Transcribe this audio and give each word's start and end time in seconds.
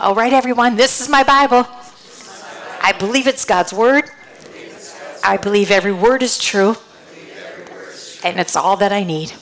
All 0.00 0.14
right, 0.14 0.32
everyone, 0.32 0.76
this 0.76 1.00
is 1.00 1.08
my 1.08 1.24
Bible. 1.24 1.66
I 2.80 2.94
believe 2.96 3.26
it's 3.26 3.44
God's 3.44 3.72
Word. 3.72 4.04
I 5.24 5.38
believe 5.38 5.72
every 5.72 5.92
word 5.92 6.22
is 6.22 6.38
true. 6.38 6.76
And 8.22 8.38
it's 8.38 8.54
all 8.54 8.76
that 8.76 8.92
I 8.92 9.02
need. 9.02 9.32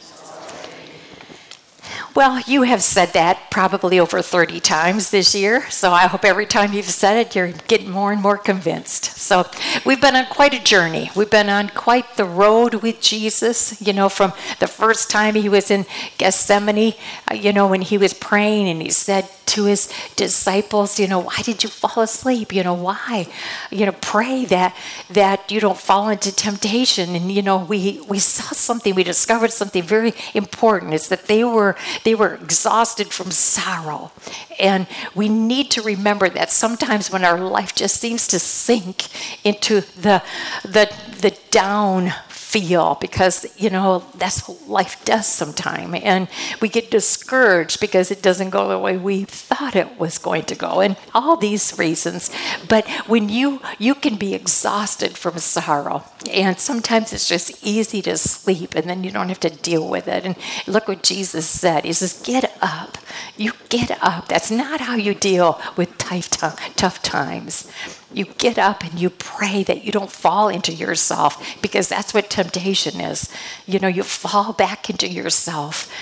Well, 2.17 2.41
you 2.47 2.63
have 2.63 2.83
said 2.83 3.13
that 3.13 3.51
probably 3.51 4.01
over 4.01 4.23
30 4.23 4.59
times 4.61 5.11
this 5.11 5.35
year, 5.35 5.69
so 5.69 5.93
I 5.93 6.07
hope 6.07 6.25
every 6.25 6.47
time 6.47 6.73
you've 6.73 6.87
said 6.87 7.19
it, 7.19 7.37
you're 7.37 7.53
getting 7.69 7.91
more 7.91 8.11
and 8.11 8.23
more 8.23 8.39
convinced. 8.39 9.05
So, 9.19 9.45
we've 9.85 10.01
been 10.01 10.17
on 10.17 10.25
quite 10.25 10.55
a 10.55 10.65
journey. 10.65 11.11
We've 11.15 11.29
been 11.29 11.51
on 11.51 11.69
quite 11.69 12.17
the 12.17 12.25
road 12.25 12.77
with 12.77 13.03
Jesus, 13.03 13.79
you 13.83 13.93
know, 13.93 14.09
from 14.09 14.33
the 14.61 14.67
first 14.67 15.11
time 15.11 15.35
he 15.35 15.51
was 15.51 15.71
in 15.71 15.85
Gethsemane, 16.17 16.95
uh, 17.31 17.35
you 17.35 17.53
know, 17.53 17.67
when 17.67 17.83
he 17.83 17.99
was 17.99 18.15
praying 18.15 18.67
and 18.67 18.81
he 18.81 18.89
said, 18.89 19.29
to 19.47 19.65
his 19.65 19.91
disciples, 20.17 20.99
you 20.99 21.07
know, 21.07 21.21
why 21.21 21.37
did 21.43 21.63
you 21.63 21.69
fall 21.69 22.03
asleep? 22.03 22.53
You 22.53 22.65
know, 22.65 22.75
why? 22.75 23.29
You 23.71 23.87
know, 23.87 23.93
pray 23.93 24.45
that 24.47 24.77
that 25.11 25.51
you 25.51 25.61
don't 25.61 25.79
fall 25.79 26.09
into 26.09 26.35
temptation. 26.35 27.15
And 27.15 27.31
you 27.33 27.43
know, 27.43 27.65
we 27.65 28.01
we 28.09 28.19
saw 28.19 28.53
something, 28.53 28.95
we 28.95 29.05
discovered 29.05 29.53
something 29.53 29.83
very 29.83 30.13
important 30.35 30.95
is 30.95 31.09
that 31.09 31.27
they 31.27 31.45
were 31.45 31.77
they 32.07 32.15
were 32.15 32.35
exhausted 32.35 33.09
from 33.09 33.33
sorrow. 33.33 34.13
And 34.61 34.87
we 35.17 35.29
need 35.29 35.73
to 35.73 35.83
remember 35.83 36.29
that 36.29 36.53
sometimes 36.53 37.11
when 37.11 37.25
our 37.25 37.37
life 37.37 37.75
just 37.75 38.01
seems 38.01 38.29
to 38.29 38.39
sink 38.39 39.09
into 39.45 39.81
the 39.81 40.23
the 40.63 40.95
the 41.21 41.37
down 41.51 42.13
feel 42.57 42.97
because 43.03 43.37
you 43.59 43.69
know 43.69 44.03
that's 44.17 44.49
what 44.49 44.67
life 44.67 45.05
does 45.05 45.27
sometimes 45.27 45.95
and 46.03 46.27
we 46.63 46.69
get 46.71 46.91
discouraged 46.91 47.79
because 47.81 48.11
it 48.11 48.23
doesn't 48.23 48.49
go 48.49 48.67
the 48.69 48.79
way 48.79 48.97
we 48.97 49.25
thought 49.25 49.77
it 49.77 49.99
was 49.99 50.17
going 50.17 50.43
to 50.43 50.55
go 50.55 50.81
and 50.81 50.97
all 51.15 51.37
these 51.37 51.79
reasons. 51.79 52.31
But 52.67 52.89
when 53.13 53.29
you 53.29 53.61
you 53.79 53.95
can 53.95 54.17
be 54.17 54.35
exhausted 54.35 55.19
from 55.19 55.37
sorrow 55.37 56.05
and 56.31 56.59
sometimes 56.59 57.13
it's 57.13 57.29
just 57.29 57.49
easy 57.63 58.01
to 58.03 58.17
sleep 58.17 58.75
and 58.75 58.89
then 58.89 59.05
you 59.05 59.11
don't 59.11 59.29
have 59.29 59.41
to 59.41 59.51
deal 59.51 59.87
with 59.87 60.09
it. 60.09 60.25
And 60.25 60.37
look 60.67 60.89
what 60.89 61.03
jesus 61.03 61.47
said. 61.47 61.85
He 61.85 61.93
says 61.93 62.23
get 62.23 62.45
up. 62.63 62.97
You 63.37 63.53
get 63.69 63.91
up. 64.03 64.29
That's 64.29 64.51
not 64.51 64.81
how 64.81 64.97
you 64.97 65.13
deal 65.15 65.61
with 65.77 65.99
tough, 65.99 66.31
tough 66.77 67.03
times 67.03 67.71
you 68.17 68.25
get 68.39 68.59
up 68.59 68.83
and 68.83 68.99
you 68.99 69.11
pray 69.11 69.63
that 69.65 69.85
you 69.85 69.93
don't 69.93 70.11
fall 70.11 70.49
into 70.49 70.73
yourself 70.73 71.61
because 71.61 71.89
that's 71.89 72.15
what 72.15 72.31
temptation 72.31 73.01
is. 73.01 73.29
You 73.67 73.79
know, 73.79 73.89
you 73.89 74.03
fall 74.03 74.55
back 74.55 74.89
into 74.89 75.07
yourself. 75.07 75.93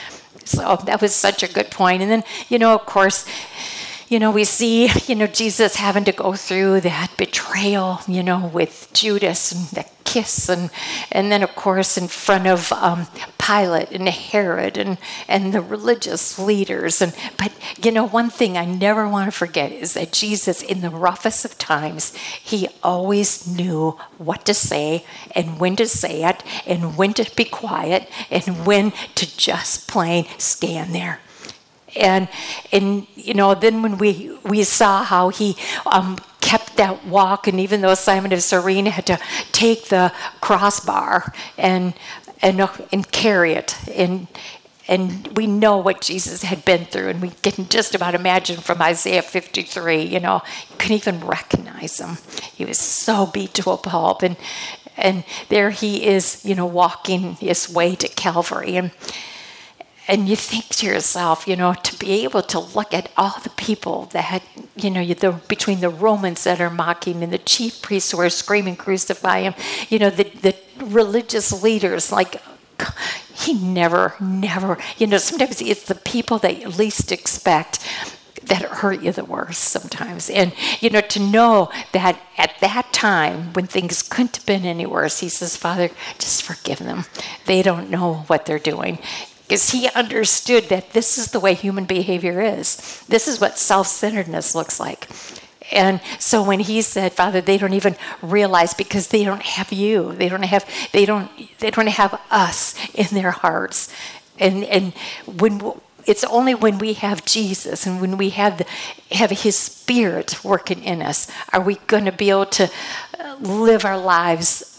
So 0.45 0.77
that 0.85 1.01
was 1.01 1.13
such 1.15 1.43
a 1.43 1.53
good 1.53 1.71
point. 1.73 2.03
And 2.03 2.11
then, 2.11 2.23
you 2.49 2.59
know, 2.59 2.75
of 2.75 2.87
course, 2.87 3.27
you 4.15 4.21
know, 4.21 4.31
we 4.31 4.45
see, 4.45 4.89
you 5.09 5.17
know, 5.17 5.27
Jesus 5.27 5.75
having 5.75 6.05
to 6.05 6.13
go 6.13 6.35
through 6.35 6.83
that 6.83 7.11
betrayal, 7.17 7.99
you 8.07 8.23
know, 8.23 8.47
with 8.47 8.89
Judas 8.93 9.51
and 9.51 9.67
the 9.71 9.85
kiss, 10.05 10.49
and 10.49 10.71
and 11.11 11.33
then 11.33 11.43
of 11.43 11.57
course 11.57 11.99
in 11.99 12.07
front 12.07 12.47
of 12.47 12.71
um, 12.75 13.09
Pilate 13.39 13.91
and 13.91 14.09
Herod 14.09 14.79
and 14.79 14.99
and 15.27 15.53
the 15.53 15.61
religious 15.61 16.39
leaders. 16.39 17.03
And 17.03 17.13
but 17.37 17.51
you 17.83 17.91
know, 17.91 18.07
one 18.07 18.31
thing 18.31 18.57
I 18.57 18.65
never 18.65 19.09
want 19.09 19.33
to 19.33 19.37
forget 19.37 19.73
is 19.73 19.95
that 19.95 20.13
Jesus, 20.13 20.63
in 20.63 20.81
the 20.81 20.91
roughest 20.91 21.45
of 21.45 21.59
times, 21.59 22.15
he 22.41 22.69
always 22.85 23.49
knew 23.49 23.99
what 24.17 24.47
to 24.47 24.55
say 24.55 25.05
and 25.35 25.59
when 25.59 25.75
to 25.75 25.89
say 25.89 26.23
it, 26.23 26.45
and 26.69 26.97
when 26.97 27.15
to 27.15 27.29
be 27.35 27.47
quiet, 27.47 28.09
and 28.31 28.65
when 28.65 28.93
to 29.17 29.37
just 29.37 29.89
plain 29.89 30.27
stand 30.39 30.95
there 30.95 31.19
and 31.97 32.29
and 32.73 33.07
you 33.15 33.35
know 33.35 33.55
then 33.55 33.83
when 33.83 33.99
we 33.99 34.37
we 34.45 34.63
saw 34.65 35.05
how 35.05 35.29
he 35.29 35.57
um, 35.87 36.19
kept 36.41 36.77
that 36.77 37.07
walk 37.07 37.47
and 37.47 37.59
even 37.59 37.81
though 37.81 37.95
simon 37.95 38.33
of 38.33 38.43
cyrene 38.43 38.87
had 38.87 39.07
to 39.07 39.19
take 39.53 39.89
the 39.89 40.13
crossbar 40.41 41.33
and 41.57 41.95
and 42.43 42.69
and 42.93 43.11
carry 43.11 43.53
it 43.53 43.77
and 43.89 44.29
and 44.87 45.29
we 45.37 45.47
know 45.47 45.79
what 45.79 46.03
Jesus 46.03 46.43
had 46.43 46.65
been 46.65 46.85
through, 46.85 47.09
and 47.09 47.23
we 47.23 47.31
can 47.31 47.69
just 47.69 47.95
about 47.95 48.15
imagine 48.15 48.61
from 48.61 48.83
Isaiah 48.83 49.23
53, 49.23 50.03
you 50.03 50.21
know, 50.21 50.43
you 50.71 50.77
couldn't 50.77 50.97
even 50.97 51.27
recognize 51.27 51.99
him. 51.99 52.19
He 52.55 52.65
was 52.65 52.79
so 52.79 53.27
beat 53.27 53.55
to 53.55 53.71
a 53.71 53.79
pulp, 53.79 54.23
and 54.23 54.37
and 54.97 55.25
there 55.49 55.71
he 55.71 56.07
is, 56.07 56.45
you 56.45 56.55
know, 56.55 56.67
walking 56.67 57.35
his 57.37 57.69
way 57.69 57.95
to 57.97 58.09
Calvary. 58.09 58.77
And 58.77 58.93
and 60.07 60.29
you 60.29 60.37
think 60.37 60.69
to 60.69 60.87
yourself, 60.87 61.49
you 61.49 61.57
know, 61.57 61.73
to 61.75 61.99
be 61.99 62.25
able 62.25 62.43
to 62.43 62.59
look 62.59 62.93
at 62.93 63.11
all 63.17 63.39
the 63.43 63.51
people 63.51 64.07
that 64.13 64.25
had, 64.25 64.43
you 64.77 64.91
know, 64.91 65.05
the, 65.05 65.33
between 65.49 65.81
the 65.81 65.89
Romans 65.89 66.45
that 66.45 66.61
are 66.61 66.71
mocking 66.71 67.23
and 67.23 67.33
the 67.33 67.39
chief 67.39 67.81
priests 67.81 68.11
who 68.11 68.21
are 68.21 68.29
screaming, 68.29 68.77
crucify 68.77 69.41
him, 69.41 69.55
you 69.89 69.99
know, 69.99 70.11
the, 70.11 70.25
the 70.25 70.55
religious 70.85 71.63
leaders, 71.63 72.13
like, 72.13 72.43
he 73.35 73.55
never, 73.55 74.15
never, 74.21 74.77
you 74.99 75.07
know, 75.07 75.19
sometimes 75.19 75.63
it's 75.63 75.85
the 75.85 75.95
people 75.95 76.39
that 76.39 76.61
you 76.61 76.69
least 76.69 77.11
expect 77.11 77.79
that 78.43 78.61
hurt 78.61 79.01
you 79.01 79.11
the 79.11 79.25
worst 79.25 79.63
sometimes. 79.65 80.29
And, 80.29 80.53
you 80.81 80.91
know, 80.91 81.01
to 81.01 81.19
know 81.19 81.71
that 81.93 82.21
at 82.37 82.53
that 82.61 82.93
time 82.93 83.55
when 83.55 83.67
things 83.67 84.03
couldn't 84.03 84.37
have 84.37 84.45
been 84.45 84.67
any 84.67 84.85
worse, 84.85 85.21
he 85.21 85.31
says, 85.31 85.57
Father, 85.57 85.89
just 86.19 86.43
forgive 86.43 86.81
them. 86.81 87.07
They 87.47 87.63
don't 87.63 87.89
know 87.89 88.25
what 88.27 88.45
they're 88.45 88.59
doing 88.59 88.99
because 89.47 89.71
he 89.71 89.89
understood 89.91 90.65
that 90.65 90.93
this 90.93 91.19
is 91.19 91.29
the 91.29 91.41
way 91.41 91.55
human 91.55 91.85
behavior 91.85 92.41
is. 92.41 93.03
This 93.09 93.29
is 93.29 93.41
what 93.41 93.59
self 93.59 93.87
centeredness 93.87 94.55
looks 94.55 94.81
like. 94.81 95.09
And 95.73 96.01
so 96.19 96.43
when 96.43 96.61
he 96.61 96.83
said, 96.83 97.13
Father, 97.13 97.41
they 97.41 97.59
don't 97.59 97.73
even 97.73 97.97
realize 98.23 98.75
because 98.75 99.09
they 99.09 99.25
don't 99.25 99.43
have 99.43 99.73
you. 99.73 100.13
They 100.13 100.29
don't 100.29 100.43
have 100.43 100.65
they 100.93 101.05
don't 101.05 101.31
they 101.59 101.71
don't 101.71 101.89
have 101.89 102.21
us 102.31 102.75
in 102.95 103.07
their 103.13 103.33
hearts. 103.33 103.93
And 104.39 104.65
and 104.65 104.93
when 105.27 105.73
it's 106.07 106.25
only 106.25 106.55
when 106.55 106.79
we 106.79 106.95
have 106.95 107.25
Jesus 107.25 107.87
and 107.87 108.01
when 108.01 108.19
we 108.19 108.31
have 108.31 108.59
the, 108.59 108.67
have 109.15 109.31
his 109.31 109.57
spirit 109.57 110.45
working 110.45 110.83
in 110.83 111.01
us 111.01 111.31
are 111.53 111.63
we 111.63 111.77
going 111.87 112.05
to 112.05 112.13
be 112.13 112.29
able 112.29 112.47
to 112.47 112.71
uh, 113.19 113.37
live 113.41 113.87
our 113.87 113.99
lives 113.99 114.71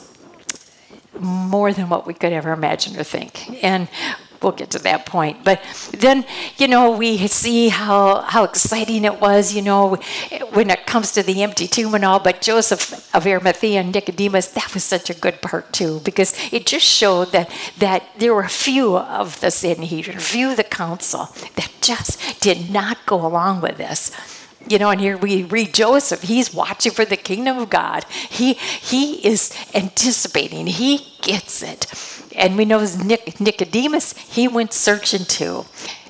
more 1.20 1.74
than 1.74 1.90
what 1.90 2.06
we 2.06 2.14
could 2.14 2.34
ever 2.34 2.52
imagine 2.52 2.98
or 3.00 3.04
think. 3.04 3.64
And 3.64 3.88
we'll 4.46 4.54
get 4.54 4.70
to 4.70 4.80
that 4.80 5.06
point. 5.06 5.44
But 5.44 5.60
then, 5.92 6.24
you 6.58 6.68
know, 6.68 6.92
we 6.92 7.28
see 7.28 7.70
how, 7.70 8.22
how 8.22 8.44
exciting 8.44 9.04
it 9.04 9.20
was, 9.20 9.54
you 9.54 9.62
know, 9.62 9.96
when 10.54 10.70
it 10.70 10.86
comes 10.86 11.12
to 11.14 11.24
the 11.24 11.42
empty 11.42 11.68
tomb 11.68 11.96
and 11.96 12.06
all. 12.06 12.20
But 12.20 12.42
Joseph 12.42 13.14
of 13.14 13.26
Arimathea 13.26 13.82
and 13.82 13.94
Nicodemus, 13.94 14.48
that 14.50 14.74
was 14.74 14.84
such 14.84 15.10
a 15.10 15.16
good 15.16 15.42
part 15.42 15.74
too, 15.74 16.00
because 16.06 16.34
it 16.54 16.66
just 16.66 16.86
showed 16.86 17.32
that, 17.32 17.52
that 17.80 18.04
there 18.18 18.34
were 18.34 18.44
a 18.44 18.50
few 18.50 18.98
of 18.98 19.42
the 19.42 19.50
Sanhedrin, 19.50 20.18
a 20.18 20.22
few 20.22 20.52
of 20.52 20.58
the 20.58 20.64
council 20.64 21.30
that 21.56 21.72
just 21.82 22.40
did 22.40 22.70
not 22.70 23.06
go 23.06 23.26
along 23.26 23.62
with 23.62 23.78
this 23.78 24.12
you 24.68 24.78
know 24.78 24.90
and 24.90 25.00
here 25.02 25.18
we 25.18 25.44
read 25.44 25.74
joseph 25.74 26.22
he's 26.24 26.54
watching 26.54 26.92
for 26.92 27.06
the 27.06 27.18
kingdom 27.18 27.58
of 27.58 27.70
god 27.70 28.06
he 28.30 28.54
he 28.54 29.26
is 29.26 29.52
anticipating 29.74 30.68
he 30.68 31.08
gets 31.22 31.62
it 31.62 31.86
and 32.36 32.58
we 32.58 32.66
know 32.66 32.86
Nic- 33.04 33.40
Nicodemus, 33.40 34.14
he 34.30 34.48
went 34.48 34.74
searching 34.74 35.26
too. 35.26 35.66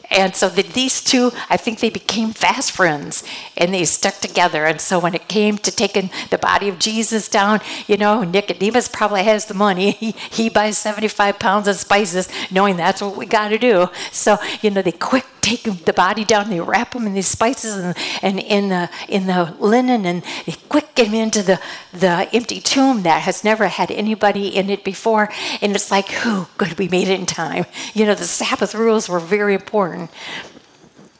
And 0.09 0.35
so 0.35 0.49
the, 0.49 0.61
these 0.61 1.03
two, 1.03 1.31
I 1.49 1.57
think 1.57 1.79
they 1.79 1.89
became 1.89 2.31
fast 2.31 2.71
friends 2.71 3.23
and 3.57 3.73
they 3.73 3.85
stuck 3.85 4.16
together. 4.16 4.66
And 4.66 4.79
so 4.79 4.99
when 4.99 5.16
it 5.16 5.27
came 5.27 5.57
to 5.59 5.71
taking 5.71 6.09
the 6.29 6.38
body 6.38 6.69
of 6.69 6.79
Jesus 6.79 7.27
down, 7.27 7.61
you 7.88 7.97
know, 7.97 8.23
Nicodemus 8.23 8.88
probably 8.88 9.23
has 9.23 9.45
the 9.45 9.53
money. 9.53 9.95
He, 10.05 10.11
he 10.29 10.49
buys 10.49 10.77
75 10.77 11.39
pounds 11.39 11.67
of 11.67 11.77
spices, 11.77 12.27
knowing 12.51 12.75
that's 12.75 13.01
what 13.01 13.15
we 13.15 13.25
got 13.25 13.49
to 13.49 13.57
do. 13.57 13.89
So, 14.11 14.38
you 14.61 14.69
know, 14.69 14.81
they 14.81 14.91
quick 14.91 15.25
take 15.45 15.85
the 15.85 15.94
body 15.94 16.25
down, 16.25 16.49
they 16.49 16.59
wrap 16.59 16.94
them 16.94 17.05
in 17.05 17.13
these 17.13 17.27
spices 17.27 17.77
and, 17.77 17.95
and 18.23 18.39
in 18.39 18.69
the 18.69 18.89
in 19.07 19.27
the 19.27 19.56
linen, 19.59 20.06
and 20.06 20.24
they 20.45 20.56
quick 20.69 20.95
get 20.95 21.07
him 21.07 21.13
into 21.13 21.44
the 21.44 21.59
the 21.94 22.27
empty 22.33 22.59
tomb 22.59 23.03
that 23.03 23.21
has 23.21 23.44
never 23.44 23.68
had 23.68 23.91
anybody 23.91 24.47
in 24.47 24.69
it 24.71 24.83
before. 24.83 25.30
And 25.62 25.75
it's 25.75 25.91
like, 25.91 26.07
oh, 26.25 26.50
good 26.57 26.80
we 26.80 26.88
made 26.88 27.07
it 27.07 27.19
in 27.19 27.27
time. 27.27 27.65
You 27.94 28.06
know, 28.07 28.15
the 28.15 28.25
Sabbath 28.25 28.74
rules 28.74 29.07
were 29.07 29.19
very 29.19 29.53
important. 29.53 29.94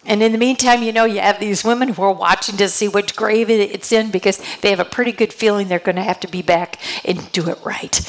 And 0.08 0.22
in 0.22 0.32
the 0.32 0.38
meantime, 0.38 0.84
you 0.84 0.92
know, 0.92 1.06
you 1.06 1.20
have 1.20 1.40
these 1.40 1.64
women 1.64 1.90
who 1.90 2.02
are 2.04 2.14
watching 2.14 2.58
to 2.58 2.70
see 2.70 2.88
which 2.88 3.16
grave 3.16 3.50
it's 3.50 3.92
in 3.92 4.12
because 4.12 4.40
they 4.62 4.70
have 4.70 4.80
a 4.80 4.86
pretty 4.86 5.12
good 5.12 5.34
feeling 5.34 5.68
they're 5.68 5.80
going 5.80 5.96
to 5.96 6.04
have 6.04 6.20
to 6.20 6.28
be 6.28 6.44
back 6.44 6.80
and 7.04 7.32
do 7.32 7.50
it 7.50 7.58
right. 7.66 8.08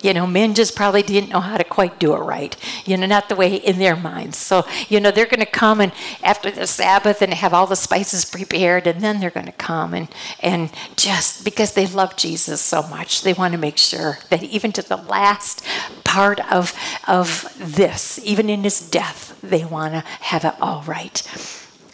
You 0.00 0.14
know, 0.14 0.26
men 0.26 0.54
just 0.54 0.76
probably 0.76 1.02
didn't 1.02 1.30
know 1.30 1.40
how 1.40 1.56
to 1.56 1.64
quite 1.64 1.98
do 1.98 2.14
it 2.14 2.18
right. 2.20 2.56
You 2.84 2.96
know, 2.96 3.06
not 3.06 3.28
the 3.28 3.34
way 3.34 3.56
in 3.56 3.78
their 3.78 3.96
minds. 3.96 4.38
So, 4.38 4.64
you 4.88 5.00
know, 5.00 5.10
they're 5.10 5.26
going 5.26 5.40
to 5.40 5.46
come 5.46 5.80
and 5.80 5.92
after 6.22 6.50
the 6.50 6.66
Sabbath 6.66 7.20
and 7.20 7.34
have 7.34 7.52
all 7.52 7.66
the 7.66 7.76
spices 7.76 8.24
prepared, 8.24 8.86
and 8.86 9.00
then 9.00 9.20
they're 9.20 9.30
going 9.30 9.46
to 9.46 9.52
come 9.52 9.94
and 9.94 10.08
and 10.40 10.70
just 10.96 11.44
because 11.44 11.72
they 11.72 11.86
love 11.86 12.16
Jesus 12.16 12.60
so 12.60 12.82
much, 12.82 13.22
they 13.22 13.32
want 13.32 13.52
to 13.52 13.58
make 13.58 13.78
sure 13.78 14.18
that 14.30 14.42
even 14.42 14.72
to 14.72 14.82
the 14.82 14.96
last 14.96 15.64
part 16.04 16.40
of 16.52 16.74
of 17.06 17.52
this, 17.58 18.20
even 18.24 18.48
in 18.48 18.62
his 18.62 18.80
death, 18.80 19.38
they 19.42 19.64
want 19.64 19.94
to 19.94 20.00
have 20.00 20.44
it 20.44 20.54
all 20.60 20.82
right. 20.82 21.22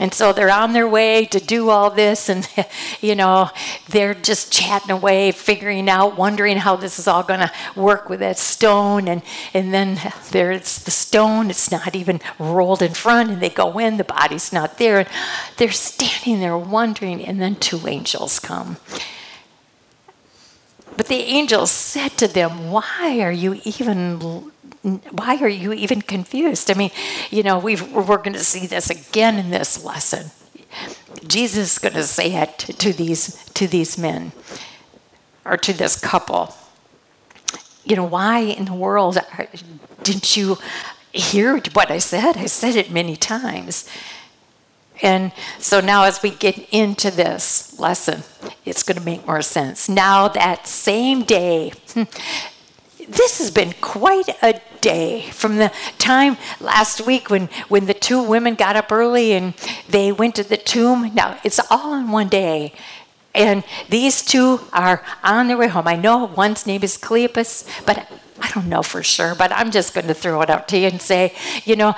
And 0.01 0.13
so 0.13 0.33
they're 0.33 0.51
on 0.51 0.73
their 0.73 0.89
way 0.89 1.25
to 1.27 1.39
do 1.39 1.71
all 1.71 1.89
this, 1.89 2.29
and 2.29 2.49
you 3.01 3.15
know, 3.15 3.51
they're 3.89 4.15
just 4.15 4.53
chatting 4.53 4.91
away, 4.91 5.31
figuring 5.31 5.89
out, 5.89 6.17
wondering 6.17 6.57
how 6.57 6.75
this 6.75 6.99
is 6.99 7.07
all 7.07 7.23
going 7.23 7.41
to 7.41 7.53
work 7.77 8.09
with 8.09 8.21
that 8.21 8.37
stone. 8.37 9.07
And, 9.07 9.23
and 9.53 9.73
then 9.73 10.01
there's 10.33 10.79
the 10.81 10.91
stone, 10.91 11.49
it's 11.49 11.71
not 11.71 11.95
even 11.95 12.21
rolled 12.41 12.83
in 12.83 12.93
front, 12.93 13.31
and 13.31 13.41
they 13.41 13.51
go 13.51 13.79
in, 13.79 13.97
the 13.97 14.05
body's 14.05 14.53
not 14.53 14.79
there. 14.79 15.01
And 15.01 15.09
they're 15.59 15.71
standing 15.71 16.41
there 16.41 16.59
wondering, 16.59 17.25
and 17.25 17.41
then 17.41 17.55
two 17.55 17.87
angels 17.87 18.41
come. 18.41 18.79
But 20.97 21.07
the 21.07 21.23
angels 21.23 21.71
said 21.71 22.17
to 22.19 22.29
them, 22.29 22.71
Why 22.71 23.21
are 23.21 23.33
you 23.33 23.61
even 23.65 24.51
why 24.85 25.39
are 25.41 25.49
you 25.49 25.73
even 25.73 26.03
confused? 26.03 26.71
I 26.71 26.75
mean, 26.75 26.91
you 27.31 27.43
know, 27.43 27.59
we 27.59 27.77
we're 27.77 28.19
going 28.19 28.35
to 28.35 28.45
see 28.45 28.67
this 28.67 28.91
again 28.91 29.39
in 29.39 29.51
this 29.51 29.83
lesson. 29.83 30.31
Jesus 31.27 31.73
is 31.73 31.79
going 31.79 31.95
to 31.95 32.03
say 32.03 32.35
it 32.35 32.59
to 32.59 32.93
these 32.93 33.45
to 33.55 33.67
these 33.67 33.97
men 33.97 34.33
or 35.45 35.57
to 35.57 35.73
this 35.73 35.99
couple. 35.99 36.55
You 37.85 37.97
know, 37.97 38.05
why 38.05 38.41
in 38.41 38.67
the 38.67 38.75
world 38.75 39.17
uh, 39.17 39.47
didn't 40.03 40.37
you 40.37 40.59
hear 41.13 41.59
what 41.73 41.91
I 41.91 41.99
said? 41.99 42.37
I 42.37 42.47
said 42.47 42.77
it 42.77 42.91
many 42.91 43.17
times. 43.17 43.89
And 45.03 45.33
so 45.59 45.81
now, 45.81 46.05
as 46.05 46.23
we 46.23 46.31
get 46.31 46.57
into 46.71 47.11
this 47.11 47.79
lesson, 47.81 48.23
it's 48.65 48.83
going 48.83 48.99
to 48.99 49.05
make 49.05 49.27
more 49.27 49.43
sense. 49.43 49.89
Now, 49.89 50.29
that 50.29 50.69
same 50.69 51.25
day, 51.25 51.73
this 53.09 53.39
has 53.39 53.51
been 53.51 53.75
quite 53.81 54.29
a 54.43 54.61
day 54.85 55.31
from 55.31 55.57
the 55.57 55.73
time 55.97 56.37
last 56.61 57.07
week 57.07 57.31
when, 57.31 57.49
when 57.69 57.87
the 57.87 57.95
two 57.95 58.23
women 58.23 58.55
got 58.55 58.77
up 58.77 58.93
early 58.93 59.33
and 59.33 59.55
they 59.89 60.13
went 60.13 60.35
to 60.35 60.45
the 60.45 60.59
tomb. 60.59 61.11
Now, 61.15 61.39
it's 61.43 61.59
all 61.71 61.95
in 61.95 62.11
one 62.11 62.29
day. 62.29 62.75
And 63.35 63.65
these 63.89 64.23
two 64.23 64.61
are 64.75 65.03
on 65.25 65.49
their 65.49 65.57
way 65.57 65.69
home. 65.69 65.89
I 65.89 65.97
know 65.97 66.27
one's 66.27 66.67
name 66.67 66.85
is 66.85 66.99
Cleopas, 66.99 67.67
but 67.87 68.07
I 68.39 68.51
don't 68.51 68.69
know 68.69 68.83
for 68.83 69.03
sure. 69.03 69.35
But 69.35 69.51
I'm 69.53 69.71
just 69.71 69.95
going 69.95 70.07
to 70.07 70.15
throw 70.15 70.43
it 70.43 70.51
out 70.51 70.69
to 70.69 70.79
you 70.79 70.89
and 70.89 71.01
say, 71.01 71.35
you 71.65 71.77
know, 71.77 71.95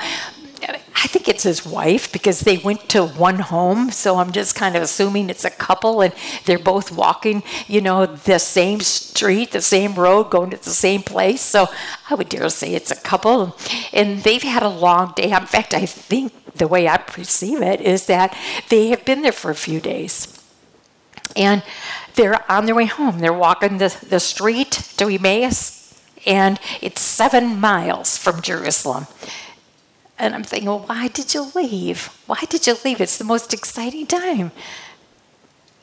I 0.69 1.09
think 1.09 1.29
it's 1.29 1.45
his 1.45 1.65
wife 1.65 2.13
because 2.13 2.41
they 2.41 2.59
went 2.59 2.89
to 2.91 3.07
one 3.07 3.39
home. 3.39 3.91
So 3.91 4.17
I'm 4.17 4.33
just 4.33 4.55
kind 4.55 4.75
of 4.75 4.83
assuming 4.83 5.31
it's 5.31 5.45
a 5.45 5.51
couple 5.51 6.01
and 6.01 6.13
they're 6.45 6.59
both 6.59 6.91
walking, 6.91 7.43
you 7.67 7.81
know, 7.81 8.07
the 8.07 8.39
same 8.39 8.81
street, 8.81 9.53
the 9.53 9.61
same 9.61 9.95
road, 9.95 10.31
going 10.31 10.51
to 10.51 10.57
the 10.57 10.71
same 10.71 11.03
place. 11.03 11.41
So 11.41 11.69
I 12.11 12.15
would 12.15 12.29
dare 12.29 12.49
say 12.49 12.75
it's 12.75 12.91
a 12.91 12.97
couple. 12.97 13.57
And 13.93 14.23
they've 14.23 14.43
had 14.43 14.63
a 14.63 14.69
long 14.69 15.13
day. 15.15 15.31
In 15.31 15.47
fact, 15.47 15.75
I 15.75 15.87
think 15.87 16.33
the 16.55 16.67
way 16.67 16.89
I 16.89 16.97
perceive 16.97 17.63
it 17.63 17.81
is 17.81 18.07
that 18.07 18.37
they 18.69 18.89
have 18.89 19.05
been 19.05 19.23
there 19.23 19.33
for 19.33 19.51
a 19.51 19.55
few 19.55 19.81
days. 19.81 20.33
And 21.37 21.63
they're 22.17 22.51
on 22.51 22.67
their 22.67 22.75
way 22.75 22.87
home. 22.87 23.19
They're 23.19 23.33
walking 23.33 23.79
the, 23.79 23.97
the 24.09 24.21
street 24.21 24.73
to 24.97 25.09
Emmaus, 25.09 25.95
and 26.27 26.59
it's 26.81 27.01
seven 27.01 27.61
miles 27.61 28.17
from 28.17 28.41
Jerusalem. 28.41 29.07
And 30.19 30.35
I'm 30.35 30.45
thinking, 30.45 30.69
well, 30.69 30.81
why 30.81 31.09
did 31.09 31.35
you 31.35 31.51
leave? 31.55 32.07
Why 32.27 32.41
did 32.49 32.67
you 32.67 32.77
leave? 32.85 33.01
It's 33.01 33.19
the 33.19 33.25
most 33.25 33.53
exciting 33.53 34.07
time. 34.07 34.51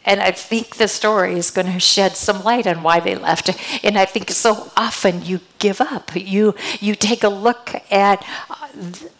And 0.05 0.19
I 0.19 0.31
think 0.31 0.75
the 0.75 0.87
story 0.87 1.35
is 1.35 1.49
going 1.49 1.71
to 1.71 1.79
shed 1.79 2.17
some 2.17 2.43
light 2.43 2.67
on 2.67 2.83
why 2.83 2.99
they 2.99 3.15
left. 3.15 3.49
And 3.83 3.97
I 3.97 4.05
think 4.05 4.31
so 4.31 4.71
often 4.75 5.23
you 5.23 5.39
give 5.59 5.79
up. 5.79 6.11
You 6.15 6.55
you 6.81 6.95
take 6.95 7.23
a 7.23 7.29
look 7.29 7.73
at 7.89 8.25
uh, 8.49 8.67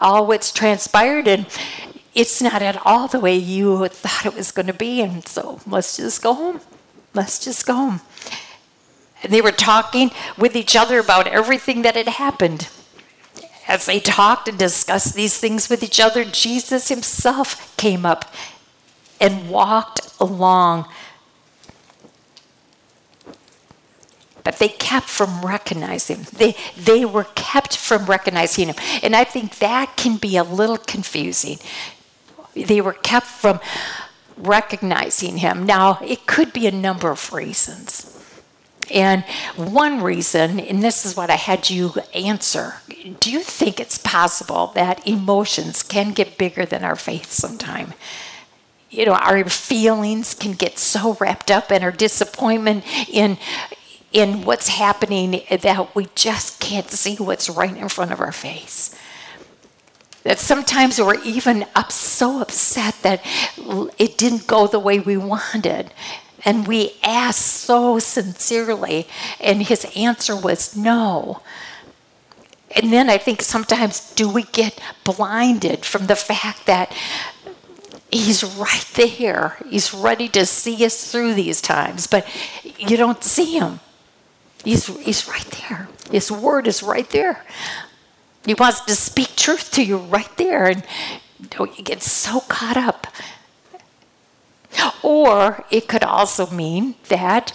all 0.02 0.28
what's 0.28 0.52
transpired, 0.52 1.28
and 1.28 1.46
it's 2.14 2.42
not 2.42 2.62
at 2.62 2.86
all 2.86 3.08
the 3.08 3.20
way 3.20 3.36
you 3.36 3.88
thought 3.88 4.26
it 4.26 4.36
was 4.36 4.52
going 4.52 4.68
to 4.68 4.74
be. 4.74 5.02
And 5.02 5.26
so 5.26 5.62
let's 5.66 5.96
just 5.96 6.22
go 6.22 6.34
home. 6.34 6.60
Let's 7.14 7.40
just 7.44 7.66
go 7.66 7.76
home. 7.76 8.02
And 9.22 9.32
they 9.32 9.42
were 9.42 9.54
talking 9.54 10.12
with 10.38 10.54
each 10.54 10.76
other 10.76 11.00
about 11.00 11.28
everything 11.28 11.84
that 11.84 11.96
had 11.96 12.10
happened. 12.10 12.68
As 13.68 13.86
they 13.86 14.00
talked 14.00 14.48
and 14.48 14.58
discussed 14.58 15.16
these 15.16 15.40
things 15.40 15.70
with 15.70 15.84
each 15.84 16.00
other, 16.00 16.26
Jesus 16.26 16.90
himself 16.90 17.76
came 17.78 18.06
up 18.06 18.34
and 19.22 19.50
walked 19.50 20.14
along. 20.20 20.88
But 24.44 24.60
they 24.60 24.68
kept 24.68 25.08
from 25.08 25.46
recognizing. 25.46 26.28
They, 26.34 26.56
they 26.78 27.06
were 27.06 27.28
kept 27.36 27.78
from 27.78 28.06
recognizing 28.06 28.68
him. 28.68 28.76
And 29.02 29.16
I 29.16 29.24
think 29.24 29.60
that 29.60 29.96
can 29.96 30.18
be 30.18 30.36
a 30.36 30.44
little 30.44 30.78
confusing. 30.78 31.60
They 32.54 32.82
were 32.82 32.94
kept 32.94 33.28
from 33.28 33.62
recognizing 34.38 35.38
him. 35.38 35.66
Now, 35.66 36.00
it 36.06 36.26
could 36.26 36.52
be 36.52 36.68
a 36.68 36.72
number 36.72 37.10
of 37.10 37.32
reasons. 37.32 38.13
And 38.92 39.24
one 39.56 40.02
reason, 40.02 40.60
and 40.60 40.84
this 40.84 41.06
is 41.06 41.16
what 41.16 41.30
I 41.30 41.36
had 41.36 41.70
you 41.70 41.94
answer 42.14 42.76
do 43.20 43.32
you 43.32 43.42
think 43.42 43.80
it's 43.80 43.98
possible 43.98 44.72
that 44.76 45.06
emotions 45.08 45.84
can 45.84 46.14
get 46.14 46.38
bigger 46.38 46.66
than 46.66 46.84
our 46.84 46.96
faith 46.96 47.32
sometime? 47.32 47.94
You 48.90 49.06
know, 49.06 49.14
our 49.14 49.44
feelings 49.50 50.34
can 50.34 50.54
get 50.54 50.80
so 50.80 51.18
wrapped 51.20 51.52
up 51.52 51.72
in 51.72 51.84
our 51.84 51.92
disappointment 51.92 52.86
in 53.10 53.38
in 54.12 54.44
what's 54.46 54.68
happening 54.68 55.42
that 55.50 55.96
we 55.96 56.08
just 56.14 56.60
can't 56.60 56.92
see 56.92 57.16
what's 57.16 57.50
right 57.50 57.76
in 57.76 57.90
front 57.90 58.12
of 58.12 58.22
our 58.22 58.32
face. 58.32 58.96
That 60.22 60.38
sometimes 60.38 61.02
we're 61.02 61.22
even 61.24 61.66
up 61.74 61.92
so 61.92 62.40
upset 62.40 62.96
that 63.02 63.22
it 63.98 64.18
didn't 64.18 64.46
go 64.46 64.68
the 64.68 64.80
way 64.80 65.00
we 65.00 65.18
wanted. 65.18 65.92
And 66.46 66.68
we 66.68 66.96
asked 67.04 67.46
so 67.46 68.00
sincerely, 68.00 69.08
and 69.40 69.64
his 69.64 69.86
answer 69.96 70.36
was 70.36 70.76
no. 70.76 71.42
And 72.76 72.92
then 72.92 73.10
I 73.10 73.18
think 73.18 73.42
sometimes 73.42 74.14
do 74.14 74.28
we 74.28 74.44
get 74.44 74.80
blinded 75.04 75.86
from 75.86 76.08
the 76.08 76.16
fact 76.16 76.66
that 76.66 76.92
he's 78.12 78.44
right 78.44 78.86
there. 78.96 79.58
He's 79.70 79.94
ready 79.94 80.28
to 80.30 80.46
see 80.46 80.86
us 80.86 81.12
through 81.12 81.34
these 81.34 81.62
times, 81.62 82.08
but 82.08 82.28
you 82.78 82.98
don't 82.98 83.24
see 83.24 83.58
him. 83.58 83.80
He's, 84.64 84.88
he's 85.04 85.28
right 85.28 85.66
there. 85.68 85.90
His 86.12 86.32
word 86.32 86.68
is 86.68 86.84
right 86.84 87.10
there. 87.10 87.44
He 88.46 88.54
wants 88.54 88.82
to 88.82 88.96
speak 88.96 89.36
truth 89.36 89.72
to 89.72 89.84
you 89.84 89.98
right 89.98 90.30
there. 90.38 90.68
And 90.68 90.84
don't 91.50 91.78
you 91.78 91.84
get 91.84 92.02
so 92.02 92.42
caught 92.42 92.78
up 92.78 93.08
or 95.02 95.66
it 95.72 95.88
could 95.88 96.04
also 96.04 96.50
mean 96.50 96.96
that 97.10 97.54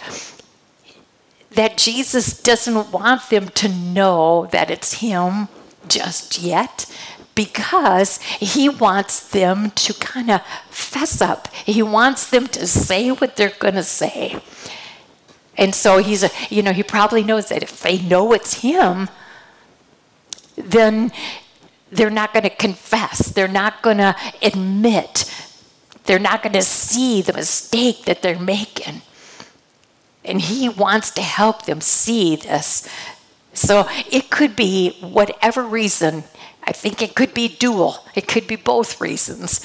that 1.51 1.79
Jesus 1.79 2.41
doesn't 2.41 2.93
want 2.93 3.31
them 3.31 3.49
to 3.49 3.69
know 3.69 4.47
that 4.53 4.71
it's 4.71 4.95
him 4.95 5.49
just 5.89 6.39
yet 6.39 6.87
because 7.35 8.19
he 8.41 8.69
wants 8.69 9.21
them 9.31 9.71
to 9.73 9.95
kind 9.95 10.31
of 10.31 10.43
fess 10.71 11.21
up. 11.21 11.49
He 11.55 11.83
wants 11.83 12.29
them 12.29 12.49
to 12.49 12.67
say 12.67 13.11
what 13.11 13.37
they're 13.37 13.53
going 13.59 13.75
to 13.77 13.83
say. 13.83 14.41
And 15.57 15.75
so 15.75 15.99
he's 15.99 16.23
a, 16.23 16.31
you 16.51 16.63
know, 16.63 16.73
he 16.73 16.83
probably 16.83 17.23
knows 17.23 17.49
that 17.49 17.63
if 17.63 17.81
they 17.81 18.01
know 18.01 18.33
it's 18.33 18.63
him, 18.63 19.09
then 20.57 21.13
they're 21.91 22.11
not 22.11 22.33
going 22.33 22.43
to 22.43 22.51
confess. 22.51 23.29
They're 23.29 23.49
not 23.49 23.83
going 23.83 23.99
to 23.99 24.17
admit 24.43 25.33
they're 26.09 26.19
not 26.19 26.43
going 26.43 26.55
to 26.55 26.63
see 26.63 27.21
the 27.21 27.35
mistake 27.35 28.07
that 28.07 28.23
they're 28.23 28.39
making. 28.39 29.03
And 30.25 30.41
He 30.41 30.69
wants 30.69 31.11
to 31.13 31.23
help 31.23 31.67
them 31.67 31.83
see 31.83 32.35
this. 32.35 32.89
So 33.53 33.87
it 34.11 34.31
could 34.31 34.57
be 34.57 34.97
whatever 35.01 35.63
reason. 35.63 36.25
I 36.65 36.73
think 36.73 37.03
it 37.03 37.15
could 37.15 37.35
be 37.35 37.49
dual, 37.49 38.05
it 38.15 38.27
could 38.27 38.47
be 38.47 38.57
both 38.57 39.01
reasons. 39.01 39.65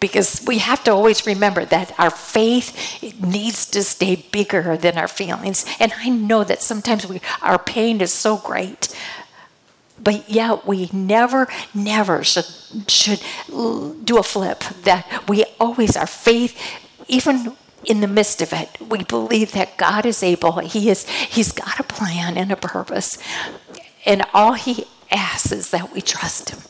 Because 0.00 0.42
we 0.46 0.58
have 0.58 0.84
to 0.84 0.90
always 0.90 1.26
remember 1.26 1.64
that 1.66 1.98
our 1.98 2.10
faith 2.10 3.02
needs 3.22 3.64
to 3.70 3.82
stay 3.82 4.16
bigger 4.16 4.76
than 4.76 4.98
our 4.98 5.08
feelings. 5.08 5.64
And 5.78 5.92
I 5.98 6.10
know 6.10 6.44
that 6.44 6.60
sometimes 6.60 7.06
we, 7.06 7.20
our 7.40 7.58
pain 7.58 8.00
is 8.00 8.12
so 8.12 8.36
great 8.36 8.94
but 10.02 10.28
yet 10.28 10.66
we 10.66 10.90
never, 10.92 11.48
never 11.72 12.24
should, 12.24 12.46
should 12.88 13.20
do 14.04 14.18
a 14.18 14.22
flip. 14.22 14.60
That 14.82 15.28
we 15.28 15.44
always, 15.60 15.96
our 15.96 16.06
faith, 16.06 16.60
even 17.08 17.56
in 17.84 18.00
the 18.00 18.08
midst 18.08 18.42
of 18.42 18.52
it, 18.52 18.70
we 18.80 19.04
believe 19.04 19.52
that 19.52 19.76
God 19.76 20.06
is 20.06 20.22
able. 20.22 20.58
He 20.58 20.90
is, 20.90 21.08
He's 21.08 21.52
got 21.52 21.78
a 21.78 21.84
plan 21.84 22.36
and 22.36 22.50
a 22.50 22.56
purpose. 22.56 23.18
And 24.04 24.24
all 24.34 24.54
He 24.54 24.86
asks 25.10 25.52
is 25.52 25.70
that 25.70 25.92
we 25.92 26.00
trust 26.00 26.50
Him. 26.50 26.60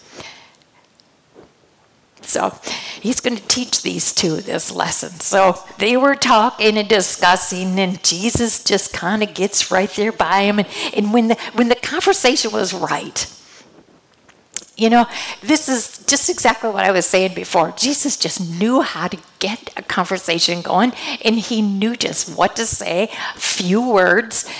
So 2.27 2.59
he's 3.01 3.21
going 3.21 3.37
to 3.37 3.47
teach 3.49 3.83
these 3.83 4.13
two 4.13 4.41
this 4.41 4.71
lesson. 4.71 5.21
So 5.21 5.59
they 5.79 5.97
were 5.97 6.15
talking 6.15 6.77
and 6.79 6.89
discussing, 6.89 7.79
and 7.79 8.03
Jesus 8.03 8.65
just 8.65 8.93
kind 8.93 9.23
of 9.23 9.35
gets 9.35 9.71
right 9.71 9.91
there 9.91 10.13
by 10.13 10.43
him. 10.43 10.59
And, 10.59 10.69
and 10.95 11.13
when, 11.13 11.29
the, 11.29 11.37
when 11.55 11.69
the 11.69 11.77
conversation 11.77 12.51
was 12.53 12.73
right, 12.73 13.27
You 14.77 14.91
know, 14.91 15.07
this 15.41 15.69
is 15.69 16.05
just 16.07 16.29
exactly 16.29 16.69
what 16.69 16.85
I 16.85 16.91
was 16.91 17.07
saying 17.07 17.35
before. 17.35 17.73
Jesus 17.77 18.17
just 18.17 18.41
knew 18.41 18.81
how 18.81 19.07
to 19.07 19.19
get 19.39 19.71
a 19.77 19.83
conversation 19.83 20.63
going, 20.63 20.93
and 21.25 21.37
he 21.37 21.63
knew 21.63 21.95
just 21.95 22.37
what 22.37 22.57
to 22.57 22.67
say, 22.67 23.09
few 23.37 23.89
words. 23.89 24.51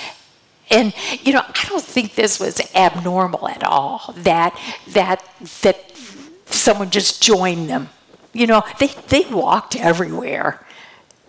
And 0.69 0.93
you 1.21 1.33
know, 1.33 1.41
I 1.41 1.65
don't 1.67 1.83
think 1.83 2.15
this 2.15 2.39
was 2.39 2.61
abnormal 2.73 3.49
at 3.49 3.63
all. 3.63 4.13
That 4.17 4.57
that 4.87 5.21
that 5.61 5.94
someone 6.65 6.89
just 6.89 7.23
joined 7.23 7.69
them. 7.69 7.89
You 8.33 8.47
know, 8.47 8.63
they 8.79 8.87
they 9.07 9.23
walked 9.31 9.75
everywhere. 9.75 10.61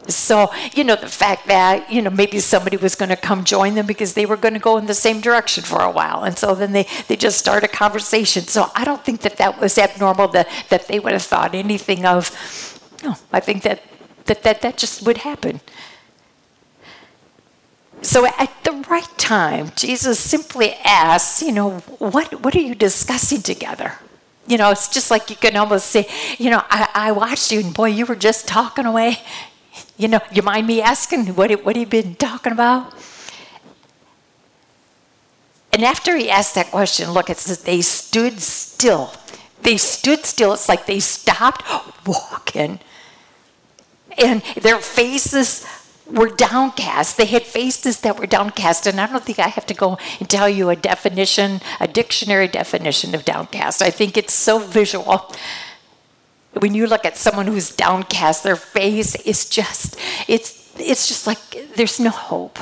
So, 0.09 0.53
you 0.73 0.85
know, 0.85 0.95
the 0.95 1.09
fact 1.09 1.49
that, 1.49 1.91
you 1.91 2.01
know, 2.01 2.11
maybe 2.11 2.39
somebody 2.39 2.77
was 2.77 2.95
going 2.95 3.09
to 3.09 3.17
come 3.17 3.43
join 3.43 3.75
them 3.75 3.87
because 3.87 4.15
they 4.15 4.25
were 4.25 4.37
going 4.37 4.55
to 4.55 4.61
go 4.61 4.77
in 4.77 4.87
the 4.87 4.95
same 4.95 5.21
direction 5.21 5.65
for 5.65 5.81
a 5.81 5.91
while. 5.91 6.23
And 6.23 6.39
so 6.39 6.55
then 6.55 6.71
they, 6.71 6.87
they 7.09 7.17
just 7.17 7.39
start 7.39 7.65
a 7.65 7.69
conversation. 7.69 8.45
So 8.45 8.71
I 8.77 8.85
don't 8.85 9.05
think 9.05 9.23
that 9.23 9.37
that 9.39 9.61
was 9.61 9.77
abnormal 9.79 10.29
that, 10.29 10.49
that 10.69 10.87
they 10.87 11.01
would 11.01 11.13
have 11.13 11.23
thought 11.23 11.57
anything 11.57 12.07
of, 12.07 12.31
no, 13.03 13.17
I 13.33 13.41
think 13.41 13.65
that 13.65 13.83
that, 14.27 14.43
that, 14.43 14.63
that 14.63 14.77
just 14.77 15.05
would 15.07 15.19
happen. 15.19 15.61
So 18.03 18.27
at 18.27 18.53
the 18.63 18.73
right 18.89 19.19
time, 19.19 19.73
Jesus 19.75 20.21
simply 20.21 20.75
asks, 20.85 21.43
you 21.43 21.53
know, 21.53 21.79
what, 21.99 22.43
what 22.43 22.55
are 22.55 22.61
you 22.61 22.75
discussing 22.75 23.43
together? 23.43 23.95
You 24.47 24.59
know, 24.59 24.71
it's 24.71 24.89
just 24.89 25.11
like 25.11 25.29
you 25.29 25.37
can 25.37 25.57
almost 25.57 25.87
say, 25.87 26.09
you 26.39 26.51
know, 26.51 26.63
I, 26.71 26.89
I 26.95 27.13
watched 27.13 27.51
you 27.51 27.61
and 27.61 27.75
boy, 27.75 27.89
you 27.89 28.07
were 28.07 28.17
just 28.17 28.47
talking 28.47 28.87
away. 28.87 29.19
You 29.97 30.09
know, 30.09 30.21
you 30.33 30.43
mind 30.43 30.67
me 30.67 30.81
asking 30.81 31.35
what 31.35 31.51
what 31.65 31.77
have 31.77 31.85
you 31.85 31.87
been 31.87 32.15
talking 32.15 32.53
about? 32.53 32.93
And 35.73 35.85
after 35.85 36.17
he 36.17 36.31
asked 36.31 36.55
that 36.55 36.71
question, 36.71 37.11
look, 37.11 37.29
it 37.29 37.37
says 37.37 37.63
they 37.63 37.83
stood 37.83 38.41
still. 38.41 39.13
They 39.63 39.77
stood 39.77 40.25
still. 40.25 40.55
It's 40.55 40.69
like 40.69 40.87
they 40.87 41.01
stopped 41.01 41.65
walking. 42.07 42.81
And 44.17 44.43
their 44.63 44.79
faces 44.79 45.67
were 46.11 46.29
downcast. 46.29 47.17
They 47.17 47.27
had 47.27 47.43
faces 47.43 48.01
that 48.01 48.19
were 48.19 48.27
downcast. 48.27 48.87
And 48.87 49.01
I 49.01 49.07
don't 49.07 49.25
think 49.25 49.39
I 49.39 49.49
have 49.49 49.67
to 49.67 49.75
go 49.75 49.99
and 50.21 50.29
tell 50.29 50.49
you 50.49 50.71
a 50.71 50.77
definition, 50.77 51.61
a 51.81 51.89
dictionary 51.89 52.49
definition 52.49 53.15
of 53.15 53.25
downcast. 53.25 53.83
I 53.83 53.91
think 53.91 54.17
it's 54.17 54.35
so 54.35 54.59
visual 54.59 55.33
when 56.61 56.75
you 56.75 56.87
look 56.87 57.05
at 57.05 57.17
someone 57.17 57.47
who's 57.47 57.75
downcast, 57.75 58.43
their 58.43 58.57
face 58.57 59.15
is 59.27 59.49
just, 59.49 59.99
it's, 60.27 60.73
it's 60.79 61.07
just 61.07 61.27
like 61.27 61.39
there's 61.75 62.01
no 62.01 62.11
hope. 62.11 62.59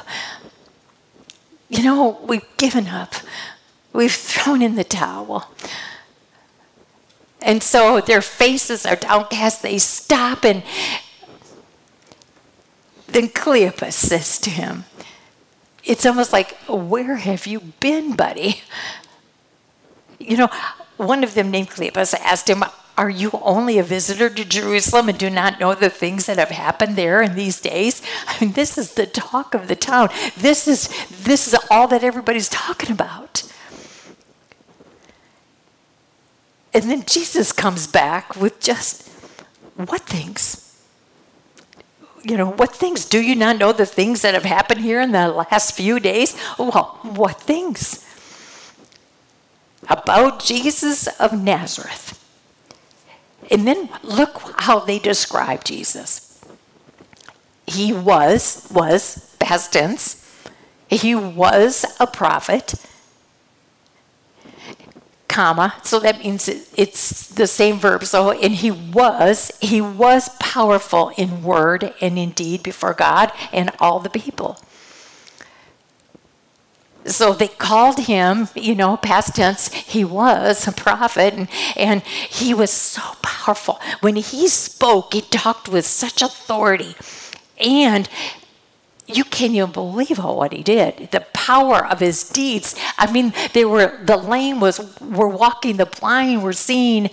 You 1.69 1.83
know, 1.83 2.21
we've 2.23 2.47
given 2.57 2.89
up, 2.89 3.15
we've 3.93 4.13
thrown 4.13 4.63
in 4.63 4.75
the 4.75 4.85
towel. 4.85 5.49
And 7.41 7.63
so 7.63 8.01
their 8.01 8.23
faces 8.23 8.87
are 8.87 8.97
downcast, 8.97 9.63
they 9.63 9.79
stop, 9.79 10.45
and 10.45 10.63
then 13.15 13.29
Cleopas 13.29 13.95
says 13.95 14.39
to 14.41 14.51
him, 14.51 14.85
It's 15.85 16.05
almost 16.05 16.33
like, 16.33 16.57
Where 16.69 17.17
have 17.17 17.47
you 17.47 17.61
been, 17.81 18.15
buddy? 18.17 18.63
You 20.19 20.37
know, 20.37 20.49
one 20.97 21.23
of 21.23 21.35
them 21.35 21.51
named 21.51 21.71
Cleopas 21.71 22.15
asked 22.15 22.49
him, 22.49 22.65
are 22.97 23.11
you 23.11 23.31
only 23.43 23.79
a 23.79 23.83
visitor 23.83 24.31
to 24.31 24.45
Jerusalem 24.45 25.09
and 25.09 25.19
do 25.19 25.29
not 25.29 25.59
know 25.59 25.75
the 25.75 25.91
things 25.91 26.27
that 26.27 26.39
have 26.39 26.51
happened 26.51 26.95
there 26.95 27.23
in 27.23 27.35
these 27.35 27.61
days? 27.61 28.03
I 28.29 28.45
mean, 28.45 28.53
this 28.53 28.79
is 28.79 28.95
the 28.95 29.07
talk 29.07 29.55
of 29.55 29.67
the 29.67 29.75
town. 29.75 30.11
This 30.37 30.69
is 30.69 30.89
this 31.11 31.49
is 31.49 31.57
all 31.71 31.89
that 31.89 32.05
everybody's 32.05 32.49
talking 32.49 32.93
about. 32.93 33.43
And 36.73 36.85
then 36.85 37.05
Jesus 37.05 37.53
comes 37.53 37.87
back 37.87 38.37
with 38.37 38.61
just 38.61 39.09
what 39.77 40.03
things? 40.03 40.64
You 42.25 42.37
know, 42.39 42.51
what 42.51 42.75
things? 42.75 43.05
Do 43.05 43.21
you 43.21 43.37
not 43.37 43.59
know 43.59 43.73
the 43.73 43.87
things 43.87 44.23
that 44.23 44.35
have 44.35 44.45
happened 44.45 44.81
here 44.81 45.01
in 45.01 45.13
the 45.13 45.29
last 45.29 45.75
few 45.75 46.01
days? 46.01 46.35
Well, 46.59 46.99
what 47.03 47.41
things? 47.41 48.05
About 49.89 50.43
Jesus 50.43 51.07
of 51.21 51.33
Nazareth 51.33 52.19
and 53.51 53.67
then 53.67 53.89
look 54.03 54.41
how 54.59 54.81
they 54.81 54.99
describe 54.99 55.65
Jesus. 55.65 56.41
He 57.67 57.93
was, 57.93 58.69
was, 58.73 59.35
past 59.39 59.73
tense, 59.73 60.21
he 60.89 61.15
was 61.15 61.85
a 61.99 62.07
prophet, 62.07 62.75
comma, 65.35 65.75
so 65.83 65.99
that 65.99 66.21
means 66.21 66.49
it's 66.77 67.27
the 67.27 67.49
same 67.49 67.77
verb. 67.81 68.05
So, 68.05 68.31
and 68.31 68.55
he 68.55 68.71
was, 68.71 69.51
he 69.61 69.81
was 69.81 70.29
powerful 70.39 71.11
in 71.17 71.43
word 71.43 71.93
and 72.01 72.17
in 72.17 72.31
deed 72.31 72.63
before 72.63 72.95
God 72.95 73.33
and 73.53 73.73
all 73.81 73.99
the 73.99 74.11
people. 74.11 74.61
So 77.05 77.35
they 77.35 77.49
called 77.49 77.99
him, 78.07 78.49
you 78.55 78.77
know, 78.77 78.97
past 78.97 79.35
tense, 79.35 79.73
he 79.73 80.05
was 80.05 80.69
a 80.69 80.73
prophet, 80.73 81.35
and, 81.35 81.49
and 81.77 82.03
he 82.03 82.55
was 82.55 82.71
so 82.71 83.03
powerful. 83.21 83.81
When 84.01 84.17
he 84.17 84.47
spoke, 84.49 85.13
he 85.13 85.21
talked 85.21 85.69
with 85.69 85.85
such 85.85 86.23
authority. 86.23 86.95
And 87.59 88.09
you 89.07 89.25
can't 89.25 89.53
even 89.53 89.73
believe 89.73 90.19
what 90.19 90.53
he 90.53 90.63
did. 90.63 91.11
The 91.11 91.21
power 91.33 91.85
of 91.85 92.01
his 92.01 92.29
deeds. 92.29 92.75
I 92.97 93.11
mean, 93.11 93.35
they 93.53 93.65
were 93.65 93.99
the 94.03 94.17
lame 94.17 94.61
was 94.61 94.99
were 95.01 95.29
walking, 95.29 95.77
the 95.77 95.87
blind 95.87 96.43
were 96.43 96.53
seeing. 96.53 97.11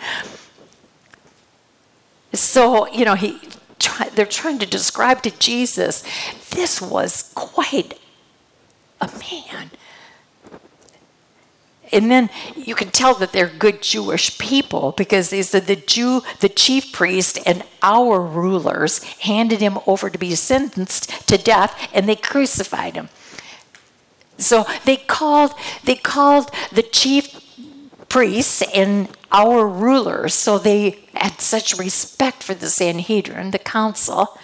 So, 2.34 2.88
you 2.88 3.04
know, 3.04 3.16
he 3.16 3.40
try, 3.78 4.08
they're 4.10 4.26
trying 4.26 4.60
to 4.60 4.66
describe 4.66 5.22
to 5.24 5.32
Jesus, 5.32 6.04
this 6.52 6.82
was 6.82 7.32
quite 7.36 8.00
a 9.02 9.08
man 9.08 9.72
and 11.92 12.10
then 12.10 12.30
you 12.56 12.76
can 12.76 12.90
tell 12.90 13.14
that 13.16 13.32
they're 13.32 13.48
good 13.50 13.82
Jewish 13.82 14.38
people 14.38 14.94
because 14.94 15.30
they 15.30 15.42
said 15.42 15.68
the 15.68 15.76
Jew, 15.76 16.22
the 16.40 16.50
chief 16.50 16.92
priest, 16.92 17.40
and 17.46 17.64
our 17.82 18.22
rulers 18.22 19.04
handed 19.20 19.60
him 19.60 19.78
over 19.86 20.10
to 20.10 20.18
be 20.18 20.36
sentenced 20.36 21.28
to 21.28 21.38
death, 21.38 21.90
and 21.94 22.08
they 22.08 22.16
crucified 22.16 22.96
him. 22.96 23.10
So 24.38 24.66
they 24.86 24.98
called 24.98 25.54
they 25.84 25.96
called 25.96 26.52
the 26.72 26.84
chief 26.84 27.42
priests 28.10 28.62
and 28.74 29.10
our 29.32 29.66
rulers. 29.68 30.34
So 30.34 30.58
they 30.58 31.00
had 31.14 31.40
such 31.40 31.78
respect 31.78 32.44
for 32.44 32.54
the 32.54 32.70
Sanhedrin, 32.70 33.52
the 33.52 33.60
council. 33.60 34.38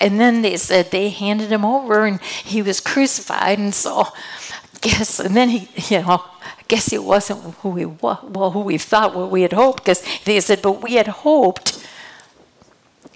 And 0.00 0.20
then 0.20 0.42
they 0.42 0.56
said 0.56 0.90
they 0.90 1.08
handed 1.08 1.50
him 1.50 1.64
over 1.64 2.04
and 2.04 2.20
he 2.22 2.62
was 2.62 2.80
crucified. 2.80 3.58
And 3.58 3.74
so 3.74 4.08
guess, 4.80 5.20
and 5.20 5.36
then 5.36 5.48
he, 5.48 5.68
you 5.94 6.02
know, 6.02 6.22
I 6.42 6.62
guess 6.68 6.92
it 6.92 7.04
wasn't 7.04 7.54
who 7.56 7.70
we 7.70 7.86
well 7.86 8.50
who 8.50 8.60
we 8.60 8.78
thought 8.78 9.14
what 9.14 9.30
we 9.30 9.42
had 9.42 9.52
hoped 9.52 9.84
because 9.84 10.02
they 10.24 10.40
said, 10.40 10.62
but 10.62 10.82
we 10.82 10.94
had 10.94 11.08
hoped. 11.08 11.84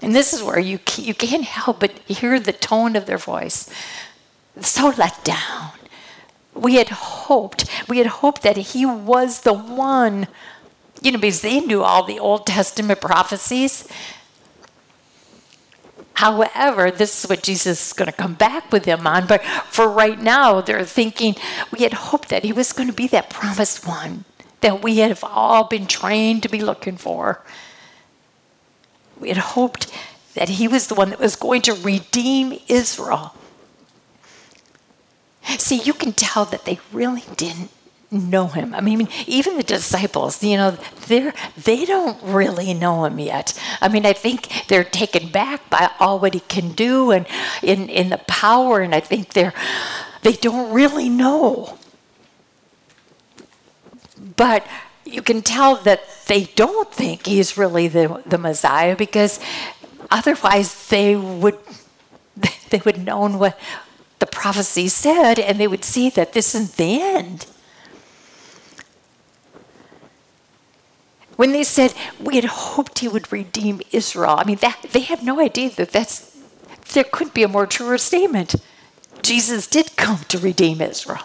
And 0.00 0.14
this 0.14 0.32
is 0.32 0.42
where 0.42 0.58
you 0.58 0.78
you 0.96 1.14
can't 1.14 1.44
help 1.44 1.80
but 1.80 1.98
hear 2.00 2.40
the 2.40 2.52
tone 2.52 2.96
of 2.96 3.06
their 3.06 3.18
voice. 3.18 3.70
So 4.60 4.92
let 4.96 5.24
down. 5.24 5.70
We 6.54 6.74
had 6.74 6.90
hoped. 6.90 7.64
We 7.88 7.98
had 7.98 8.08
hoped 8.08 8.42
that 8.42 8.56
he 8.56 8.84
was 8.84 9.40
the 9.40 9.54
one. 9.54 10.28
You 11.00 11.12
know, 11.12 11.18
because 11.18 11.40
they 11.40 11.60
knew 11.60 11.82
all 11.82 12.04
the 12.04 12.20
Old 12.20 12.46
Testament 12.46 13.00
prophecies. 13.00 13.88
However, 16.14 16.90
this 16.90 17.24
is 17.24 17.30
what 17.30 17.42
Jesus 17.42 17.88
is 17.88 17.92
going 17.92 18.06
to 18.06 18.16
come 18.16 18.34
back 18.34 18.70
with 18.70 18.84
them 18.84 19.06
on. 19.06 19.26
But 19.26 19.42
for 19.70 19.88
right 19.88 20.20
now, 20.20 20.60
they're 20.60 20.84
thinking 20.84 21.36
we 21.70 21.80
had 21.80 21.92
hoped 21.92 22.28
that 22.28 22.44
he 22.44 22.52
was 22.52 22.72
going 22.72 22.88
to 22.88 22.94
be 22.94 23.06
that 23.08 23.30
promised 23.30 23.86
one 23.86 24.24
that 24.60 24.82
we 24.82 24.98
have 24.98 25.24
all 25.24 25.64
been 25.64 25.86
trained 25.86 26.42
to 26.42 26.48
be 26.48 26.60
looking 26.60 26.96
for. 26.96 27.42
We 29.18 29.28
had 29.28 29.38
hoped 29.38 29.92
that 30.34 30.48
he 30.48 30.66
was 30.66 30.86
the 30.86 30.94
one 30.94 31.10
that 31.10 31.20
was 31.20 31.36
going 31.36 31.62
to 31.62 31.74
redeem 31.74 32.58
Israel. 32.68 33.34
See, 35.58 35.80
you 35.82 35.92
can 35.92 36.12
tell 36.12 36.44
that 36.46 36.64
they 36.64 36.78
really 36.92 37.24
didn't 37.36 37.70
know 38.12 38.46
him. 38.46 38.74
I 38.74 38.80
mean, 38.80 39.08
even 39.26 39.56
the 39.56 39.62
disciples, 39.62 40.42
you 40.42 40.56
know, 40.56 40.72
they're 41.06 41.34
they 41.56 41.84
don't 41.84 42.22
really 42.22 42.74
know 42.74 43.04
him 43.04 43.18
yet. 43.18 43.58
I 43.80 43.88
mean, 43.88 44.04
I 44.06 44.12
think 44.12 44.66
they're 44.68 44.84
taken 44.84 45.30
back 45.30 45.68
by 45.70 45.90
all 45.98 46.18
what 46.18 46.34
he 46.34 46.40
can 46.40 46.72
do 46.72 47.10
and 47.10 47.26
in 47.62 47.88
in 47.88 48.10
the 48.10 48.18
power, 48.18 48.80
and 48.80 48.94
I 48.94 49.00
think 49.00 49.32
they're 49.32 49.54
they 50.22 50.32
don't 50.32 50.72
really 50.72 51.08
know. 51.08 51.78
But 54.36 54.66
you 55.04 55.22
can 55.22 55.42
tell 55.42 55.76
that 55.76 56.02
they 56.26 56.44
don't 56.54 56.92
think 56.92 57.26
he's 57.26 57.58
really 57.58 57.88
the, 57.88 58.22
the 58.24 58.38
Messiah 58.38 58.96
because 58.96 59.40
otherwise 60.10 60.88
they 60.88 61.16
would 61.16 61.58
they 62.70 62.80
would 62.84 63.04
known 63.04 63.38
what 63.38 63.58
the 64.18 64.26
prophecy 64.26 64.88
said 64.88 65.38
and 65.38 65.58
they 65.58 65.66
would 65.66 65.84
see 65.84 66.08
that 66.10 66.32
this 66.32 66.54
is 66.54 66.76
the 66.76 67.02
end. 67.02 67.46
When 71.42 71.50
they 71.50 71.64
said 71.64 71.92
we 72.20 72.36
had 72.36 72.44
hoped 72.44 73.00
he 73.00 73.08
would 73.08 73.32
redeem 73.32 73.80
Israel. 73.90 74.36
I 74.38 74.44
mean, 74.44 74.58
that, 74.58 74.80
they 74.92 75.00
have 75.00 75.24
no 75.24 75.40
idea 75.40 75.70
that 75.70 75.90
that's 75.90 76.38
there 76.92 77.02
couldn't 77.02 77.34
be 77.34 77.42
a 77.42 77.48
more 77.48 77.66
truer 77.66 77.98
statement. 77.98 78.54
Jesus 79.22 79.66
did 79.66 79.96
come 79.96 80.18
to 80.28 80.38
redeem 80.38 80.80
Israel. 80.80 81.24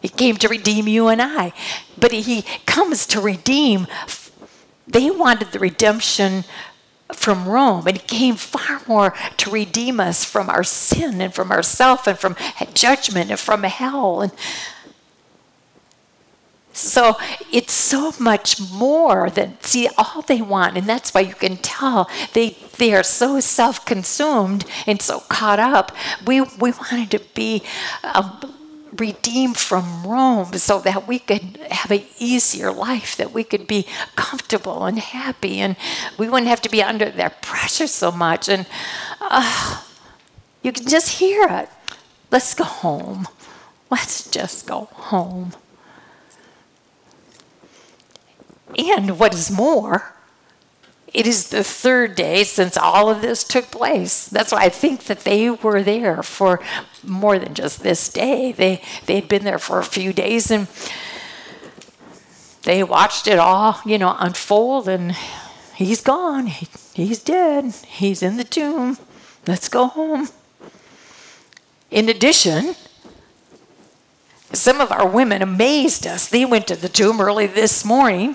He 0.00 0.08
came 0.08 0.36
to 0.36 0.46
redeem 0.46 0.86
you 0.86 1.08
and 1.08 1.20
I, 1.20 1.52
but 1.98 2.12
he 2.12 2.42
comes 2.64 3.08
to 3.08 3.20
redeem. 3.20 3.88
They 4.86 5.10
wanted 5.10 5.50
the 5.50 5.58
redemption 5.58 6.44
from 7.12 7.48
Rome, 7.48 7.88
and 7.88 7.96
he 7.96 8.06
came 8.06 8.36
far 8.36 8.82
more 8.86 9.14
to 9.38 9.50
redeem 9.50 9.98
us 9.98 10.24
from 10.24 10.48
our 10.48 10.62
sin 10.62 11.20
and 11.20 11.34
from 11.34 11.50
ourself 11.50 12.06
and 12.06 12.16
from 12.16 12.36
judgment 12.72 13.32
and 13.32 13.40
from 13.40 13.64
hell. 13.64 14.20
And 14.20 14.32
so 16.76 17.16
it's 17.52 17.72
so 17.72 18.12
much 18.18 18.60
more 18.60 19.30
than 19.30 19.58
see 19.60 19.88
all 19.96 20.22
they 20.22 20.42
want, 20.42 20.76
and 20.76 20.86
that's 20.86 21.14
why 21.14 21.20
you 21.22 21.34
can 21.34 21.56
tell 21.56 22.10
they 22.32 22.56
they 22.78 22.94
are 22.94 23.02
so 23.02 23.40
self-consumed 23.40 24.64
and 24.86 25.00
so 25.00 25.20
caught 25.20 25.58
up. 25.58 25.92
We 26.26 26.42
we 26.42 26.72
wanted 26.72 27.10
to 27.12 27.20
be. 27.34 27.62
Um, 28.02 28.52
redeemed 28.98 29.58
from 29.58 30.06
Rome 30.06 30.54
so 30.54 30.78
that 30.80 31.06
we 31.06 31.18
could 31.18 31.58
have 31.70 31.90
an 31.90 32.02
easier 32.18 32.72
life, 32.72 33.14
that 33.16 33.32
we 33.32 33.44
could 33.44 33.66
be 33.66 33.86
comfortable 34.14 34.86
and 34.86 34.98
happy, 34.98 35.58
and 35.58 35.76
we 36.16 36.30
wouldn't 36.30 36.48
have 36.48 36.62
to 36.62 36.70
be 36.70 36.82
under 36.82 37.10
their 37.10 37.30
pressure 37.30 37.86
so 37.88 38.10
much. 38.10 38.48
And 38.48 38.66
uh, 39.20 39.82
you 40.62 40.72
can 40.72 40.86
just 40.86 41.18
hear 41.18 41.46
it. 41.48 41.68
Let's 42.30 42.54
go 42.54 42.64
home. 42.64 43.28
Let's 43.90 44.30
just 44.30 44.66
go 44.66 44.88
home. 44.92 45.52
And 48.74 49.18
what 49.18 49.34
is 49.34 49.50
more, 49.50 50.16
it 51.12 51.26
is 51.26 51.48
the 51.48 51.62
third 51.62 52.14
day 52.14 52.44
since 52.44 52.76
all 52.76 53.08
of 53.08 53.22
this 53.22 53.44
took 53.44 53.70
place. 53.70 54.26
That's 54.26 54.52
why 54.52 54.64
I 54.64 54.68
think 54.68 55.04
that 55.04 55.20
they 55.20 55.48
were 55.50 55.82
there 55.82 56.22
for 56.22 56.60
more 57.02 57.38
than 57.38 57.54
just 57.54 57.82
this 57.82 58.08
day. 58.08 58.52
They 58.52 58.82
they 59.06 59.14
had 59.14 59.28
been 59.28 59.44
there 59.44 59.58
for 59.58 59.78
a 59.78 59.84
few 59.84 60.12
days 60.12 60.50
and 60.50 60.66
they 62.64 62.82
watched 62.82 63.28
it 63.28 63.38
all, 63.38 63.80
you 63.86 63.96
know, 63.96 64.16
unfold 64.18 64.88
and 64.88 65.16
he's 65.76 66.00
gone. 66.00 66.46
He, 66.48 66.66
he's 66.94 67.22
dead. 67.22 67.72
He's 67.86 68.22
in 68.22 68.36
the 68.36 68.44
tomb. 68.44 68.98
Let's 69.46 69.68
go 69.68 69.86
home. 69.86 70.28
In 71.90 72.08
addition, 72.08 72.74
some 74.52 74.80
of 74.80 74.90
our 74.90 75.06
women 75.06 75.40
amazed 75.40 76.06
us. 76.06 76.28
They 76.28 76.44
went 76.44 76.66
to 76.66 76.76
the 76.76 76.88
tomb 76.88 77.20
early 77.20 77.46
this 77.46 77.84
morning 77.84 78.34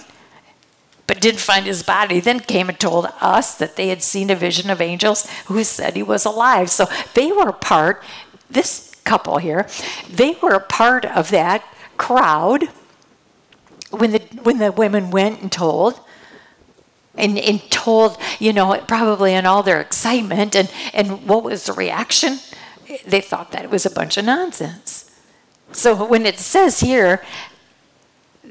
but 1.12 1.20
didn't 1.20 1.42
find 1.42 1.66
his 1.66 1.84
body, 1.84 2.22
then 2.22 2.40
came 2.40 2.70
and 2.70 2.80
told 2.80 3.06
us 3.20 3.56
that 3.56 3.76
they 3.76 3.90
had 3.90 4.02
seen 4.02 4.30
a 4.30 4.36
vision 4.36 4.70
of 4.70 4.80
angels 4.80 5.30
who 5.48 5.62
said 5.62 5.94
he 5.94 6.02
was 6.02 6.24
alive. 6.24 6.70
So 6.70 6.88
they 7.16 7.34
were 7.34 7.52
part, 7.52 8.02
this 8.50 8.96
couple 9.04 9.38
here, 9.38 9.68
they 10.10 10.38
were 10.42 10.54
a 10.54 10.62
part 10.62 11.04
of 11.04 11.30
that 11.32 11.66
crowd 11.98 12.70
when 13.90 14.12
the 14.12 14.20
when 14.42 14.60
the 14.60 14.72
women 14.72 15.12
went 15.12 15.42
and 15.42 15.52
told 15.52 16.00
and, 17.16 17.38
and 17.38 17.62
told, 17.70 18.18
you 18.40 18.54
know, 18.54 18.82
probably 18.88 19.34
in 19.34 19.46
all 19.46 19.64
their 19.64 19.82
excitement 19.82 20.56
and, 20.56 20.72
and 20.94 21.28
what 21.28 21.44
was 21.44 21.66
the 21.66 21.74
reaction? 21.74 22.40
They 23.06 23.20
thought 23.20 23.52
that 23.52 23.66
it 23.66 23.70
was 23.70 23.86
a 23.86 23.92
bunch 23.92 24.16
of 24.16 24.24
nonsense. 24.24 25.12
So 25.74 26.06
when 26.06 26.26
it 26.26 26.40
says 26.40 26.80
here 26.80 27.22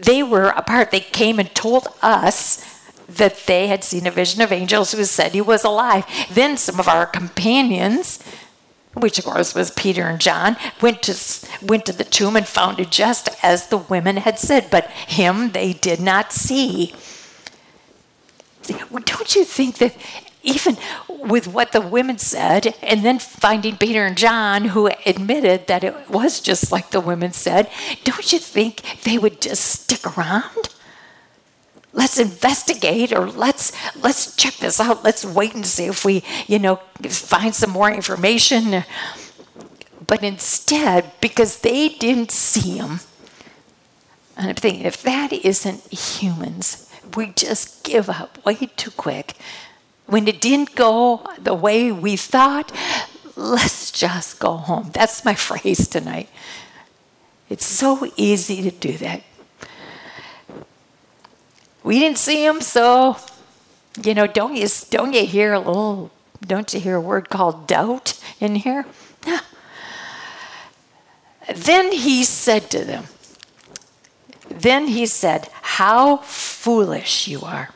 they 0.03 0.23
were 0.23 0.49
a 0.49 0.63
part. 0.63 0.91
They 0.91 1.01
came 1.01 1.39
and 1.39 1.55
told 1.55 1.89
us 2.03 2.65
that 3.09 3.47
they 3.47 3.67
had 3.67 3.83
seen 3.83 4.07
a 4.07 4.11
vision 4.11 4.41
of 4.41 4.53
angels 4.53 4.93
who 4.93 5.05
said 5.05 5.33
he 5.33 5.41
was 5.41 5.65
alive. 5.65 6.07
Then 6.31 6.57
some 6.57 6.79
of 6.79 6.89
our 6.89 7.07
companions, 7.07 8.23
which 8.95 9.19
of 9.19 9.25
course 9.25 9.55
was 9.55 9.71
Peter 9.71 10.05
and 10.05 10.21
John, 10.21 10.57
went 10.81 11.03
to 11.03 11.17
went 11.63 11.87
to 11.87 11.93
the 11.93 12.05
tomb 12.05 12.37
and 12.37 12.47
found 12.47 12.79
it 12.79 12.91
just 12.91 13.29
as 13.43 13.67
the 13.67 13.79
women 13.79 14.19
had 14.19 14.39
said, 14.39 14.71
but 14.71 14.89
him 14.91 15.51
they 15.51 15.73
did 15.73 16.01
not 16.01 16.33
see. 16.33 16.95
Don't 18.67 19.35
you 19.35 19.45
think 19.45 19.79
that 19.79 19.97
even 20.43 20.77
with 21.09 21.47
what 21.47 21.73
the 21.73 21.81
women 21.81 22.19
said, 22.19 22.75
and 22.83 23.05
then 23.05 23.19
finding 23.19 23.77
Peter 23.77 24.05
and 24.05 24.17
John 24.17 24.67
who 24.67 24.91
admitted 25.05 25.67
that 25.67 25.85
it 25.85 26.09
was 26.11 26.41
just 26.41 26.73
like 26.73 26.91
the 26.91 27.01
women 27.01 27.33
said, 27.33 27.71
don't 28.05 28.33
you 28.33 28.39
think 28.39 28.83
they 29.03 29.19
would 29.19 29.41
just 29.41 29.65
stick 29.65 30.17
around? 30.17 30.71
Let's 31.93 32.19
investigate 32.19 33.13
or 33.13 33.29
let's 33.29 33.73
let's 33.97 34.37
check 34.37 34.55
this 34.55 34.79
out. 34.79 35.03
Let's 35.03 35.25
wait 35.25 35.55
and 35.55 35.67
see 35.67 35.87
if 35.87 36.05
we, 36.05 36.23
you 36.47 36.59
know, 36.59 36.77
find 37.09 37.55
some 37.55 37.71
more 37.71 37.91
information. 37.91 38.85
But 40.07 40.23
instead, 40.23 41.13
because 41.21 41.61
they 41.61 41.89
didn't 41.89 42.31
see 42.31 42.79
him, 42.79 43.01
and 44.37 44.49
I'm 44.49 44.55
thinking 44.55 44.87
if 44.87 45.03
that 45.03 45.33
isn't 45.33 45.93
humans, 45.93 46.89
we 47.17 47.33
just 47.33 47.83
give 47.83 48.09
up 48.09 48.45
way 48.45 48.55
too 48.55 48.93
quick 48.93 49.35
when 50.11 50.27
it 50.27 50.41
didn't 50.41 50.75
go 50.75 51.25
the 51.39 51.55
way 51.55 51.93
we 51.93 52.17
thought, 52.17 52.73
let's 53.37 53.93
just 53.93 54.41
go 54.41 54.57
home. 54.57 54.91
That's 54.93 55.25
my 55.25 55.35
phrase 55.49 55.87
tonight. 55.89 56.29
It's 57.49 57.65
so 57.65 58.11
easy 58.17 58.63
to 58.63 58.71
do 58.71 58.93
that. 58.99 59.23
We 61.83 61.99
didn't 61.99 62.19
see 62.19 62.45
him, 62.45 62.61
so 62.61 63.17
you 64.05 64.15
know, 64.15 64.27
don't 64.27 64.55
you 64.55 64.69
don't 64.91 65.13
you 65.13 65.25
hear 65.25 65.55
a 65.55 65.59
little 65.59 66.11
don't 66.41 66.73
you 66.75 66.81
hear 66.81 66.97
a 66.97 67.01
word 67.01 67.29
called 67.31 67.67
doubt 67.67 68.21
in 68.41 68.57
here? 68.57 68.85
Then 71.53 71.91
he 71.91 72.23
said 72.23 72.71
to 72.71 72.85
them, 72.85 73.07
then 74.49 74.87
he 74.87 75.07
said, 75.07 75.49
How 75.63 76.19
foolish 76.19 77.27
you 77.27 77.41
are 77.41 77.71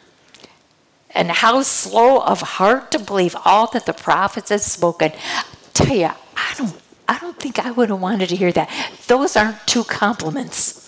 and 1.14 1.30
how 1.30 1.62
slow 1.62 2.20
of 2.20 2.40
heart 2.40 2.90
to 2.92 2.98
believe 2.98 3.36
all 3.44 3.70
that 3.72 3.86
the 3.86 3.92
prophets 3.92 4.50
have 4.50 4.60
spoken. 4.60 5.12
I 5.12 5.44
tell 5.72 5.96
you, 5.96 6.10
I 6.36 6.54
don't, 6.56 6.76
I 7.08 7.18
don't 7.18 7.38
think 7.38 7.58
I 7.58 7.70
would 7.70 7.90
have 7.90 8.00
wanted 8.00 8.28
to 8.30 8.36
hear 8.36 8.52
that. 8.52 8.70
Those 9.06 9.36
aren't 9.36 9.66
two 9.66 9.84
compliments. 9.84 10.84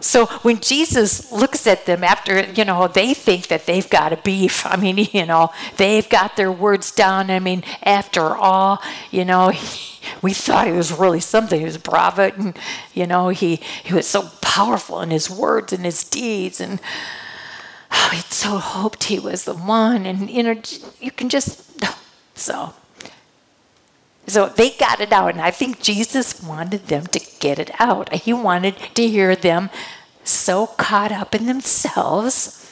So 0.00 0.26
when 0.42 0.60
Jesus 0.60 1.32
looks 1.32 1.66
at 1.66 1.86
them 1.86 2.04
after, 2.04 2.44
you 2.52 2.64
know, 2.64 2.86
they 2.86 3.14
think 3.14 3.48
that 3.48 3.66
they've 3.66 3.88
got 3.88 4.12
a 4.12 4.16
beef. 4.18 4.66
I 4.66 4.76
mean, 4.76 4.98
you 5.12 5.26
know, 5.26 5.52
they've 5.78 6.08
got 6.08 6.36
their 6.36 6.52
words 6.52 6.92
down. 6.92 7.30
I 7.30 7.38
mean, 7.40 7.64
after 7.82 8.36
all, 8.36 8.82
you 9.10 9.24
know, 9.24 9.48
he, 9.48 10.00
we 10.22 10.32
thought 10.32 10.66
he 10.66 10.72
was 10.72 10.92
really 10.92 11.20
something. 11.20 11.58
He 11.58 11.64
was 11.64 11.76
a 11.76 11.80
prophet, 11.80 12.36
and 12.36 12.56
you 12.94 13.06
know, 13.06 13.30
he 13.30 13.56
he 13.56 13.94
was 13.94 14.06
so 14.06 14.28
powerful 14.40 15.00
in 15.00 15.10
his 15.10 15.30
words 15.30 15.72
and 15.72 15.84
his 15.84 16.04
deeds, 16.04 16.60
and 16.60 16.80
oh, 17.96 18.10
he 18.12 18.20
so 18.20 18.58
hoped 18.58 19.04
he 19.04 19.18
was 19.18 19.44
the 19.44 19.54
one. 19.54 20.06
And, 20.06 20.30
you 20.30 20.42
know, 20.42 20.60
you 21.00 21.10
can 21.10 21.28
just, 21.28 21.84
so. 22.34 22.74
So 24.28 24.48
they 24.48 24.70
got 24.70 25.00
it 25.00 25.12
out, 25.12 25.34
and 25.34 25.40
I 25.40 25.52
think 25.52 25.80
Jesus 25.80 26.42
wanted 26.42 26.88
them 26.88 27.06
to 27.06 27.20
get 27.38 27.58
it 27.58 27.70
out. 27.78 28.12
He 28.12 28.32
wanted 28.32 28.76
to 28.94 29.08
hear 29.08 29.36
them 29.36 29.70
so 30.24 30.66
caught 30.66 31.12
up 31.12 31.34
in 31.34 31.46
themselves. 31.46 32.62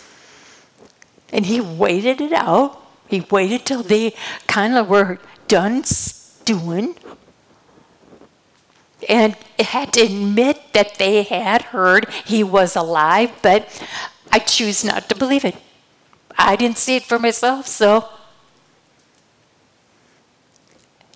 And 1.33 1.47
he 1.47 1.61
waited 1.61 2.21
it 2.21 2.33
out. 2.33 2.81
He 3.09 3.21
waited 3.31 3.65
till 3.65 3.83
they 3.83 4.15
kind 4.47 4.75
of 4.77 4.89
were 4.89 5.19
done 5.47 5.85
stewing 5.85 6.97
and 9.09 9.37
had 9.59 9.93
to 9.93 10.01
admit 10.01 10.73
that 10.73 10.97
they 10.97 11.23
had 11.23 11.63
heard 11.63 12.09
he 12.25 12.43
was 12.43 12.75
alive, 12.75 13.31
but 13.43 13.69
I 14.35 14.41
choose 14.41 14.83
not 14.83 15.09
to 15.11 15.15
believe 15.15 15.45
it. 15.45 15.55
I 16.37 16.57
didn't 16.57 16.79
see 16.79 16.97
it 16.97 17.05
for 17.05 17.21
myself, 17.21 17.69
so 17.69 18.09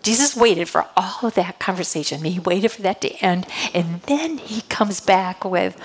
Jesus 0.04 0.36
waited 0.36 0.68
for 0.68 0.86
all 0.96 1.26
of 1.26 1.34
that 1.34 1.58
conversation. 1.58 2.22
He 2.22 2.38
waited 2.38 2.70
for 2.70 2.82
that 2.82 3.00
to 3.00 3.10
end, 3.16 3.48
and 3.74 4.02
then 4.02 4.38
he 4.38 4.60
comes 4.68 5.00
back 5.00 5.44
with, 5.44 5.76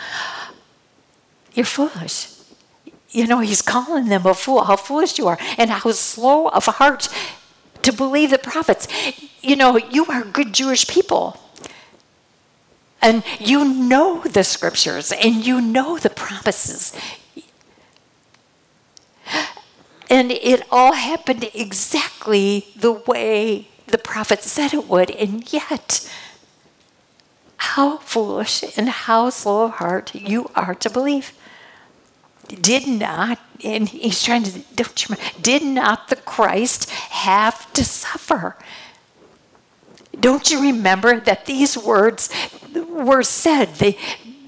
You're 1.56 1.65
foolish. 1.65 2.28
You 3.10 3.26
know, 3.26 3.39
he's 3.39 3.63
calling 3.63 4.10
them 4.10 4.28
a 4.28 4.36
fool, 4.36 4.65
how 4.65 4.76
foolish 4.76 5.17
you 5.17 5.28
are, 5.28 5.39
and 5.58 5.72
how 5.72 5.91
slow 5.91 6.50
of 6.50 6.65
heart 6.65 7.10
to 7.82 7.91
believe 7.91 8.30
the 8.30 8.38
prophets. 8.38 8.88
You 9.41 9.56
know, 9.56 9.78
you 9.78 10.06
are 10.06 10.24
good 10.24 10.54
Jewish 10.54 10.86
people. 10.88 11.39
And 13.02 13.24
you 13.39 13.65
know 13.65 14.22
the 14.22 14.43
scriptures 14.43 15.12
and 15.12 15.46
you 15.46 15.60
know 15.60 15.98
the 15.98 16.10
promises. 16.10 16.93
And 20.13 20.32
it 20.32 20.62
all 20.69 20.93
happened 20.93 21.49
exactly 21.56 22.67
the 22.76 22.91
way 22.91 23.69
the 23.88 23.97
prophet 23.97 24.43
said 24.43 24.71
it 24.71 24.88
would. 24.88 25.10
And 25.10 25.52
yet, 25.52 26.08
how 27.58 27.97
foolish 27.97 28.63
and 28.78 28.89
how 28.89 29.32
slow 29.32 29.63
of 29.63 29.71
heart 29.71 30.13
you 30.13 30.52
are 30.56 30.76
to 30.76 30.89
believe. 30.91 31.34
did 32.47 32.88
not, 32.88 33.39
and 33.63 33.89
he's 33.89 34.21
trying 34.21 34.43
to, 34.43 34.60
don't 34.76 35.02
you 35.02 35.15
remember, 35.15 35.41
did 35.41 35.63
not 35.63 36.10
the 36.10 36.17
Christ 36.17 36.91
have 36.91 37.73
to 37.73 37.84
suffer? 37.84 38.56
Don't 40.19 40.52
you 40.52 40.62
remember 40.62 41.19
that 41.21 41.47
these 41.47 41.76
words 41.76 42.30
were 42.88 43.23
said? 43.23 43.76
They, 43.76 43.97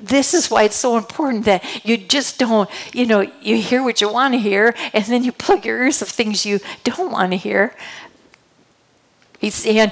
this 0.08 0.34
is 0.34 0.50
why 0.50 0.64
it's 0.64 0.76
so 0.76 0.98
important 0.98 1.46
that 1.46 1.64
you 1.86 1.98
just 1.98 2.38
don't, 2.38 2.70
you 2.94 3.06
know, 3.06 3.22
you 3.42 3.58
hear 3.58 3.84
what 3.84 4.02
you 4.02 4.12
want 4.12 4.34
to 4.34 4.40
hear 4.40 4.76
and 4.94 5.04
then 5.06 5.24
you 5.24 5.32
plug 5.32 5.66
your 5.66 5.84
ears 5.84 6.02
of 6.02 6.10
things 6.10 6.46
you 6.46 6.60
don't 6.84 7.12
want 7.12 7.32
to 7.32 7.38
hear. 7.38 7.76
He's 9.40 9.56
saying, 9.56 9.92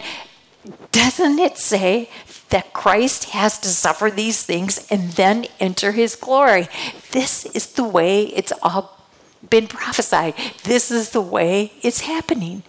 doesn't 0.92 1.40
it 1.40 1.58
say 1.58 2.10
that 2.50 2.74
Christ 2.74 3.32
has 3.32 3.60
to 3.60 3.68
suffer 3.68 4.10
these 4.10 4.44
things 4.44 4.88
and 4.90 5.12
then 5.12 5.46
enter 5.60 5.92
his 5.92 6.16
glory? 6.16 6.68
This 7.12 7.46
is 7.48 7.74
the 7.74 7.84
way 7.84 8.26
it's 8.26 8.54
all 8.62 9.06
been 9.50 9.68
prophesied. 9.68 10.36
This 10.64 10.90
is 10.90 11.12
the 11.12 11.22
way 11.22 11.74
it's 11.82 12.02
happening. 12.02 12.64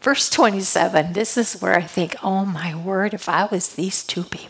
Verse 0.00 0.30
27, 0.30 1.12
this 1.12 1.36
is 1.36 1.60
where 1.60 1.76
I 1.76 1.82
think, 1.82 2.16
oh 2.22 2.46
my 2.46 2.74
word, 2.74 3.12
if 3.12 3.28
I 3.28 3.44
was 3.44 3.74
these 3.74 4.02
two 4.02 4.24
people. 4.24 4.49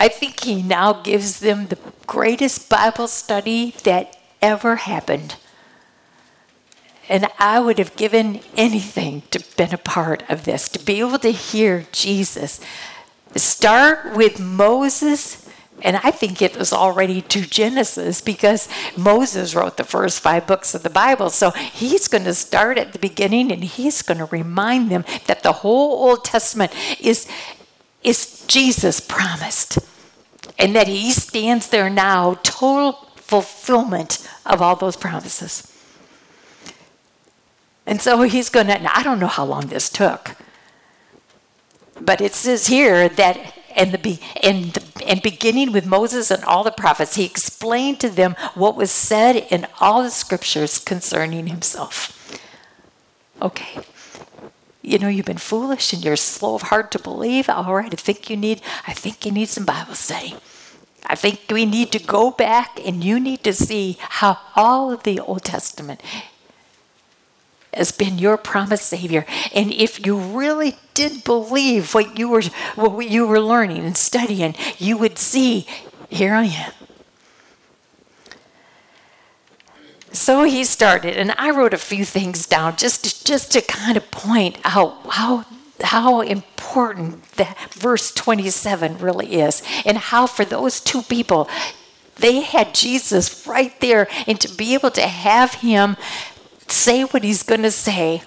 I 0.00 0.08
think 0.08 0.42
he 0.42 0.62
now 0.62 0.94
gives 0.94 1.38
them 1.38 1.68
the 1.68 1.78
greatest 2.06 2.68
Bible 2.68 3.06
study 3.06 3.74
that 3.84 4.16
ever 4.42 4.76
happened. 4.76 5.36
And 7.08 7.28
I 7.38 7.60
would 7.60 7.78
have 7.78 7.94
given 7.94 8.40
anything 8.56 9.22
to 9.30 9.44
been 9.56 9.74
a 9.74 9.78
part 9.78 10.22
of 10.28 10.44
this, 10.44 10.68
to 10.70 10.78
be 10.78 11.00
able 11.00 11.18
to 11.18 11.30
hear 11.30 11.86
Jesus 11.92 12.60
start 13.36 14.16
with 14.16 14.40
Moses 14.40 15.46
and 15.82 15.96
I 15.96 16.10
think 16.10 16.42
it 16.42 16.58
was 16.58 16.72
already 16.72 17.22
to 17.22 17.40
Genesis 17.42 18.20
because 18.20 18.68
Moses 18.96 19.54
wrote 19.54 19.78
the 19.78 19.84
first 19.84 20.20
five 20.20 20.46
books 20.46 20.74
of 20.74 20.82
the 20.82 20.90
Bible. 20.90 21.30
So 21.30 21.50
he's 21.52 22.08
going 22.08 22.24
to 22.24 22.34
start 22.34 22.76
at 22.76 22.92
the 22.92 22.98
beginning 22.98 23.50
and 23.50 23.64
he's 23.64 24.02
going 24.02 24.18
to 24.18 24.26
remind 24.26 24.90
them 24.90 25.04
that 25.26 25.42
the 25.42 25.52
whole 25.52 26.08
Old 26.08 26.24
Testament 26.24 26.72
is, 27.00 27.26
is 28.02 28.44
Jesus 28.46 29.00
promised. 29.00 29.78
And 30.58 30.76
that 30.76 30.88
he 30.88 31.10
stands 31.12 31.68
there 31.68 31.88
now, 31.88 32.34
total 32.42 32.92
fulfillment 33.16 34.28
of 34.44 34.60
all 34.60 34.76
those 34.76 34.96
promises. 34.96 35.66
And 37.86 38.00
so 38.00 38.22
he's 38.22 38.50
going 38.50 38.66
to, 38.66 38.96
I 38.96 39.02
don't 39.02 39.18
know 39.18 39.26
how 39.26 39.44
long 39.44 39.68
this 39.68 39.88
took, 39.88 40.36
but 42.00 42.20
it 42.20 42.34
says 42.34 42.66
here 42.66 43.08
that 43.08 43.54
and 43.76 43.92
the 43.92 44.18
and 45.06 45.22
beginning 45.22 45.72
with 45.72 45.86
Moses 45.86 46.30
and 46.30 46.42
all 46.44 46.64
the 46.64 46.70
prophets, 46.70 47.14
he 47.14 47.24
explained 47.24 48.00
to 48.00 48.08
them 48.08 48.34
what 48.54 48.76
was 48.76 48.90
said 48.90 49.36
in 49.50 49.66
all 49.80 50.02
the 50.02 50.10
scriptures 50.10 50.78
concerning 50.78 51.46
himself. 51.46 52.16
Okay. 53.40 53.80
You 54.82 54.98
know, 54.98 55.08
you've 55.08 55.26
been 55.26 55.36
foolish 55.36 55.92
and 55.92 56.04
you're 56.04 56.16
slow 56.16 56.54
of 56.54 56.62
heart 56.62 56.90
to 56.92 56.98
believe. 56.98 57.48
All 57.48 57.74
right, 57.74 57.92
I 57.92 57.96
think 57.96 58.30
you 58.30 58.36
need 58.36 58.62
I 58.86 58.92
think 58.92 59.26
you 59.26 59.32
need 59.32 59.48
some 59.48 59.64
Bible 59.64 59.94
study. 59.94 60.36
I 61.06 61.14
think 61.16 61.40
we 61.50 61.66
need 61.66 61.92
to 61.92 61.98
go 61.98 62.30
back 62.30 62.78
and 62.84 63.02
you 63.02 63.18
need 63.18 63.42
to 63.44 63.52
see 63.52 63.98
how 64.00 64.38
all 64.54 64.92
of 64.92 65.02
the 65.02 65.18
Old 65.20 65.44
Testament 65.44 66.00
has 67.74 67.92
been 67.92 68.18
your 68.18 68.36
promised 68.36 68.86
Savior. 68.86 69.24
And 69.54 69.72
if 69.72 70.04
you 70.04 70.18
really 70.18 70.76
did 70.94 71.24
believe 71.24 71.94
what 71.94 72.18
you 72.18 72.28
were 72.28 72.42
what 72.74 73.08
you 73.08 73.26
were 73.26 73.40
learning 73.40 73.84
and 73.84 73.96
studying, 73.96 74.54
you 74.78 74.96
would 74.96 75.18
see, 75.18 75.66
here 76.08 76.34
I 76.34 76.44
am. 76.44 76.72
So 80.12 80.42
he 80.44 80.64
started, 80.64 81.16
and 81.16 81.32
I 81.38 81.50
wrote 81.50 81.72
a 81.72 81.78
few 81.78 82.04
things 82.04 82.46
down 82.46 82.76
just 82.76 83.04
to, 83.04 83.24
just 83.24 83.52
to 83.52 83.62
kind 83.62 83.96
of 83.96 84.10
point 84.10 84.58
out 84.64 84.94
how 85.08 85.44
how 85.82 86.20
important 86.20 87.22
that 87.32 87.56
verse 87.72 88.12
27 88.12 88.98
really 88.98 89.40
is, 89.40 89.62
and 89.84 89.96
how 89.96 90.26
for 90.26 90.44
those 90.44 90.80
two 90.80 91.02
people, 91.02 91.48
they 92.16 92.40
had 92.40 92.74
Jesus 92.74 93.46
right 93.46 93.78
there, 93.80 94.08
and 94.26 94.40
to 94.40 94.48
be 94.56 94.74
able 94.74 94.90
to 94.90 95.06
have 95.06 95.54
him 95.54 95.96
say 96.68 97.02
what 97.02 97.24
he's 97.24 97.42
going 97.42 97.62
to 97.62 97.70
say. 97.70 98.22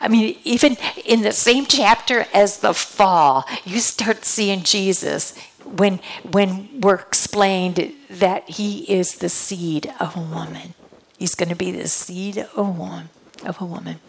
I 0.00 0.08
mean, 0.08 0.36
even 0.44 0.76
in 1.04 1.22
the 1.22 1.32
same 1.32 1.64
chapter 1.66 2.26
as 2.34 2.58
the 2.58 2.74
fall, 2.74 3.44
you 3.64 3.78
start 3.80 4.24
seeing 4.24 4.62
Jesus 4.62 5.34
when 5.66 6.00
when 6.30 6.80
we're 6.80 6.96
explained 6.96 7.92
that 8.10 8.48
he 8.48 8.90
is 8.90 9.16
the 9.16 9.28
seed 9.28 9.92
of 10.00 10.16
a 10.16 10.20
woman. 10.20 10.74
He's 11.18 11.34
going 11.34 11.48
to 11.48 11.56
be 11.56 11.70
the 11.70 11.88
seed 11.88 12.38
of 12.38 12.56
a 12.56 12.62
woman, 12.62 13.08
of 13.44 13.60
a 13.60 13.64
woman. 13.64 14.00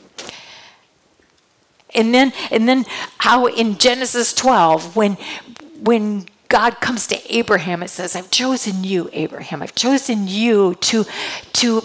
And 1.96 2.14
then 2.14 2.34
and 2.52 2.68
then 2.68 2.86
how 3.20 3.48
in 3.48 3.78
Genesis 3.78 4.34
12 4.34 4.96
when 4.96 5.18
when 5.82 6.28
God 6.50 6.80
comes 6.80 7.08
to 7.08 7.36
Abraham, 7.36 7.84
it 7.84 7.90
says, 7.90 8.16
I've 8.16 8.32
chosen 8.32 8.84
you, 8.84 9.10
Abraham. 9.14 9.62
I've 9.62 9.76
chosen 9.76 10.28
you 10.28 10.76
to, 10.76 11.06
to 11.54 11.84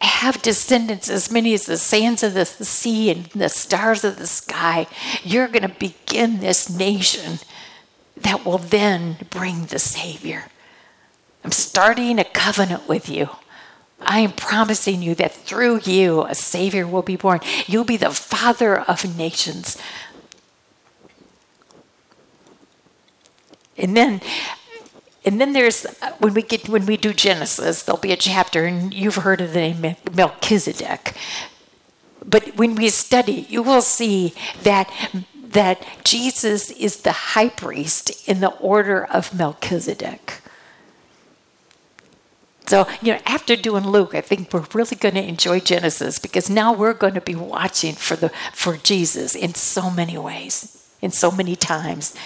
have 0.00 0.42
descendants 0.42 1.08
as 1.08 1.30
many 1.30 1.54
as 1.54 1.66
the 1.66 1.78
sands 1.78 2.22
of 2.22 2.34
the 2.34 2.44
sea 2.44 3.10
and 3.10 3.26
the 3.26 3.48
stars 3.48 4.04
of 4.04 4.18
the 4.18 4.26
sky. 4.26 4.86
You're 5.22 5.48
going 5.48 5.62
to 5.62 5.74
begin 5.78 6.40
this 6.40 6.68
nation 6.68 7.38
that 8.24 8.44
will 8.44 8.58
then 8.58 9.16
bring 9.30 9.66
the 9.66 9.78
Savior. 9.78 10.46
I'm 11.44 11.52
starting 11.52 12.18
a 12.18 12.24
covenant 12.24 12.88
with 12.88 13.08
you. 13.08 13.28
I 14.00 14.20
am 14.20 14.32
promising 14.32 15.02
you 15.02 15.14
that 15.16 15.32
through 15.32 15.80
you 15.84 16.24
a 16.24 16.34
Savior 16.34 16.86
will 16.86 17.02
be 17.02 17.16
born. 17.16 17.40
You'll 17.66 17.84
be 17.84 17.96
the 17.96 18.10
father 18.10 18.80
of 18.80 19.16
nations. 19.16 19.78
And 23.76 23.96
then 23.96 24.20
and 25.24 25.40
then 25.40 25.54
there's 25.54 25.86
when 26.18 26.34
we 26.34 26.42
get 26.42 26.68
when 26.68 26.86
we 26.86 26.96
do 26.96 27.12
Genesis, 27.12 27.82
there'll 27.82 28.00
be 28.00 28.12
a 28.12 28.16
chapter, 28.16 28.66
and 28.66 28.92
you've 28.92 29.16
heard 29.16 29.40
of 29.40 29.52
the 29.52 29.60
name 29.60 29.96
Melchizedek. 30.12 31.14
But 32.24 32.56
when 32.56 32.74
we 32.74 32.88
study, 32.90 33.46
you 33.48 33.62
will 33.62 33.82
see 33.82 34.34
that 34.62 34.90
that 35.54 35.84
Jesus 36.04 36.70
is 36.72 36.98
the 36.98 37.12
high 37.12 37.48
priest 37.48 38.28
in 38.28 38.40
the 38.40 38.52
order 38.58 39.04
of 39.04 39.34
Melchizedek. 39.34 40.40
So, 42.66 42.88
you 43.02 43.12
know, 43.12 43.20
after 43.26 43.56
doing 43.56 43.86
Luke, 43.86 44.14
I 44.14 44.20
think 44.20 44.52
we're 44.52 44.64
really 44.72 44.96
going 44.96 45.14
to 45.14 45.22
enjoy 45.22 45.60
Genesis 45.60 46.18
because 46.18 46.48
now 46.48 46.72
we're 46.72 46.94
going 46.94 47.14
to 47.14 47.20
be 47.20 47.34
watching 47.34 47.94
for 47.94 48.16
the 48.16 48.30
for 48.52 48.76
Jesus 48.78 49.34
in 49.34 49.54
so 49.54 49.90
many 49.90 50.16
ways, 50.16 50.88
in 51.00 51.10
so 51.10 51.30
many 51.30 51.56
times. 51.56 52.16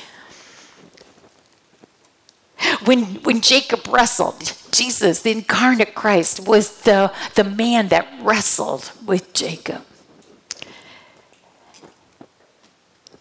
When, 2.84 3.22
when 3.22 3.40
Jacob 3.40 3.86
wrestled, 3.88 4.54
Jesus, 4.70 5.22
the 5.22 5.30
incarnate 5.32 5.94
Christ, 5.94 6.46
was 6.46 6.82
the, 6.82 7.12
the 7.34 7.44
man 7.44 7.88
that 7.88 8.08
wrestled 8.22 8.92
with 9.04 9.32
Jacob. 9.32 9.84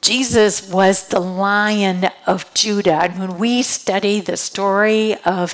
Jesus 0.08 0.72
was 0.72 1.10
the 1.10 1.20
lion 1.20 2.10
of 2.26 2.54
Judah. 2.54 3.02
And 3.04 3.20
when 3.20 3.38
we 3.38 3.62
study 3.62 4.22
the 4.22 4.38
story 4.38 5.15
of 5.26 5.54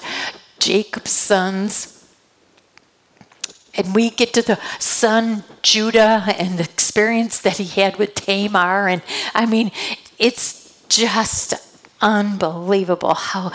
Jacob's 0.59 1.09
sons, 1.09 2.07
and 3.73 3.95
we 3.95 4.11
get 4.11 4.31
to 4.35 4.43
the 4.43 4.59
son 4.77 5.43
Judah 5.63 6.23
and 6.37 6.59
the 6.59 6.65
experience 6.65 7.39
that 7.39 7.57
he 7.57 7.65
had 7.65 7.97
with 7.97 8.13
Tamar, 8.13 8.87
and 8.87 9.01
I 9.33 9.47
mean, 9.47 9.71
it's 10.19 10.85
just 10.87 11.55
unbelievable 11.99 13.15
how 13.15 13.51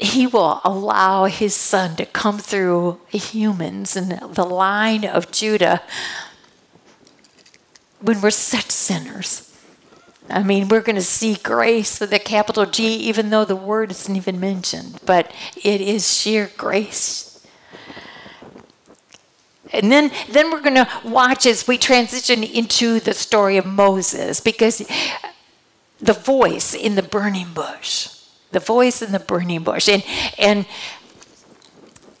he 0.00 0.28
will 0.28 0.60
allow 0.64 1.24
his 1.24 1.56
son 1.56 1.96
to 1.96 2.06
come 2.06 2.38
through 2.38 3.00
humans 3.08 3.96
and 3.96 4.12
the 4.12 4.46
line 4.46 5.04
of 5.04 5.32
Judah 5.32 5.82
when 8.00 8.20
we're 8.20 8.30
such 8.30 8.70
sinners. 8.70 9.44
I 10.30 10.42
mean, 10.42 10.68
we're 10.68 10.82
going 10.82 10.96
to 10.96 11.02
see 11.02 11.36
grace 11.36 12.00
with 12.00 12.12
a 12.12 12.18
capital 12.18 12.66
G, 12.66 12.86
even 12.96 13.30
though 13.30 13.44
the 13.44 13.56
word 13.56 13.90
isn't 13.90 14.14
even 14.14 14.38
mentioned, 14.38 15.00
but 15.06 15.32
it 15.56 15.80
is 15.80 16.12
sheer 16.12 16.50
grace. 16.56 17.46
And 19.72 19.90
then, 19.90 20.10
then 20.30 20.50
we're 20.50 20.62
going 20.62 20.74
to 20.74 20.88
watch 21.04 21.46
as 21.46 21.66
we 21.66 21.78
transition 21.78 22.42
into 22.42 23.00
the 23.00 23.14
story 23.14 23.56
of 23.56 23.66
Moses, 23.66 24.40
because 24.40 24.86
the 26.00 26.12
voice 26.12 26.74
in 26.74 26.94
the 26.94 27.02
burning 27.02 27.52
bush. 27.54 28.08
The 28.50 28.60
voice 28.60 29.02
in 29.02 29.12
the 29.12 29.18
burning 29.18 29.62
bush. 29.62 29.88
And, 29.88 30.04
and 30.38 30.66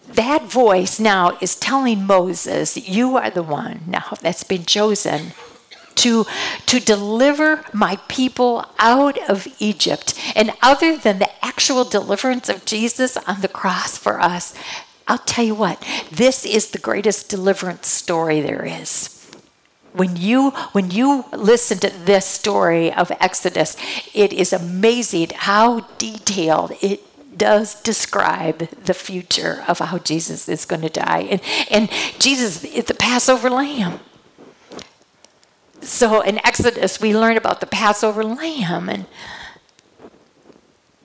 that 0.08 0.44
voice 0.44 0.98
now 0.98 1.38
is 1.40 1.56
telling 1.56 2.04
Moses, 2.04 2.76
You 2.88 3.16
are 3.16 3.30
the 3.30 3.42
one 3.42 3.82
now 3.86 4.16
that's 4.20 4.44
been 4.44 4.64
chosen 4.64 5.32
to, 5.98 6.26
to 6.66 6.80
deliver 6.80 7.64
my 7.72 7.96
people 8.08 8.66
out 8.78 9.18
of 9.28 9.48
Egypt. 9.58 10.14
And 10.34 10.52
other 10.62 10.96
than 10.96 11.18
the 11.18 11.44
actual 11.44 11.84
deliverance 11.84 12.48
of 12.48 12.64
Jesus 12.64 13.16
on 13.16 13.40
the 13.40 13.48
cross 13.48 13.98
for 13.98 14.20
us, 14.20 14.54
I'll 15.06 15.18
tell 15.18 15.44
you 15.44 15.54
what, 15.54 15.84
this 16.10 16.44
is 16.44 16.70
the 16.70 16.78
greatest 16.78 17.28
deliverance 17.28 17.88
story 17.88 18.40
there 18.40 18.64
is. 18.64 19.14
When 19.92 20.16
you 20.16 20.50
when 20.72 20.90
you 20.90 21.24
listen 21.32 21.78
to 21.78 21.90
this 22.04 22.26
story 22.26 22.92
of 22.92 23.10
Exodus, 23.18 23.76
it 24.14 24.32
is 24.32 24.52
amazing 24.52 25.30
how 25.34 25.80
detailed 25.96 26.72
it 26.82 27.02
does 27.38 27.80
describe 27.82 28.68
the 28.84 28.94
future 28.94 29.64
of 29.66 29.78
how 29.78 29.98
Jesus 29.98 30.48
is 30.48 30.66
going 30.66 30.82
to 30.82 30.88
die. 30.88 31.20
And, 31.30 31.40
and 31.70 31.90
Jesus 32.18 32.64
is 32.64 32.84
the 32.84 32.94
Passover 32.94 33.48
lamb. 33.48 34.00
So 35.80 36.20
in 36.20 36.38
Exodus, 36.44 37.00
we 37.00 37.16
learn 37.16 37.36
about 37.36 37.60
the 37.60 37.66
Passover 37.66 38.24
lamb 38.24 38.88
and, 38.88 39.06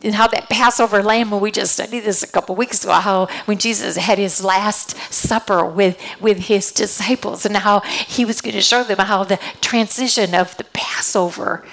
and 0.01 0.15
how 0.15 0.27
that 0.27 0.49
Passover 0.49 1.03
lamb, 1.03 1.31
when 1.31 1.41
we 1.41 1.51
just 1.51 1.73
studied 1.73 2.01
this 2.01 2.23
a 2.23 2.27
couple 2.27 2.55
weeks 2.55 2.83
ago, 2.83 2.93
how 2.93 3.27
when 3.45 3.57
Jesus 3.57 3.97
had 3.97 4.17
his 4.17 4.43
last 4.43 4.97
supper 5.13 5.65
with, 5.65 5.97
with 6.19 6.47
his 6.47 6.71
disciples 6.71 7.45
and 7.45 7.57
how 7.57 7.81
he 7.81 8.25
was 8.25 8.41
going 8.41 8.55
to 8.55 8.61
show 8.61 8.83
them 8.83 8.99
how 8.99 9.23
the 9.23 9.39
transition 9.61 10.33
of 10.33 10.57
the 10.57 10.65
Passover 10.65 11.63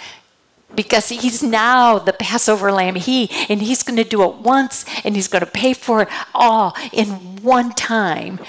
because 0.74 1.08
he's 1.08 1.42
now 1.42 1.98
the 1.98 2.12
Passover 2.12 2.70
lamb. 2.72 2.94
He 2.94 3.30
and 3.48 3.62
he's 3.62 3.82
going 3.82 3.96
to 3.96 4.04
do 4.04 4.22
it 4.22 4.36
once 4.36 4.84
and 5.04 5.16
he's 5.16 5.28
going 5.28 5.44
to 5.44 5.50
pay 5.50 5.74
for 5.74 6.02
it 6.02 6.08
all 6.34 6.76
in 6.92 7.08
one 7.42 7.72
time. 7.72 8.40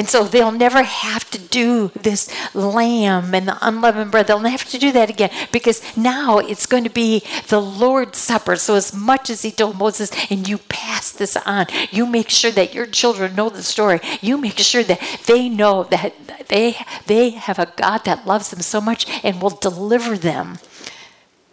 And 0.00 0.08
so 0.08 0.24
they'll 0.24 0.50
never 0.50 0.82
have 0.82 1.30
to 1.30 1.38
do 1.38 1.88
this 1.88 2.32
lamb 2.54 3.34
and 3.34 3.46
the 3.46 3.58
unleavened 3.60 4.10
bread. 4.10 4.26
They'll 4.26 4.40
never 4.40 4.52
have 4.52 4.70
to 4.70 4.78
do 4.78 4.92
that 4.92 5.10
again 5.10 5.30
because 5.52 5.82
now 5.94 6.38
it's 6.38 6.64
going 6.64 6.84
to 6.84 6.90
be 6.90 7.22
the 7.48 7.60
Lord's 7.60 8.16
Supper. 8.16 8.56
So, 8.56 8.76
as 8.76 8.94
much 8.94 9.28
as 9.28 9.42
he 9.42 9.50
told 9.50 9.76
Moses, 9.76 10.10
and 10.30 10.48
you 10.48 10.56
pass 10.56 11.12
this 11.12 11.36
on, 11.44 11.66
you 11.90 12.06
make 12.06 12.30
sure 12.30 12.50
that 12.50 12.72
your 12.72 12.86
children 12.86 13.34
know 13.34 13.50
the 13.50 13.62
story. 13.62 14.00
You 14.22 14.38
make 14.38 14.56
sure 14.56 14.82
that 14.84 15.02
they 15.26 15.50
know 15.50 15.84
that 15.84 16.14
they, 16.48 16.78
they 17.04 17.30
have 17.32 17.58
a 17.58 17.70
God 17.76 18.06
that 18.06 18.26
loves 18.26 18.48
them 18.48 18.62
so 18.62 18.80
much 18.80 19.06
and 19.22 19.42
will 19.42 19.50
deliver 19.50 20.16
them. 20.16 20.60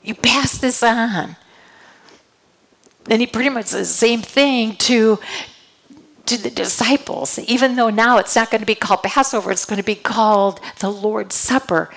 You 0.01 0.15
pass 0.15 0.57
this 0.57 0.81
on. 0.81 1.35
Then 3.03 3.19
he 3.19 3.27
pretty 3.27 3.49
much 3.49 3.65
says 3.65 3.89
the 3.89 3.93
same 3.93 4.21
thing 4.21 4.77
to, 4.77 5.19
to 6.27 6.41
the 6.41 6.49
disciples, 6.49 7.39
even 7.39 7.75
though 7.75 7.89
now 7.89 8.17
it's 8.17 8.35
not 8.35 8.51
going 8.51 8.61
to 8.61 8.65
be 8.65 8.75
called 8.75 9.03
Passover, 9.03 9.51
it's 9.51 9.65
going 9.65 9.77
to 9.77 9.83
be 9.83 9.95
called 9.95 10.59
the 10.79 10.89
Lord's 10.89 11.35
Supper. 11.35 11.89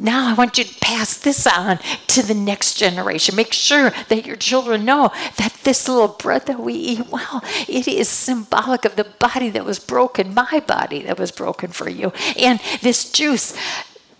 Now 0.00 0.28
I 0.28 0.34
want 0.34 0.58
you 0.58 0.64
to 0.64 0.80
pass 0.80 1.16
this 1.16 1.46
on 1.46 1.78
to 2.08 2.22
the 2.22 2.34
next 2.34 2.74
generation. 2.74 3.36
Make 3.36 3.52
sure 3.52 3.90
that 4.08 4.26
your 4.26 4.36
children 4.36 4.84
know 4.84 5.12
that 5.36 5.54
this 5.62 5.88
little 5.88 6.08
bread 6.08 6.46
that 6.46 6.58
we 6.58 6.74
eat, 6.74 7.08
well, 7.08 7.42
it 7.68 7.86
is 7.86 8.08
symbolic 8.08 8.84
of 8.84 8.96
the 8.96 9.04
body 9.04 9.48
that 9.50 9.64
was 9.64 9.78
broken, 9.78 10.34
my 10.34 10.60
body 10.66 11.02
that 11.02 11.18
was 11.18 11.30
broken 11.30 11.70
for 11.70 11.88
you. 11.88 12.12
And 12.36 12.58
this 12.80 13.12
juice, 13.12 13.56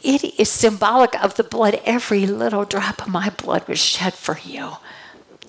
it 0.03 0.38
is 0.38 0.51
symbolic 0.51 1.21
of 1.23 1.35
the 1.35 1.45
blood. 1.45 1.81
Every 1.85 2.27
little 2.27 2.65
drop 2.65 3.03
of 3.03 3.09
my 3.09 3.31
blood 3.31 3.67
was 3.67 3.81
shed 3.81 4.15
for 4.15 4.38
you. 4.45 4.75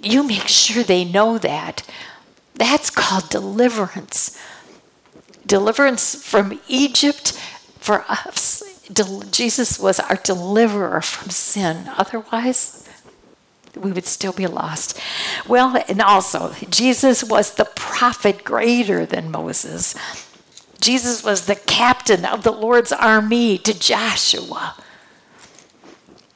You 0.02 0.24
make 0.24 0.48
sure 0.48 0.84
they 0.84 1.06
know 1.06 1.38
that. 1.38 1.84
That's 2.56 2.89
called 2.89 3.30
deliverance. 3.30 4.38
Deliverance 5.46 6.24
from 6.24 6.60
Egypt 6.68 7.34
for 7.80 8.06
us. 8.08 8.63
Jesus 9.32 9.80
was 9.80 10.00
our 10.00 10.16
deliverer 10.16 11.02
from 11.02 11.30
sin. 11.30 11.89
Otherwise, 11.98 12.88
we 13.76 13.92
would 13.92 14.06
still 14.06 14.34
be 14.34 14.48
lost. 14.48 15.00
Well, 15.48 15.84
and 15.88 16.02
also, 16.02 16.54
Jesus 16.70 17.24
was 17.24 17.56
the 17.56 17.66
prophet 17.66 18.44
greater 18.44 19.06
than 19.06 19.32
Moses. 19.32 19.96
Jesus 20.80 21.24
was 21.24 21.46
the 21.46 21.56
captain 21.56 22.26
of 22.26 22.44
the 22.44 22.52
Lord's 22.52 22.92
army 22.92 23.58
to 23.60 23.78
Joshua. 23.78 24.76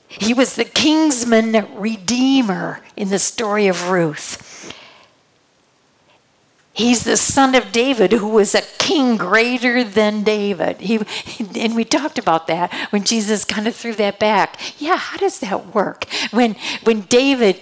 He 0.07 0.33
was 0.33 0.55
the 0.55 0.65
kinsman 0.65 1.67
redeemer 1.75 2.81
in 2.95 3.09
the 3.09 3.19
story 3.19 3.67
of 3.67 3.89
Ruth. 3.89 4.43
He's 6.77 7.05
the 7.05 7.17
son 7.17 7.55
of 7.55 7.71
David, 7.71 8.11
who 8.11 8.27
was 8.27 8.53
a 8.53 8.61
king 8.77 9.17
greater 9.17 9.83
than 9.83 10.21
David. 10.21 10.79
He, 10.79 10.99
and 11.59 11.75
we 11.75 11.83
talked 11.83 12.19
about 12.19 12.45
that 12.47 12.71
when 12.91 13.03
Jesus 13.03 13.43
kind 13.45 13.67
of 13.67 13.75
threw 13.75 13.95
that 13.95 14.19
back. 14.19 14.59
Yeah, 14.77 14.97
how 14.97 15.17
does 15.17 15.39
that 15.39 15.73
work? 15.73 16.05
When, 16.29 16.55
when 16.83 17.01
David 17.01 17.59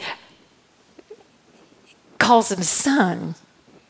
calls 2.17 2.51
him 2.51 2.61
son, 2.61 3.35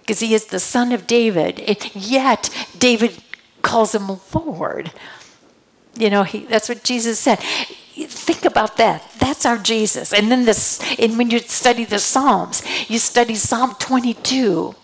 because 0.02 0.20
he 0.20 0.36
is 0.36 0.46
the 0.46 0.60
son 0.60 0.92
of 0.92 1.08
David, 1.08 1.60
yet 1.96 2.56
David 2.78 3.24
calls 3.64 3.96
him 3.96 4.20
Lord. 4.32 4.92
You 5.98 6.12
know, 6.12 6.22
he, 6.22 6.46
that's 6.46 6.70
what 6.70 6.84
Jesus 6.84 7.20
said 7.20 7.40
think 7.96 8.44
about 8.44 8.76
that 8.76 9.10
that's 9.20 9.46
our 9.46 9.58
jesus 9.58 10.12
and 10.12 10.30
then 10.30 10.44
this 10.44 10.82
and 11.00 11.18
when 11.18 11.30
you 11.30 11.40
study 11.40 11.86
the 11.86 11.98
psalms 11.98 12.62
you 12.90 13.00
study 13.00 13.36
psalm 13.36 13.74
22 13.80 14.76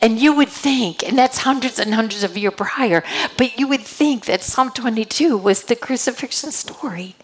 and 0.00 0.18
you 0.18 0.34
would 0.34 0.48
think, 0.48 1.02
and 1.02 1.16
that's 1.18 1.38
hundreds 1.38 1.78
and 1.78 1.94
hundreds 1.94 2.22
of 2.22 2.36
years 2.36 2.54
prior, 2.56 3.02
but 3.36 3.58
you 3.58 3.66
would 3.68 3.82
think 3.82 4.26
that 4.26 4.42
Psalm 4.42 4.70
22 4.70 5.36
was 5.36 5.64
the 5.64 5.76
crucifixion 5.76 6.52
story. 6.52 7.16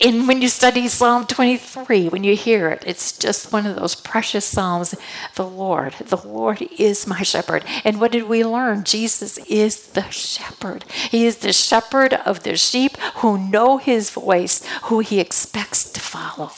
And 0.00 0.28
when 0.28 0.40
you 0.42 0.48
study 0.48 0.86
Psalm 0.86 1.26
23, 1.26 2.08
when 2.08 2.22
you 2.22 2.36
hear 2.36 2.68
it, 2.68 2.84
it's 2.86 3.18
just 3.18 3.52
one 3.52 3.66
of 3.66 3.74
those 3.74 3.96
precious 3.96 4.44
Psalms. 4.44 4.94
The 5.34 5.46
Lord, 5.46 5.94
the 5.94 6.16
Lord 6.16 6.62
is 6.78 7.06
my 7.06 7.22
shepherd. 7.22 7.64
And 7.84 8.00
what 8.00 8.12
did 8.12 8.24
we 8.24 8.44
learn? 8.44 8.84
Jesus 8.84 9.38
is 9.38 9.88
the 9.88 10.08
shepherd. 10.10 10.84
He 11.10 11.26
is 11.26 11.38
the 11.38 11.52
shepherd 11.52 12.14
of 12.14 12.44
the 12.44 12.56
sheep 12.56 12.96
who 13.16 13.38
know 13.50 13.78
his 13.78 14.10
voice, 14.10 14.64
who 14.84 15.00
he 15.00 15.18
expects 15.18 15.90
to 15.90 16.00
follow 16.00 16.52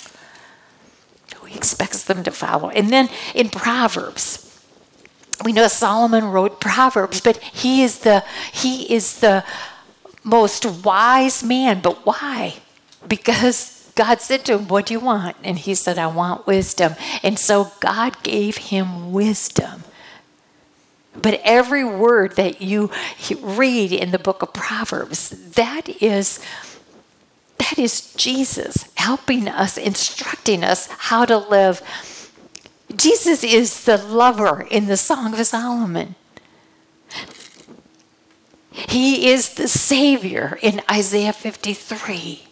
he 1.51 1.57
expects 1.57 2.05
them 2.05 2.23
to 2.23 2.31
follow. 2.31 2.71
And 2.71 2.91
then 2.91 3.09
in 3.35 3.51
Proverbs, 3.51 4.47
we 5.45 5.53
know 5.53 5.67
Solomon 5.67 6.27
wrote 6.27 6.61
Proverbs, 6.61 7.21
but 7.21 7.39
he 7.39 7.83
is 7.83 7.99
the 8.01 8.23
he 8.53 8.95
is 8.95 9.19
the 9.19 9.45
most 10.23 10.65
wise 10.65 11.43
man. 11.43 11.81
But 11.81 12.07
why? 12.07 12.59
Because 13.09 13.91
God 13.97 14.21
said 14.21 14.45
to 14.45 14.59
him, 14.59 14.69
What 14.69 14.87
do 14.87 14.95
you 14.95 15.01
want? 15.01 15.37
And 15.43 15.59
he 15.59 15.75
said, 15.75 15.99
I 15.99 16.07
want 16.07 16.47
wisdom. 16.47 16.95
And 17.25 17.37
so 17.37 17.73
God 17.81 18.23
gave 18.23 18.59
him 18.59 19.11
wisdom. 19.11 19.83
But 21.21 21.41
every 21.43 21.85
word 21.85 22.37
that 22.37 22.63
you 22.63 22.93
read 23.41 23.93
in 23.93 24.13
the 24.13 24.21
book 24.21 24.43
of 24.43 24.53
Proverbs, 24.53 25.31
that 25.31 25.89
is 26.01 26.39
that 27.61 27.79
is 27.79 28.13
Jesus 28.15 28.89
helping 28.95 29.47
us, 29.47 29.77
instructing 29.77 30.65
us 30.65 30.89
how 30.89 31.27
to 31.27 31.37
live. 31.37 31.83
Jesus 32.97 33.45
is 33.45 33.85
the 33.85 33.99
lover 33.99 34.67
in 34.71 34.87
the 34.87 34.97
Song 34.97 35.39
of 35.39 35.47
Solomon. 35.47 36.15
He 38.71 39.31
is 39.31 39.55
the 39.55 39.69
Savior 39.69 40.59
in 40.63 40.81
Isaiah 40.91 41.35
53. 41.35 42.45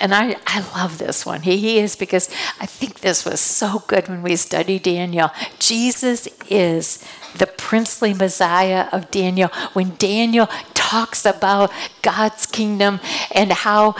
And 0.00 0.14
I, 0.14 0.36
I 0.46 0.60
love 0.76 0.98
this 0.98 1.24
one. 1.24 1.42
He, 1.42 1.56
he 1.56 1.78
is 1.78 1.96
because 1.96 2.28
I 2.60 2.66
think 2.66 3.00
this 3.00 3.24
was 3.24 3.40
so 3.40 3.82
good 3.86 4.08
when 4.08 4.22
we 4.22 4.36
studied 4.36 4.82
Daniel. 4.82 5.30
Jesus 5.58 6.28
is 6.50 7.04
the 7.36 7.46
princely 7.46 8.12
Messiah 8.12 8.88
of 8.92 9.10
Daniel. 9.10 9.48
When 9.72 9.96
Daniel 9.96 10.48
talks 10.74 11.24
about 11.24 11.72
God's 12.02 12.46
kingdom 12.46 13.00
and 13.32 13.52
how 13.52 13.96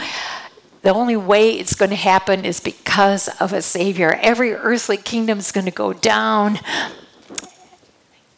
the 0.81 0.93
only 0.93 1.17
way 1.17 1.51
it's 1.51 1.75
going 1.75 1.89
to 1.89 1.97
happen 1.97 2.45
is 2.45 2.59
because 2.59 3.27
of 3.39 3.51
a 3.51 3.61
Savior. 3.61 4.17
Every 4.21 4.53
earthly 4.53 4.97
kingdom 4.97 5.39
is 5.39 5.51
going 5.51 5.65
to 5.65 5.71
go 5.71 5.91
down. 5.91 6.59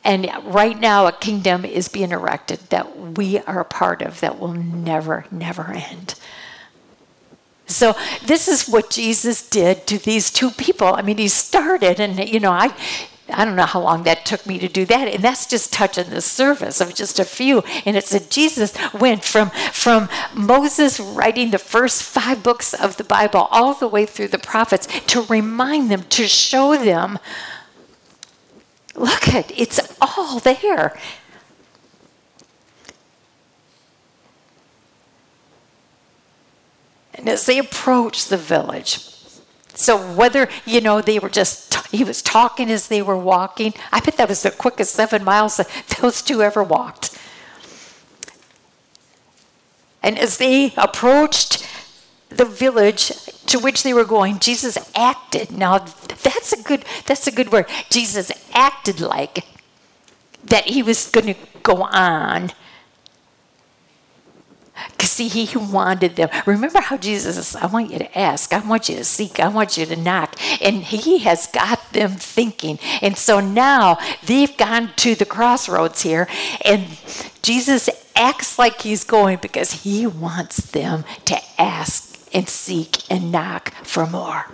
And 0.03 0.27
right 0.45 0.79
now, 0.79 1.05
a 1.05 1.11
kingdom 1.11 1.63
is 1.63 1.87
being 1.87 2.11
erected 2.11 2.59
that 2.69 2.97
we 3.17 3.39
are 3.39 3.59
a 3.59 3.65
part 3.65 4.01
of 4.01 4.19
that 4.21 4.39
will 4.39 4.53
never, 4.53 5.25
never 5.29 5.71
end. 5.71 6.15
So 7.71 7.95
this 8.25 8.47
is 8.47 8.67
what 8.67 8.89
Jesus 8.89 9.47
did 9.47 9.87
to 9.87 9.97
these 9.97 10.29
two 10.29 10.51
people. 10.51 10.93
I 10.93 11.01
mean, 11.01 11.17
he 11.17 11.27
started, 11.27 11.99
and 11.99 12.19
you 12.27 12.39
know, 12.39 12.51
I. 12.51 12.73
I 13.33 13.45
don't 13.45 13.55
know 13.55 13.65
how 13.65 13.79
long 13.79 14.03
that 14.03 14.25
took 14.25 14.45
me 14.45 14.59
to 14.59 14.67
do 14.67 14.83
that, 14.87 15.07
and 15.07 15.23
that's 15.23 15.45
just 15.45 15.71
touching 15.71 16.09
the 16.09 16.19
surface 16.19 16.81
of 16.81 16.93
just 16.93 17.17
a 17.17 17.23
few. 17.23 17.63
And 17.85 17.95
it 17.95 18.03
said 18.03 18.29
Jesus 18.29 18.73
went 18.93 19.23
from 19.23 19.51
from 19.71 20.09
Moses 20.33 20.99
writing 20.99 21.51
the 21.51 21.57
first 21.57 22.03
five 22.03 22.43
books 22.43 22.73
of 22.73 22.97
the 22.97 23.05
Bible 23.05 23.47
all 23.49 23.73
the 23.73 23.87
way 23.87 24.05
through 24.05 24.29
the 24.29 24.37
prophets 24.37 24.85
to 25.07 25.21
remind 25.21 25.89
them, 25.89 26.03
to 26.09 26.27
show 26.27 26.75
them, 26.75 27.19
look 28.95 29.29
at 29.29 29.57
it's 29.57 29.79
all 30.01 30.39
there. 30.39 30.99
And 37.13 37.27
as 37.27 37.45
they 37.45 37.57
approached 37.57 38.29
the 38.29 38.37
village, 38.37 38.99
so 39.73 39.97
whether, 40.13 40.49
you 40.65 40.81
know, 40.81 41.01
they 41.01 41.19
were 41.19 41.29
just, 41.29 41.73
he 41.87 42.03
was 42.03 42.21
talking 42.21 42.69
as 42.69 42.87
they 42.87 43.01
were 43.01 43.17
walking, 43.17 43.73
I 43.91 43.99
bet 43.99 44.17
that 44.17 44.29
was 44.29 44.43
the 44.43 44.51
quickest 44.51 44.93
seven 44.93 45.23
miles 45.23 45.57
that 45.57 45.69
those 46.01 46.21
two 46.21 46.41
ever 46.41 46.63
walked. 46.63 47.17
And 50.03 50.17
as 50.17 50.37
they 50.37 50.73
approached 50.77 51.67
the 52.29 52.45
village 52.45 53.09
to 53.47 53.59
which 53.59 53.83
they 53.83 53.93
were 53.93 54.05
going, 54.05 54.39
Jesus 54.39 54.77
acted. 54.95 55.51
Now 55.51 55.79
that's 55.79 56.53
a 56.53 56.63
good 56.63 56.85
that's 57.05 57.27
a 57.27 57.31
good 57.31 57.51
word. 57.51 57.65
Jesus 57.89 58.31
acted 58.53 59.01
like 59.01 59.45
that 60.43 60.65
he 60.65 60.81
was 60.81 61.09
going 61.09 61.27
to 61.27 61.35
go 61.61 61.83
on 61.83 62.51
see, 65.29 65.45
he 65.45 65.57
wanted 65.57 66.15
them. 66.15 66.29
Remember 66.45 66.79
how 66.79 66.97
Jesus 66.97 67.35
says, 67.35 67.55
I 67.55 67.67
want 67.67 67.91
you 67.91 67.99
to 67.99 68.17
ask, 68.17 68.53
I 68.53 68.59
want 68.59 68.89
you 68.89 68.95
to 68.95 69.03
seek, 69.03 69.39
I 69.39 69.47
want 69.47 69.77
you 69.77 69.85
to 69.85 69.95
knock. 69.95 70.35
And 70.61 70.83
he 70.83 71.19
has 71.19 71.47
got 71.47 71.93
them 71.93 72.11
thinking. 72.11 72.79
And 73.01 73.17
so 73.17 73.39
now 73.39 73.97
they've 74.25 74.55
gone 74.57 74.91
to 74.97 75.15
the 75.15 75.25
crossroads 75.25 76.01
here, 76.01 76.27
and 76.63 76.87
Jesus 77.41 77.89
acts 78.15 78.59
like 78.59 78.81
he's 78.81 79.03
going 79.03 79.39
because 79.41 79.83
he 79.83 80.05
wants 80.05 80.57
them 80.71 81.03
to 81.25 81.37
ask 81.57 82.17
and 82.33 82.47
seek 82.47 83.09
and 83.11 83.31
knock 83.31 83.73
for 83.83 84.05
more. 84.05 84.45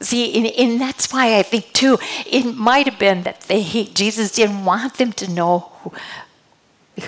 See, 0.00 0.36
and, 0.36 0.46
and, 0.46 0.78
that's 0.78 1.10
why 1.10 1.38
I 1.38 1.42
think 1.42 1.72
too, 1.72 1.98
it 2.26 2.44
might 2.54 2.86
have 2.86 2.98
been 2.98 3.22
that 3.22 3.40
they, 3.42 3.62
Jesus 3.62 4.30
didn't 4.30 4.66
want 4.66 4.98
them 4.98 5.12
to 5.14 5.30
know 5.30 5.72
who, 5.80 5.92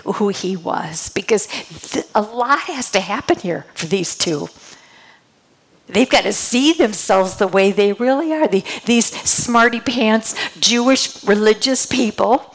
who 0.05 0.29
he 0.29 0.57
was 0.57 1.09
because 1.11 1.47
th- 1.47 2.07
a 2.15 2.23
lot 2.23 2.61
has 2.61 2.91
to 2.91 3.01
happen 3.01 3.39
here 3.39 3.67
for 3.75 3.87
these 3.87 4.17
two. 4.17 4.49
They've 5.87 6.09
got 6.09 6.25
to 6.25 6.33
see 6.33 6.75
themselves 6.75 7.37
the 7.37 7.49
way 7.49 7.73
they 7.73 7.95
really 7.95 8.33
are. 8.33 8.47
The, 8.47 8.63
these 8.85 9.07
smarty 9.07 9.81
pants 9.81 10.35
Jewish 10.61 11.25
religious 11.25 11.87
people 11.87 12.55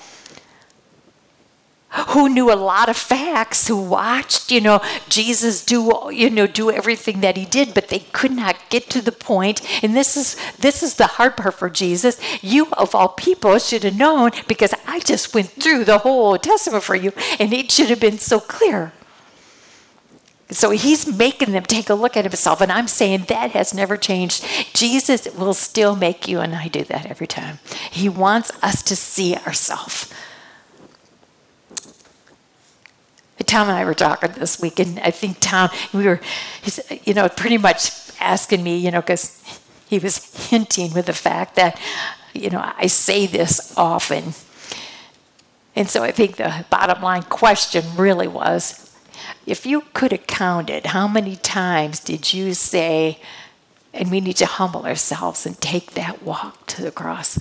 who 2.09 2.27
knew 2.27 2.51
a 2.51 2.55
lot 2.55 2.89
of 2.89 2.97
facts, 2.97 3.67
who 3.67 3.77
watched, 3.77 4.51
you 4.51 4.59
know, 4.59 4.81
Jesus 5.09 5.63
do, 5.63 6.09
you 6.11 6.29
know, 6.29 6.47
do 6.47 6.71
everything 6.71 7.21
that 7.21 7.37
he 7.37 7.45
did, 7.45 7.73
but 7.73 7.89
they 7.89 7.99
could 7.99 8.31
not 8.31 8.57
get 8.69 8.89
to 8.89 9.01
the 9.01 9.11
point. 9.11 9.61
And 9.83 9.95
this 9.95 10.17
is 10.17 10.35
this 10.57 10.81
is 10.81 10.95
the 10.95 11.07
hard 11.07 11.37
part 11.37 11.53
for 11.53 11.69
Jesus. 11.69 12.19
You 12.41 12.67
of 12.73 12.95
all 12.95 13.09
people 13.09 13.59
should 13.59 13.83
have 13.83 13.97
known 13.97 14.31
because 14.47 14.73
I 14.87 14.99
just 14.99 15.33
went 15.35 15.49
through 15.49 15.85
the 15.85 15.99
whole 15.99 16.37
Testament 16.37 16.83
for 16.83 16.95
you, 16.95 17.13
and 17.39 17.53
it 17.53 17.71
should 17.71 17.89
have 17.89 17.99
been 17.99 18.17
so 18.17 18.39
clear. 18.39 18.93
So 20.49 20.69
he's 20.71 21.07
making 21.07 21.51
them 21.51 21.63
take 21.63 21.89
a 21.89 21.95
look 21.95 22.15
at 22.17 22.25
himself, 22.25 22.61
and 22.61 22.71
I'm 22.71 22.87
saying 22.87 23.25
that 23.27 23.51
has 23.51 23.73
never 23.73 23.97
changed. 23.97 24.45
Jesus 24.73 25.27
will 25.35 25.53
still 25.53 25.95
make 25.95 26.27
you 26.27 26.39
and 26.39 26.55
I 26.55 26.67
do 26.67 26.83
that 26.85 27.05
every 27.05 27.27
time. 27.27 27.59
He 27.91 28.09
wants 28.09 28.51
us 28.61 28.81
to 28.83 28.95
see 28.95 29.35
ourselves. 29.35 30.11
Tom 33.45 33.69
and 33.69 33.77
I 33.77 33.85
were 33.85 33.93
talking 33.93 34.31
this 34.33 34.61
week, 34.61 34.79
and 34.79 34.99
I 34.99 35.11
think 35.11 35.37
Tom, 35.39 35.69
we 35.93 36.05
were, 36.05 36.19
you 37.03 37.13
know, 37.13 37.27
pretty 37.29 37.57
much 37.57 37.91
asking 38.19 38.63
me, 38.63 38.77
you 38.77 38.91
know, 38.91 39.01
because 39.01 39.41
he 39.87 39.99
was 39.99 40.49
hinting 40.49 40.93
with 40.93 41.05
the 41.05 41.13
fact 41.13 41.55
that, 41.55 41.79
you 42.33 42.49
know, 42.49 42.73
I 42.77 42.87
say 42.87 43.27
this 43.27 43.77
often. 43.77 44.33
And 45.75 45.89
so 45.89 46.03
I 46.03 46.11
think 46.11 46.37
the 46.37 46.65
bottom 46.69 47.01
line 47.01 47.23
question 47.23 47.83
really 47.95 48.27
was 48.27 48.83
if 49.45 49.65
you 49.65 49.81
could 49.93 50.11
have 50.11 50.27
counted, 50.27 50.87
how 50.87 51.07
many 51.07 51.35
times 51.35 51.99
did 51.99 52.33
you 52.33 52.53
say, 52.53 53.19
and 53.93 54.09
we 54.09 54.21
need 54.21 54.37
to 54.37 54.45
humble 54.45 54.85
ourselves 54.85 55.45
and 55.45 55.59
take 55.59 55.91
that 55.91 56.23
walk 56.23 56.65
to 56.67 56.81
the 56.81 56.91
cross? 56.91 57.39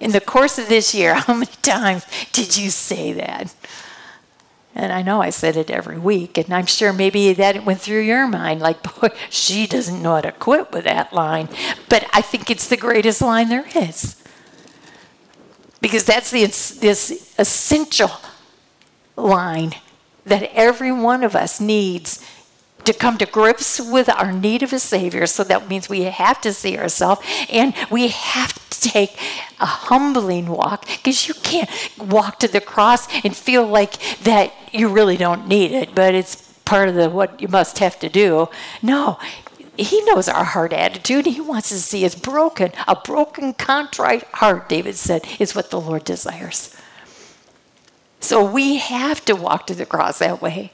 In 0.00 0.12
the 0.12 0.20
course 0.20 0.58
of 0.58 0.68
this 0.68 0.94
year, 0.94 1.14
how 1.26 1.34
many 1.34 1.52
times 1.62 2.06
did 2.32 2.56
you 2.56 2.70
say 2.70 3.12
that? 3.12 3.54
And 4.74 4.92
I 4.92 5.02
know 5.02 5.20
I 5.20 5.30
said 5.30 5.56
it 5.56 5.70
every 5.70 5.98
week, 5.98 6.38
and 6.38 6.52
I'm 6.52 6.64
sure 6.64 6.92
maybe 6.92 7.34
that 7.34 7.64
went 7.64 7.80
through 7.80 8.00
your 8.00 8.26
mind 8.26 8.60
like, 8.60 8.82
boy, 9.00 9.08
she 9.28 9.66
doesn't 9.66 10.02
know 10.02 10.14
how 10.14 10.20
to 10.22 10.32
quit 10.32 10.72
with 10.72 10.84
that 10.84 11.12
line. 11.12 11.48
But 11.88 12.06
I 12.12 12.22
think 12.22 12.50
it's 12.50 12.68
the 12.68 12.76
greatest 12.76 13.20
line 13.20 13.48
there 13.48 13.66
is. 13.74 14.22
Because 15.80 16.04
that's 16.04 16.30
the, 16.30 16.44
this 16.80 17.34
essential 17.38 18.12
line 19.16 19.74
that 20.24 20.50
every 20.54 20.92
one 20.92 21.22
of 21.22 21.34
us 21.34 21.60
needs 21.60 22.24
to 22.84 22.92
come 22.92 23.18
to 23.18 23.26
grips 23.26 23.80
with 23.80 24.08
our 24.08 24.32
need 24.32 24.62
of 24.62 24.72
a 24.72 24.78
Savior. 24.78 25.26
So 25.26 25.44
that 25.44 25.68
means 25.68 25.88
we 25.88 26.02
have 26.02 26.40
to 26.42 26.52
see 26.52 26.78
ourselves 26.78 27.22
and 27.48 27.74
we 27.90 28.08
have 28.08 28.54
to 28.70 28.80
take 28.80 29.16
a 29.62 29.66
humbling 29.66 30.46
walk 30.46 30.86
because 30.86 31.28
you 31.28 31.34
can't 31.34 31.70
walk 31.98 32.38
to 32.40 32.48
the 32.48 32.60
cross 32.60 33.06
and 33.24 33.34
feel 33.36 33.66
like 33.66 33.98
that 34.20 34.52
you 34.72 34.88
really 34.88 35.16
don't 35.16 35.46
need 35.46 35.72
it, 35.72 35.94
but 35.94 36.14
it's 36.14 36.52
part 36.64 36.88
of 36.88 36.94
the 36.94 37.08
what 37.08 37.40
you 37.40 37.48
must 37.48 37.78
have 37.78 37.98
to 38.00 38.08
do. 38.08 38.48
No, 38.82 39.18
he 39.76 40.02
knows 40.02 40.28
our 40.28 40.44
heart 40.44 40.72
attitude. 40.72 41.26
He 41.26 41.40
wants 41.40 41.70
to 41.70 41.78
see 41.78 42.04
us 42.04 42.14
broken. 42.14 42.72
A 42.86 42.96
broken, 42.96 43.54
contrite 43.54 44.24
heart, 44.24 44.68
David 44.68 44.96
said, 44.96 45.26
is 45.38 45.54
what 45.54 45.70
the 45.70 45.80
Lord 45.80 46.04
desires. 46.04 46.76
So 48.20 48.44
we 48.44 48.76
have 48.76 49.24
to 49.24 49.34
walk 49.34 49.66
to 49.66 49.74
the 49.74 49.86
cross 49.86 50.18
that 50.18 50.42
way. 50.42 50.72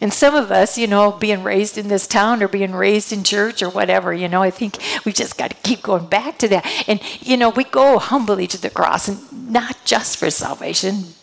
And 0.00 0.12
some 0.12 0.34
of 0.34 0.50
us, 0.50 0.76
you 0.76 0.86
know, 0.86 1.12
being 1.12 1.42
raised 1.42 1.78
in 1.78 1.88
this 1.88 2.06
town 2.06 2.42
or 2.42 2.48
being 2.48 2.72
raised 2.72 3.12
in 3.12 3.22
church 3.22 3.62
or 3.62 3.70
whatever, 3.70 4.12
you 4.12 4.28
know, 4.28 4.42
I 4.42 4.50
think 4.50 4.78
we 5.04 5.12
just 5.12 5.38
got 5.38 5.50
to 5.50 5.56
keep 5.62 5.82
going 5.82 6.06
back 6.06 6.38
to 6.38 6.48
that. 6.48 6.66
And, 6.88 7.00
you 7.20 7.36
know, 7.36 7.48
we 7.48 7.64
go 7.64 7.98
humbly 7.98 8.46
to 8.48 8.60
the 8.60 8.70
cross, 8.70 9.08
and 9.08 9.50
not 9.50 9.76
just 9.84 10.16
for 10.18 10.30
salvation, 10.30 11.14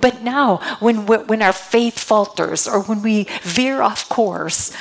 but 0.00 0.22
now 0.22 0.56
when, 0.80 1.06
when 1.06 1.42
our 1.42 1.52
faith 1.52 1.98
falters 1.98 2.66
or 2.66 2.82
when 2.82 3.02
we 3.02 3.28
veer 3.42 3.82
off 3.82 4.08
course 4.08 4.76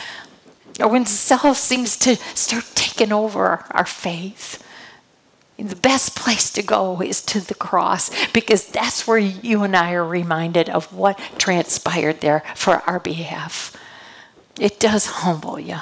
or 0.80 0.88
when 0.88 1.06
self 1.06 1.58
seems 1.58 1.98
to 1.98 2.16
start 2.36 2.66
taking 2.76 3.12
over 3.12 3.66
our 3.72 3.86
faith, 3.86 4.64
the 5.58 5.76
best 5.76 6.16
place 6.16 6.52
to 6.52 6.62
go 6.62 7.02
is 7.02 7.22
to 7.24 7.40
the 7.40 7.56
cross 7.56 8.12
because 8.32 8.68
that's 8.68 9.08
where 9.08 9.18
you 9.18 9.64
and 9.64 9.76
I 9.76 9.94
are 9.94 10.06
reminded 10.06 10.70
of 10.70 10.94
what 10.94 11.18
transpired 11.38 12.22
there 12.22 12.44
for 12.56 12.84
our 12.88 13.00
behalf. 13.00 13.76
It 14.60 14.80
does 14.80 15.08
humble 15.08 15.60
you. 15.60 15.78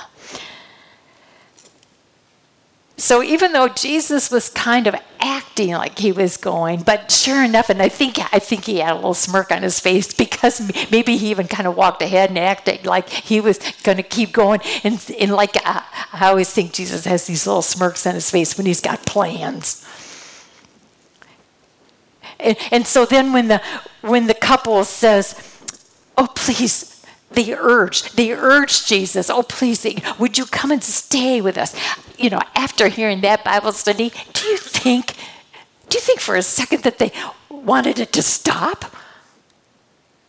So 2.98 3.22
even 3.22 3.52
though 3.52 3.68
Jesus 3.68 4.32
was 4.32 4.50
kind 4.50 4.88
of 4.88 4.96
acting 5.20 5.72
like 5.72 6.00
he 6.00 6.14
was 6.14 6.38
going, 6.38 6.84
but 6.84 7.12
sure 7.12 7.44
enough, 7.44 7.70
and 7.70 7.82
I 7.82 7.90
think 7.90 8.18
I 8.34 8.40
think 8.40 8.66
he 8.66 8.80
had 8.80 8.94
a 8.94 8.96
little 8.96 9.14
smirk 9.14 9.52
on 9.52 9.64
his 9.64 9.82
face 9.82 10.14
because 10.14 10.72
maybe 10.92 11.18
he 11.18 11.30
even 11.30 11.48
kind 11.48 11.68
of 11.68 11.76
walked 11.76 12.02
ahead 12.02 12.30
and 12.30 12.40
acted 12.40 12.86
like 12.86 13.10
he 13.10 13.42
was 13.42 13.60
going 13.84 13.98
to 13.98 14.04
keep 14.04 14.32
going. 14.32 14.62
And, 14.84 15.04
and 15.20 15.34
like 15.34 15.58
I, 15.66 15.84
I 16.14 16.30
always 16.30 16.52
think 16.52 16.72
Jesus 16.72 17.06
has 17.06 17.28
these 17.28 17.46
little 17.46 17.62
smirks 17.62 18.08
on 18.08 18.14
his 18.14 18.32
face 18.32 18.58
when 18.58 18.66
he's 18.66 18.82
got 18.82 19.06
plans. 19.06 19.86
And, 22.40 22.58
and 22.72 22.88
so 22.88 23.06
then 23.06 23.34
when 23.34 23.50
the 23.50 23.62
when 24.02 24.28
the 24.28 24.34
couple 24.34 24.86
says, 24.86 25.60
"Oh 26.18 26.28
please," 26.34 26.96
they 27.36 27.54
urge. 27.54 28.04
they 28.14 28.32
urged 28.32 28.88
Jesus, 28.88 29.30
oh, 29.30 29.44
please, 29.44 29.86
would 30.18 30.38
you 30.38 30.46
come 30.46 30.72
and 30.72 30.84
stay 30.84 31.42
with 31.42 31.58
us? 31.58 31.76
You 32.17 32.30
know, 32.30 32.39
after 32.56 32.88
hearing 32.88 33.21
that 33.21 33.43
Bible 33.43 33.71
study, 33.71 34.12
do 34.34 34.47
you 34.47 34.58
think, 34.58 35.15
do 35.89 35.97
you 35.97 36.01
think 36.01 36.19
for 36.19 36.36
a 36.36 36.41
second 36.41 36.84
that 36.84 36.97
they 36.97 37.12
wanted 37.49 37.99
it 37.99 38.11
to 38.13 38.22
stop? 38.22 38.86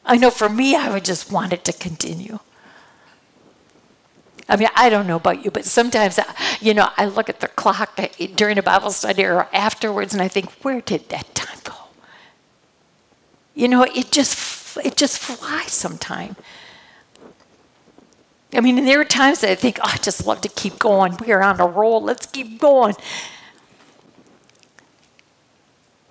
I 0.05 0.17
know 0.17 0.31
for 0.31 0.49
me, 0.49 0.75
I 0.75 0.91
would 0.91 1.05
just 1.05 1.31
want 1.31 1.53
it 1.53 1.65
to 1.65 1.73
continue. 1.73 2.39
I 4.49 4.57
mean, 4.57 4.69
I 4.77 4.89
don't 4.89 5.09
know 5.09 5.17
about 5.17 5.45
you, 5.45 5.51
but 5.51 5.65
sometimes, 5.65 6.19
uh, 6.19 6.25
you 6.61 6.73
know, 6.73 6.89
I 6.97 7.07
look 7.07 7.29
at 7.29 7.41
the 7.41 7.49
clock 7.49 7.99
during 8.37 8.59
a 8.59 8.63
Bible 8.63 8.93
study 8.93 9.25
or 9.25 9.49
afterwards, 9.53 10.13
and 10.13 10.23
I 10.23 10.29
think, 10.29 10.53
where 10.63 10.81
did 10.81 11.09
that 11.09 11.35
time 11.35 11.59
go? 11.65 11.75
You 13.55 13.67
know, 13.69 13.83
it 13.83 14.13
just 14.13 14.77
it 14.85 14.97
just 14.97 15.19
flies 15.19 15.73
sometimes. 15.73 16.37
I 18.53 18.61
mean, 18.61 18.85
there 18.85 19.01
are 19.01 19.05
times 19.05 19.41
that 19.41 19.51
I 19.51 19.55
think, 19.55 19.79
oh, 19.81 19.91
I 19.93 19.97
just 19.99 20.27
love 20.27 20.41
to 20.43 20.49
keep 20.49 20.79
going. 20.79 21.17
We 21.19 21.33
are 21.33 21.43
on 21.43 21.61
a 21.61 21.67
roll. 21.67 22.03
Let's 22.03 22.27
keep 22.27 22.61
going. 22.61 22.95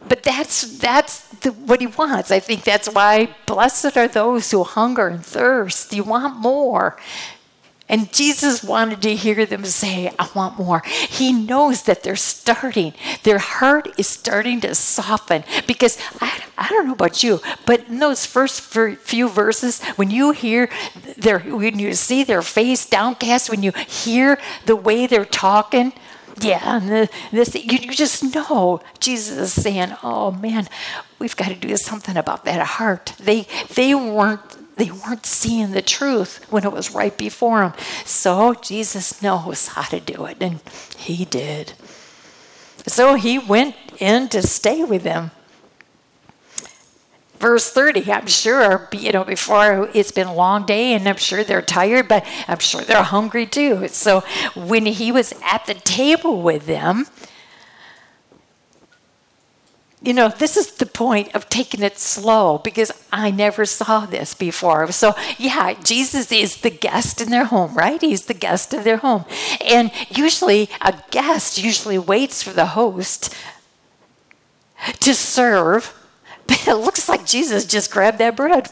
But 0.07 0.21
that's 0.21 0.77
that's 0.77 1.27
the, 1.39 1.51
what 1.51 1.81
he 1.81 1.87
wants. 1.87 2.29
I 2.29 2.39
think 2.39 2.63
that's 2.63 2.87
why 2.87 3.35
blessed 3.47 3.97
are 3.97 4.07
those 4.07 4.51
who 4.51 4.63
hunger 4.63 5.07
and 5.07 5.25
thirst. 5.25 5.93
You 5.93 6.03
want 6.03 6.35
more. 6.35 6.97
And 7.87 8.11
Jesus 8.11 8.63
wanted 8.63 9.01
to 9.03 9.15
hear 9.15 9.45
them 9.45 9.63
say, 9.65 10.11
I 10.17 10.27
want 10.33 10.57
more. 10.57 10.81
He 10.85 11.31
knows 11.31 11.83
that 11.83 12.01
they're 12.01 12.15
starting, 12.15 12.93
their 13.23 13.37
heart 13.37 13.87
is 13.97 14.07
starting 14.07 14.59
to 14.61 14.73
soften. 14.73 15.43
Because 15.67 15.97
I, 16.19 16.43
I 16.57 16.69
don't 16.69 16.87
know 16.87 16.93
about 16.93 17.21
you, 17.23 17.41
but 17.65 17.87
in 17.87 17.99
those 17.99 18.25
first 18.25 18.61
few 18.61 19.29
verses, 19.29 19.83
when 19.97 20.09
you 20.09 20.31
hear 20.31 20.69
their, 21.17 21.39
when 21.39 21.77
you 21.77 21.93
see 21.93 22.23
their 22.23 22.41
face 22.41 22.87
downcast, 22.87 23.51
when 23.51 23.61
you 23.61 23.71
hear 23.71 24.39
the 24.65 24.75
way 24.75 25.05
they're 25.05 25.23
talking, 25.23 25.93
yeah, 26.41 26.77
and 26.77 26.89
the, 26.89 27.09
this 27.31 27.55
you, 27.55 27.77
you 27.77 27.93
just 27.93 28.35
know 28.35 28.81
Jesus 28.99 29.37
is 29.37 29.53
saying, 29.53 29.95
"Oh 30.03 30.31
man, 30.31 30.67
we've 31.17 31.35
got 31.35 31.47
to 31.47 31.55
do 31.55 31.77
something 31.77 32.17
about 32.17 32.43
that 32.43 32.61
heart." 32.61 33.13
They 33.17 33.47
they 33.73 33.95
weren't 33.95 34.41
they 34.77 34.91
weren't 34.91 35.25
seeing 35.25 35.71
the 35.71 35.81
truth 35.81 36.45
when 36.51 36.63
it 36.63 36.71
was 36.71 36.93
right 36.93 37.17
before 37.17 37.61
them. 37.61 37.73
So 38.03 38.53
Jesus 38.55 39.21
knows 39.21 39.69
how 39.69 39.83
to 39.83 39.99
do 39.99 40.25
it, 40.25 40.37
and 40.41 40.59
he 40.97 41.25
did. 41.25 41.73
So 42.87 43.15
he 43.15 43.39
went 43.39 43.75
in 43.99 44.29
to 44.29 44.41
stay 44.41 44.83
with 44.83 45.03
them. 45.03 45.31
Verse 47.39 47.69
30, 47.69 48.11
I'm 48.11 48.27
sure, 48.27 48.87
you 48.93 49.11
know, 49.11 49.23
before 49.23 49.89
it's 49.93 50.11
been 50.11 50.27
a 50.27 50.33
long 50.33 50.65
day 50.65 50.93
and 50.93 51.07
I'm 51.07 51.17
sure 51.17 51.43
they're 51.43 51.61
tired, 51.61 52.07
but 52.07 52.25
I'm 52.47 52.59
sure 52.59 52.81
they're 52.81 53.03
hungry 53.03 53.45
too. 53.45 53.89
So 53.89 54.21
when 54.55 54.85
he 54.85 55.11
was 55.11 55.33
at 55.43 55.65
the 55.65 55.73
table 55.73 56.41
with 56.41 56.65
them, 56.65 57.07
you 60.05 60.13
know, 60.13 60.29
this 60.29 60.55
is 60.55 60.71
the 60.73 60.85
point 60.85 61.33
of 61.33 61.49
taking 61.49 61.81
it 61.81 61.97
slow 61.97 62.59
because 62.59 62.91
I 63.11 63.31
never 63.31 63.65
saw 63.65 64.05
this 64.05 64.35
before. 64.35 64.91
So, 64.91 65.15
yeah, 65.39 65.73
Jesus 65.83 66.31
is 66.31 66.61
the 66.61 66.69
guest 66.69 67.21
in 67.21 67.31
their 67.31 67.45
home, 67.45 67.73
right? 67.73 67.99
He's 67.99 68.25
the 68.25 68.35
guest 68.35 68.73
of 68.75 68.83
their 68.83 68.97
home. 68.97 69.25
And 69.65 69.91
usually, 70.09 70.69
a 70.81 70.93
guest 71.09 71.57
usually 71.57 71.97
waits 71.97 72.43
for 72.43 72.51
the 72.51 72.67
host 72.67 73.33
to 74.99 75.15
serve, 75.15 75.91
but 76.47 76.67
it 76.67 76.75
looks 76.75 77.09
like 77.09 77.25
Jesus 77.25 77.65
just 77.65 77.91
grabbed 77.91 78.19
that 78.19 78.35
bread. 78.35 78.71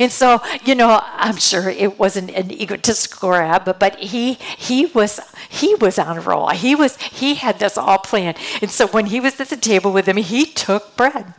And 0.00 0.10
so, 0.10 0.40
you 0.64 0.74
know, 0.74 1.00
I'm 1.04 1.36
sure 1.36 1.68
it 1.68 1.98
wasn't 1.98 2.30
an 2.30 2.50
egotistical 2.50 3.30
grab, 3.30 3.64
but, 3.64 3.78
but 3.78 3.96
he 3.96 4.34
he 4.34 4.86
was 4.86 5.20
he 5.48 5.74
was 5.74 5.98
on 5.98 6.18
a 6.18 6.20
roll. 6.20 6.48
He 6.50 6.74
was 6.74 6.96
he 6.96 7.34
had 7.34 7.58
this 7.58 7.76
all 7.76 7.98
planned. 7.98 8.38
And 8.62 8.70
so 8.70 8.86
when 8.86 9.06
he 9.06 9.20
was 9.20 9.38
at 9.40 9.48
the 9.48 9.56
table 9.56 9.92
with 9.92 10.06
them, 10.06 10.16
he 10.16 10.46
took 10.46 10.96
bread. 10.96 11.34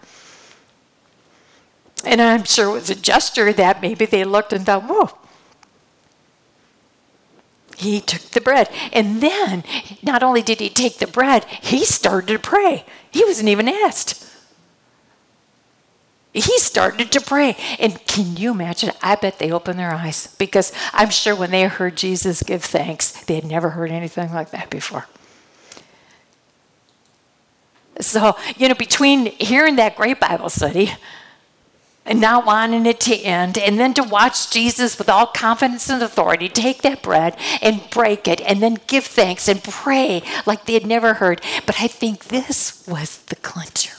And 2.04 2.22
I'm 2.22 2.44
sure 2.44 2.70
it 2.70 2.74
was 2.74 2.90
a 2.90 2.96
gesture 2.96 3.52
that 3.54 3.82
maybe 3.82 4.06
they 4.06 4.24
looked 4.24 4.54
and 4.54 4.66
thought, 4.66 4.84
whoa. 4.84 5.10
He 7.78 8.00
took 8.00 8.22
the 8.22 8.42
bread. 8.42 8.70
And 8.94 9.22
then 9.22 9.64
not 10.04 10.24
only 10.24 10.42
did 10.42 10.60
he 10.60 10.70
take 10.70 11.00
the 11.00 11.08
bread, 11.08 11.46
he 11.46 11.84
started 11.84 12.28
to 12.28 12.40
pray. 12.40 12.86
He 13.12 13.24
wasn't 13.26 13.50
even 13.50 13.68
asked 13.68 14.26
he 16.36 16.60
started 16.60 17.12
to 17.14 17.22
pray. 17.22 17.56
And 17.80 18.06
can 18.08 18.36
you 18.36 18.52
imagine? 18.52 18.92
I 19.02 19.16
bet 19.16 19.40
they 19.40 19.52
opened 19.52 19.80
their 19.80 19.92
eyes 19.92 20.36
because 20.38 20.74
I'm 20.92 21.10
sure 21.10 21.36
when 21.36 21.52
they 21.52 21.64
heard 21.64 21.96
Jesus 21.96 22.44
give 22.44 22.64
thanks, 22.64 23.12
they 23.24 23.36
had 23.36 23.46
never 23.46 23.70
heard 23.70 23.90
anything 23.90 24.34
like 24.34 24.52
that 24.52 24.70
before. 24.70 25.08
So, 28.02 28.36
you 28.58 28.68
know, 28.68 28.76
between 28.76 29.28
hearing 29.28 29.78
that 29.78 29.96
great 29.96 30.20
Bible 30.20 30.50
study 30.50 30.92
and 32.06 32.20
not 32.20 32.46
wanting 32.46 32.86
it 32.86 33.00
to 33.00 33.16
end, 33.16 33.58
and 33.58 33.80
then 33.80 33.94
to 33.96 34.04
watch 34.04 34.52
Jesus 34.52 35.00
with 35.00 35.10
all 35.10 35.26
confidence 35.26 35.90
and 35.90 36.04
authority 36.04 36.48
take 36.48 36.84
that 36.84 37.02
bread 37.02 37.36
and 37.64 37.82
break 37.90 38.28
it 38.28 38.42
and 38.42 38.62
then 38.62 38.78
give 38.86 39.06
thanks 39.06 39.48
and 39.48 39.64
pray 39.64 40.22
like 40.46 40.66
they 40.66 40.74
had 40.74 40.86
never 40.86 41.16
heard. 41.16 41.42
But 41.66 41.82
I 41.82 41.88
think 41.88 42.26
this 42.26 42.86
was 42.88 43.20
the 43.24 43.38
clincher 43.38 43.95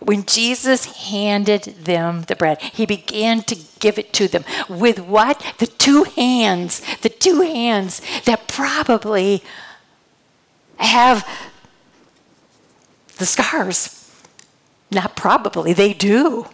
when 0.00 0.24
Jesus 0.24 0.86
handed 1.08 1.62
them 1.62 2.22
the 2.22 2.34
bread, 2.34 2.60
he 2.60 2.86
began 2.86 3.42
to 3.42 3.56
give 3.78 3.98
it 3.98 4.12
to 4.14 4.28
them 4.28 4.44
with 4.68 4.98
what? 4.98 5.54
The 5.58 5.66
two 5.66 6.04
hands, 6.04 6.82
the 7.02 7.08
two 7.08 7.42
hands 7.42 8.00
that 8.24 8.48
probably 8.48 9.42
have 10.76 11.28
the 13.18 13.26
scars. 13.26 13.96
Not 14.90 15.14
probably, 15.14 15.72
they 15.72 15.92
do, 15.92 16.48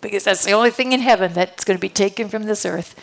because 0.00 0.24
that's 0.24 0.44
the 0.44 0.52
only 0.52 0.70
thing 0.70 0.92
in 0.92 1.00
heaven 1.00 1.32
that's 1.32 1.64
going 1.64 1.78
to 1.78 1.80
be 1.80 1.88
taken 1.88 2.28
from 2.28 2.44
this 2.44 2.66
earth 2.66 2.94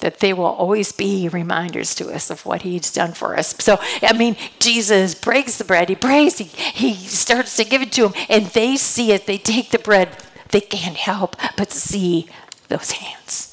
that 0.00 0.20
they 0.20 0.32
will 0.32 0.44
always 0.44 0.92
be 0.92 1.28
reminders 1.28 1.94
to 1.96 2.10
us 2.10 2.30
of 2.30 2.44
what 2.46 2.62
he's 2.62 2.92
done 2.92 3.12
for 3.12 3.36
us. 3.36 3.54
So, 3.58 3.78
I 4.02 4.12
mean, 4.12 4.36
Jesus 4.58 5.14
breaks 5.14 5.58
the 5.58 5.64
bread, 5.64 5.88
he 5.88 5.94
prays, 5.94 6.38
he, 6.38 6.44
he 6.44 6.94
starts 6.94 7.56
to 7.56 7.64
give 7.64 7.82
it 7.82 7.92
to 7.92 8.08
them, 8.08 8.14
and 8.28 8.46
they 8.46 8.76
see 8.76 9.12
it. 9.12 9.26
They 9.26 9.38
take 9.38 9.70
the 9.70 9.78
bread, 9.78 10.16
they 10.50 10.60
can't 10.60 10.96
help 10.96 11.36
but 11.56 11.70
see 11.70 12.28
those 12.68 12.92
hands. 12.92 13.50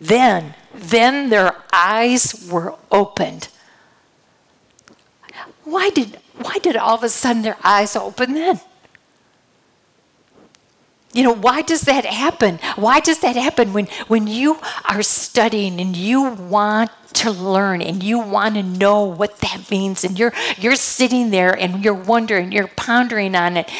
Then, 0.00 0.54
then 0.74 1.30
their 1.30 1.56
eyes 1.72 2.48
were 2.50 2.74
opened. 2.90 3.48
Why 5.64 5.90
did, 5.90 6.18
why 6.36 6.58
did 6.58 6.76
all 6.76 6.96
of 6.96 7.02
a 7.02 7.08
sudden 7.08 7.42
their 7.42 7.56
eyes 7.64 7.96
open 7.96 8.34
then? 8.34 8.60
You 11.14 11.22
know, 11.22 11.32
why 11.32 11.62
does 11.62 11.82
that 11.82 12.04
happen? 12.04 12.58
Why 12.74 12.98
does 12.98 13.20
that 13.20 13.36
happen 13.36 13.72
when, 13.72 13.86
when 14.08 14.26
you 14.26 14.58
are 14.84 15.02
studying 15.02 15.80
and 15.80 15.96
you 15.96 16.34
want 16.34 16.90
to 17.14 17.30
learn 17.30 17.80
and 17.80 18.02
you 18.02 18.18
want 18.18 18.56
to 18.56 18.64
know 18.64 19.04
what 19.04 19.38
that 19.38 19.70
means 19.70 20.02
and 20.02 20.18
you're 20.18 20.32
you're 20.58 20.74
sitting 20.74 21.30
there 21.30 21.56
and 21.56 21.84
you're 21.84 21.94
wondering, 21.94 22.50
you're 22.50 22.66
pondering 22.66 23.36
on 23.36 23.56
it, 23.56 23.70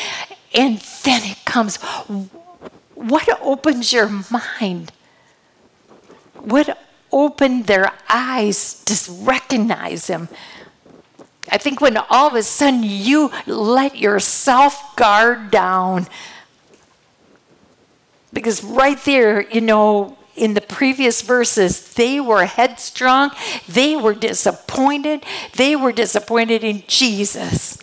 and 0.54 0.78
then 1.02 1.22
it 1.24 1.44
comes. 1.44 1.76
What 2.94 3.28
opens 3.42 3.92
your 3.92 4.08
mind? 4.30 4.92
What 6.34 6.78
opened 7.10 7.66
their 7.66 7.92
eyes 8.08 8.82
to 8.84 9.12
recognize 9.12 10.06
him? 10.06 10.28
I 11.50 11.58
think 11.58 11.80
when 11.80 11.96
all 11.96 12.28
of 12.28 12.34
a 12.34 12.44
sudden 12.44 12.84
you 12.84 13.32
let 13.46 13.98
your 13.98 14.20
self 14.20 14.94
guard 14.94 15.50
down 15.50 16.06
because 18.34 18.62
right 18.62 19.02
there, 19.04 19.48
you 19.50 19.62
know, 19.62 20.18
in 20.36 20.54
the 20.54 20.60
previous 20.60 21.22
verses, 21.22 21.94
they 21.94 22.20
were 22.20 22.44
headstrong, 22.44 23.30
they 23.68 23.96
were 23.96 24.14
disappointed, 24.14 25.24
they 25.54 25.76
were 25.76 25.92
disappointed 25.92 26.64
in 26.64 26.82
Jesus 26.86 27.78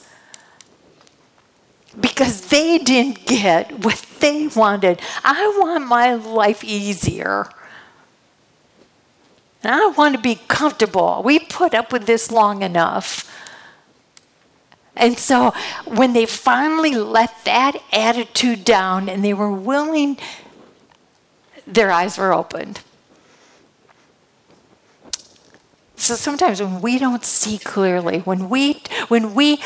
because 1.99 2.47
they 2.49 2.77
didn't 2.77 3.25
get 3.25 3.83
what 3.83 4.05
they 4.19 4.47
wanted. 4.47 5.01
I 5.23 5.57
want 5.59 5.87
my 5.87 6.13
life 6.13 6.63
easier. 6.63 7.49
And 9.63 9.73
I 9.73 9.87
want 9.87 10.15
to 10.15 10.21
be 10.21 10.39
comfortable. 10.47 11.21
We 11.23 11.39
put 11.39 11.73
up 11.73 11.91
with 11.91 12.05
this 12.05 12.31
long 12.31 12.63
enough. 12.63 13.29
And 14.95 15.17
so 15.17 15.53
when 15.85 16.13
they 16.13 16.25
finally 16.25 16.95
let 16.95 17.45
that 17.45 17.77
attitude 17.91 18.65
down 18.65 19.07
and 19.07 19.23
they 19.23 19.33
were 19.33 19.51
willing, 19.51 20.17
their 21.67 21.91
eyes 21.91 22.17
were 22.17 22.33
opened. 22.33 22.81
So 25.95 26.15
sometimes 26.15 26.61
when 26.61 26.81
we 26.81 26.97
don't 26.97 27.23
see 27.23 27.57
clearly, 27.59 28.19
when 28.19 28.49
we 28.49 28.81
when 29.07 29.35
we 29.35 29.61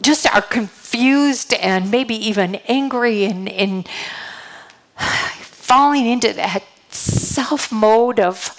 just 0.00 0.26
are 0.34 0.42
confused 0.42 1.54
and 1.54 1.90
maybe 1.90 2.14
even 2.14 2.56
angry 2.66 3.24
and, 3.24 3.48
and 3.48 3.88
falling 5.40 6.06
into 6.06 6.32
that 6.34 6.62
self 6.90 7.70
mode 7.72 8.20
of 8.20 8.56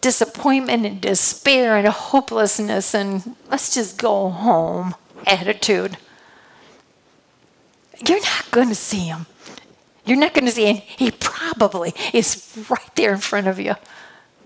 disappointment 0.00 0.84
and 0.84 1.00
despair 1.00 1.76
and 1.76 1.88
hopelessness 1.88 2.94
and 2.94 3.34
let's 3.50 3.74
just 3.74 3.98
go 3.98 4.28
home 4.28 4.94
attitude, 5.26 5.96
you're 8.06 8.20
not 8.20 8.50
going 8.50 8.68
to 8.68 8.74
see 8.74 9.06
him. 9.06 9.26
You're 10.04 10.18
not 10.18 10.34
going 10.34 10.44
to 10.44 10.50
see 10.50 10.66
him. 10.66 10.76
He 10.76 11.10
probably 11.10 11.94
is 12.12 12.66
right 12.68 12.94
there 12.94 13.12
in 13.12 13.20
front 13.20 13.46
of 13.46 13.58
you 13.58 13.74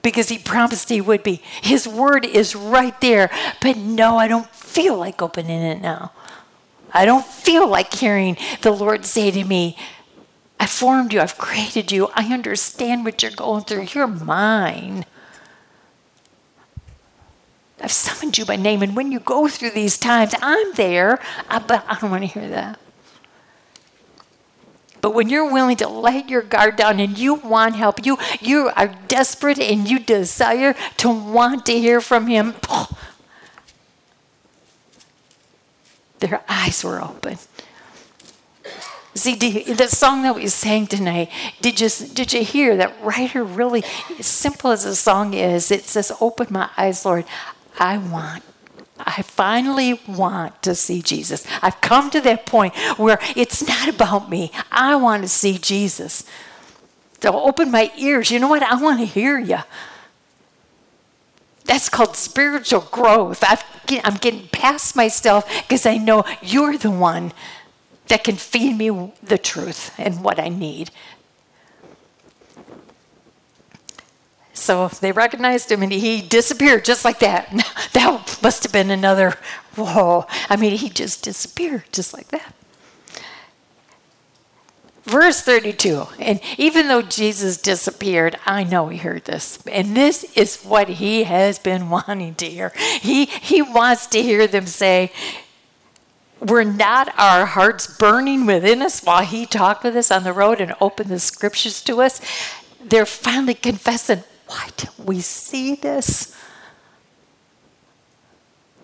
because 0.02 0.28
he 0.28 0.38
promised 0.38 0.88
he 0.88 1.00
would 1.00 1.22
be. 1.22 1.42
His 1.62 1.86
word 1.88 2.24
is 2.24 2.54
right 2.54 2.98
there. 3.00 3.30
But 3.60 3.76
no, 3.76 4.16
I 4.16 4.28
don't 4.28 4.48
feel 4.48 4.96
like 4.96 5.20
opening 5.20 5.62
it 5.62 5.80
now. 5.80 6.12
I 6.92 7.04
don't 7.04 7.26
feel 7.26 7.68
like 7.68 7.92
hearing 7.92 8.36
the 8.62 8.70
Lord 8.70 9.04
say 9.04 9.30
to 9.30 9.44
me, 9.44 9.76
I 10.60 10.66
formed 10.66 11.12
you, 11.12 11.20
I've 11.20 11.38
created 11.38 11.92
you, 11.92 12.08
I 12.14 12.32
understand 12.32 13.04
what 13.04 13.22
you're 13.22 13.30
going 13.30 13.64
through, 13.64 13.88
you're 13.92 14.06
mine. 14.06 15.04
I've 17.80 17.92
summoned 17.92 18.38
you 18.38 18.44
by 18.44 18.56
name, 18.56 18.82
and 18.82 18.96
when 18.96 19.12
you 19.12 19.20
go 19.20 19.46
through 19.46 19.70
these 19.70 19.98
times, 19.98 20.34
I'm 20.42 20.72
there, 20.74 21.20
uh, 21.48 21.60
but 21.60 21.84
I 21.86 21.98
don't 22.00 22.10
want 22.10 22.22
to 22.22 22.26
hear 22.26 22.48
that. 22.48 22.80
But 25.00 25.14
when 25.14 25.28
you're 25.28 25.50
willing 25.50 25.76
to 25.76 25.88
let 25.88 26.28
your 26.28 26.42
guard 26.42 26.76
down 26.76 27.00
and 27.00 27.16
you 27.16 27.34
want 27.34 27.76
help, 27.76 28.04
you 28.04 28.18
you 28.40 28.70
are 28.76 28.94
desperate 29.08 29.58
and 29.58 29.88
you 29.88 29.98
desire 29.98 30.74
to 30.98 31.08
want 31.08 31.66
to 31.66 31.72
hear 31.72 32.00
from 32.00 32.26
him, 32.26 32.54
their 36.18 36.42
eyes 36.48 36.82
were 36.82 37.02
open. 37.02 37.38
See, 39.14 39.34
the 39.34 39.88
song 39.88 40.22
that 40.22 40.36
we 40.36 40.46
sang 40.46 40.86
tonight, 40.86 41.30
did 41.60 41.80
you, 41.80 41.88
did 41.88 42.32
you 42.32 42.44
hear 42.44 42.76
that 42.76 42.94
writer 43.02 43.42
really, 43.42 43.82
as 44.16 44.26
simple 44.26 44.70
as 44.70 44.84
the 44.84 44.94
song 44.94 45.34
is, 45.34 45.72
it 45.72 45.86
says, 45.86 46.12
Open 46.20 46.46
my 46.50 46.70
eyes, 46.76 47.04
Lord. 47.04 47.24
I 47.80 47.98
want 47.98 48.44
I 49.00 49.22
finally 49.22 50.00
want 50.06 50.62
to 50.62 50.74
see 50.74 51.02
Jesus. 51.02 51.46
I've 51.62 51.80
come 51.80 52.10
to 52.10 52.20
that 52.22 52.46
point 52.46 52.74
where 52.96 53.18
it's 53.36 53.66
not 53.66 53.88
about 53.88 54.28
me. 54.28 54.52
I 54.70 54.96
want 54.96 55.22
to 55.22 55.28
see 55.28 55.58
Jesus. 55.58 56.24
So 57.20 57.38
open 57.40 57.70
my 57.70 57.92
ears. 57.96 58.30
You 58.30 58.38
know 58.38 58.48
what? 58.48 58.62
I 58.62 58.80
want 58.80 59.00
to 59.00 59.06
hear 59.06 59.38
you. 59.38 59.58
That's 61.64 61.88
called 61.88 62.16
spiritual 62.16 62.80
growth. 62.80 63.44
i 63.44 63.62
am 64.04 64.14
getting 64.14 64.48
past 64.48 64.96
myself 64.96 65.44
because 65.62 65.84
I 65.84 65.98
know 65.98 66.24
you're 66.40 66.78
the 66.78 66.90
one 66.90 67.32
that 68.06 68.24
can 68.24 68.36
feed 68.36 68.76
me 68.78 69.12
the 69.22 69.38
truth 69.38 69.94
and 69.98 70.24
what 70.24 70.40
I 70.40 70.48
need. 70.48 70.90
So 74.58 74.88
they 74.88 75.12
recognized 75.12 75.70
him 75.70 75.82
and 75.82 75.92
he 75.92 76.20
disappeared 76.20 76.84
just 76.84 77.04
like 77.04 77.20
that. 77.20 77.48
That 77.92 78.38
must 78.42 78.62
have 78.64 78.72
been 78.72 78.90
another, 78.90 79.36
whoa. 79.76 80.26
I 80.50 80.56
mean, 80.56 80.76
he 80.76 80.88
just 80.88 81.24
disappeared 81.24 81.84
just 81.90 82.12
like 82.12 82.28
that. 82.28 82.54
Verse 85.04 85.40
32, 85.40 86.06
and 86.18 86.38
even 86.58 86.88
though 86.88 87.00
Jesus 87.00 87.56
disappeared, 87.56 88.36
I 88.44 88.62
know 88.62 88.88
he 88.88 88.98
heard 88.98 89.24
this. 89.24 89.58
And 89.66 89.96
this 89.96 90.24
is 90.36 90.62
what 90.62 90.88
he 90.88 91.24
has 91.24 91.58
been 91.58 91.88
wanting 91.90 92.34
to 92.34 92.46
hear. 92.46 92.74
He, 93.00 93.24
he 93.24 93.62
wants 93.62 94.06
to 94.08 94.22
hear 94.22 94.46
them 94.46 94.66
say, 94.66 95.10
were 96.40 96.64
not 96.64 97.12
our 97.18 97.46
hearts 97.46 97.86
burning 97.86 98.44
within 98.44 98.82
us 98.82 99.02
while 99.02 99.24
he 99.24 99.46
talked 99.46 99.82
with 99.82 99.96
us 99.96 100.10
on 100.10 100.24
the 100.24 100.32
road 100.32 100.60
and 100.60 100.74
opened 100.78 101.08
the 101.08 101.18
scriptures 101.18 101.82
to 101.84 102.02
us? 102.02 102.20
They're 102.84 103.06
finally 103.06 103.54
confessing, 103.54 104.24
why 104.48 104.68
don't 104.76 105.06
we 105.06 105.20
see 105.20 105.74
this? 105.74 106.34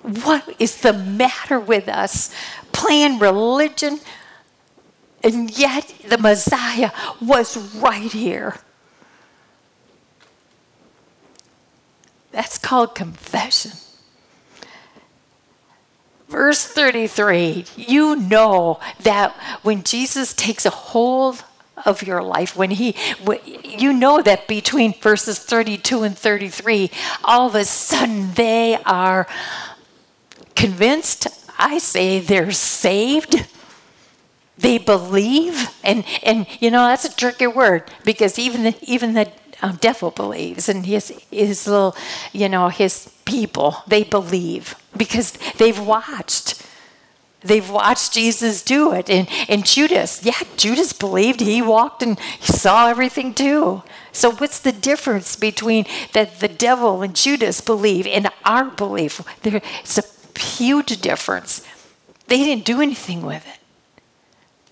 What 0.03 0.57
is 0.59 0.83
the 0.83 0.93
matter 0.93 1.59
with 1.59 1.89
us? 1.89 2.33
Playing 2.73 3.19
religion, 3.19 4.01
and 5.23 5.51
yet 5.57 5.95
the 6.07 6.19
Messiah 6.19 6.91
was 7.21 7.57
right 7.77 8.13
here. 8.13 8.57
That's 12.31 12.59
called 12.59 12.95
confession. 12.95 13.73
Verse 16.29 16.67
33 16.67 17.65
you 17.77 18.17
know 18.17 18.81
that 19.03 19.33
when 19.63 19.85
Jesus 19.85 20.35
takes 20.35 20.67
a 20.67 20.71
hold 20.71 21.45
of 21.85 22.03
your 22.03 22.23
life 22.23 22.57
when 22.57 22.71
he 22.71 22.95
you 23.65 23.93
know 23.93 24.23
that 24.23 24.47
between 24.47 24.95
verses 24.95 25.39
32 25.39 26.03
and 26.03 26.17
33 26.17 26.91
all 27.25 27.49
of 27.49 27.55
a 27.55 27.65
sudden 27.65 28.33
they 28.35 28.79
are 28.87 29.27
convinced 30.55 31.27
i 31.59 31.79
say 31.79 32.21
they're 32.21 32.53
saved. 32.53 33.47
They 34.57 34.79
believe. 34.79 35.69
And 35.83 36.05
and 36.23 36.47
you 36.61 36.71
know 36.71 36.87
that's 36.87 37.05
a 37.05 37.15
tricky 37.15 37.47
word 37.47 37.85
because 38.05 38.39
even 38.39 38.63
the, 38.65 38.75
even 38.83 39.15
the 39.15 39.31
um, 39.63 39.77
devil 39.81 40.11
believes 40.11 40.69
and 40.69 40.87
his 40.87 41.09
his 41.31 41.67
little 41.67 41.97
you 42.33 42.49
know 42.49 42.69
his 42.69 43.11
people 43.25 43.77
they 43.87 44.05
believe 44.05 44.75
because 44.97 45.33
they've 45.59 45.79
watched 45.79 46.54
They've 47.45 47.69
watched 47.69 48.15
Jesus 48.15 48.63
do 48.63 48.93
it. 48.93 49.11
And, 49.11 49.29
and 49.49 49.67
Judas, 49.67 50.25
yeah, 50.25 50.41
Judas 50.57 50.95
believed. 50.95 51.41
He 51.41 51.61
walked 51.61 52.03
and 52.03 52.19
he 52.19 52.53
saw 52.53 52.89
everything 52.89 53.35
too. 53.35 53.83
So, 54.13 54.31
what's 54.33 54.59
the 54.59 54.73
difference 54.73 55.37
between 55.37 55.85
that 56.15 56.41
the 56.41 56.49
devil 56.49 57.03
and 57.03 57.15
Judas 57.15 57.61
believe 57.61 58.07
and 58.07 58.31
our 58.45 58.65
belief? 58.65 59.21
There, 59.43 59.61
it's 59.81 59.99
a 59.99 60.39
huge 60.39 61.01
difference. 61.03 61.67
They 62.29 62.39
didn't 62.39 62.65
do 62.65 62.81
anything 62.81 63.23
with 63.23 63.47
it. 63.47 63.61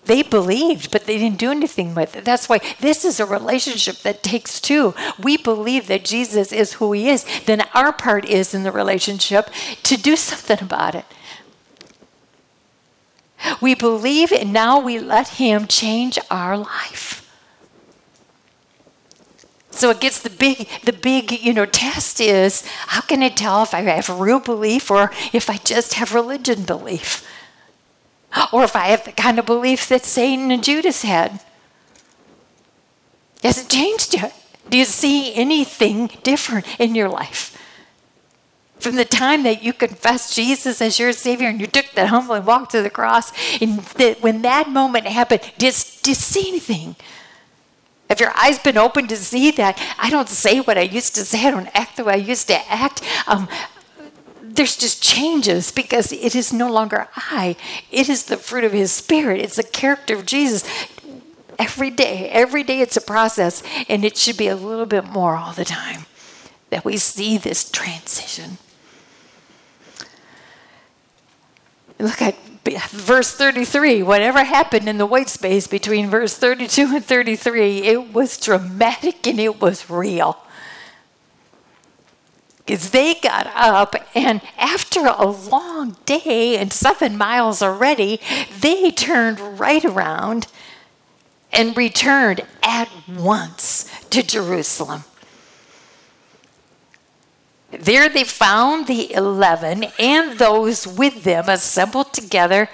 They 0.05 0.21
believed, 0.21 0.91
but 0.91 1.05
they 1.05 1.17
didn't 1.17 1.37
do 1.37 1.51
anything 1.51 1.95
with 1.95 2.15
it. 2.15 2.25
That's 2.25 2.49
why 2.49 2.59
this 2.81 3.05
is 3.05 3.19
a 3.19 3.25
relationship 3.25 3.97
that 3.99 4.23
takes 4.23 4.59
two. 4.59 4.93
We 5.17 5.37
believe 5.37 5.87
that 5.87 6.03
Jesus 6.03 6.51
is 6.51 6.73
who 6.73 6.91
he 6.91 7.09
is. 7.09 7.25
Then 7.45 7.61
our 7.73 7.93
part 7.93 8.25
is 8.25 8.53
in 8.53 8.63
the 8.63 8.71
relationship 8.71 9.49
to 9.83 9.95
do 9.95 10.15
something 10.17 10.61
about 10.61 10.95
it. 10.95 11.05
We 13.61 13.75
believe 13.75 14.31
and 14.31 14.53
now 14.53 14.79
we 14.79 14.99
let 14.99 15.29
Him 15.29 15.67
change 15.67 16.19
our 16.29 16.57
life. 16.57 17.19
So 19.71 19.89
it 19.89 19.99
gets 19.99 20.19
the 20.19 20.29
big, 20.29 20.69
the 20.83 20.93
big, 20.93 21.31
you 21.31 21.53
know, 21.53 21.65
test 21.65 22.21
is 22.21 22.65
how 22.87 23.01
can 23.01 23.23
I 23.23 23.29
tell 23.29 23.63
if 23.63 23.73
I 23.73 23.81
have 23.81 24.07
real 24.07 24.39
belief 24.39 24.91
or 24.91 25.11
if 25.33 25.49
I 25.49 25.57
just 25.57 25.95
have 25.95 26.13
religion 26.13 26.63
belief? 26.63 27.27
Or 28.51 28.63
if 28.63 28.75
I 28.75 28.87
have 28.87 29.03
the 29.05 29.11
kind 29.11 29.39
of 29.39 29.45
belief 29.45 29.87
that 29.89 30.05
Satan 30.05 30.51
and 30.51 30.63
Judas 30.63 31.01
had. 31.01 31.39
Has 33.41 33.57
it 33.57 33.69
changed 33.69 34.13
yet? 34.13 34.33
Do 34.69 34.77
you 34.77 34.85
see 34.85 35.33
anything 35.35 36.09
different 36.23 36.65
in 36.79 36.95
your 36.95 37.09
life? 37.09 37.52
From 38.83 38.97
the 38.97 39.05
time 39.05 39.43
that 39.43 39.63
you 39.63 39.71
confessed 39.71 40.35
Jesus 40.35 40.81
as 40.81 40.99
your 40.99 41.13
Savior 41.13 41.47
and 41.47 41.61
you 41.61 41.67
took 41.67 41.85
that 41.93 42.09
humble 42.09 42.35
and 42.35 42.45
walk 42.45 42.67
to 42.71 42.81
the 42.81 42.89
cross, 42.89 43.31
and 43.61 43.79
that 43.79 44.21
when 44.21 44.41
that 44.41 44.67
moment 44.67 45.05
happened, 45.07 45.39
did, 45.57 45.73
did 45.73 46.07
you 46.07 46.13
see 46.13 46.49
anything? 46.49 46.97
Have 48.09 48.19
your 48.19 48.33
eyes 48.35 48.59
been 48.59 48.77
open 48.77 49.07
to 49.07 49.15
see 49.15 49.51
that 49.51 49.81
I 49.97 50.09
don't 50.09 50.27
say 50.27 50.59
what 50.59 50.77
I 50.77 50.81
used 50.81 51.15
to 51.15 51.23
say, 51.23 51.47
I 51.47 51.51
don't 51.51 51.69
act 51.73 51.95
the 51.95 52.03
way 52.03 52.15
I 52.15 52.17
used 52.17 52.49
to 52.49 52.59
act? 52.69 53.01
Um, 53.25 53.47
there's 54.41 54.75
just 54.75 55.01
changes 55.01 55.71
because 55.71 56.11
it 56.11 56.35
is 56.35 56.51
no 56.51 56.69
longer 56.69 57.07
I. 57.15 57.55
It 57.89 58.09
is 58.09 58.25
the 58.25 58.35
fruit 58.35 58.65
of 58.65 58.73
His 58.73 58.91
Spirit. 58.91 59.39
It's 59.39 59.55
the 59.55 59.63
character 59.63 60.13
of 60.17 60.25
Jesus. 60.25 60.65
Every 61.57 61.89
day, 61.89 62.29
every 62.31 62.63
day 62.63 62.81
it's 62.81 62.97
a 62.97 63.01
process, 63.01 63.63
and 63.87 64.03
it 64.03 64.17
should 64.17 64.35
be 64.35 64.49
a 64.49 64.57
little 64.57 64.85
bit 64.85 65.05
more 65.05 65.37
all 65.37 65.53
the 65.53 65.63
time 65.63 66.05
that 66.69 66.83
we 66.83 66.97
see 66.97 67.37
this 67.37 67.71
transition. 67.71 68.57
Look 71.99 72.21
at 72.21 72.35
verse 72.89 73.33
33. 73.33 74.03
Whatever 74.03 74.43
happened 74.43 74.87
in 74.87 74.97
the 74.97 75.05
white 75.05 75.29
space 75.29 75.67
between 75.67 76.09
verse 76.09 76.35
32 76.37 76.95
and 76.95 77.05
33, 77.05 77.83
it 77.83 78.13
was 78.13 78.37
dramatic 78.37 79.27
and 79.27 79.39
it 79.39 79.61
was 79.61 79.89
real. 79.89 80.37
Because 82.65 82.91
they 82.91 83.15
got 83.15 83.47
up, 83.53 83.95
and 84.15 84.41
after 84.57 85.05
a 85.05 85.25
long 85.25 85.97
day 86.05 86.57
and 86.57 86.71
seven 86.71 87.17
miles 87.17 87.61
already, 87.61 88.21
they 88.61 88.89
turned 88.89 89.59
right 89.59 89.83
around 89.83 90.47
and 91.51 91.75
returned 91.75 92.41
at 92.63 92.89
once 93.07 93.89
to 94.09 94.23
Jerusalem. 94.23 95.03
There 97.79 98.07
they 98.07 98.23
found 98.23 98.87
the 98.87 99.13
eleven 99.13 99.85
and 99.97 100.37
those 100.37 100.85
with 100.85 101.23
them 101.23 101.45
assembled 101.47 102.13
together. 102.13 102.69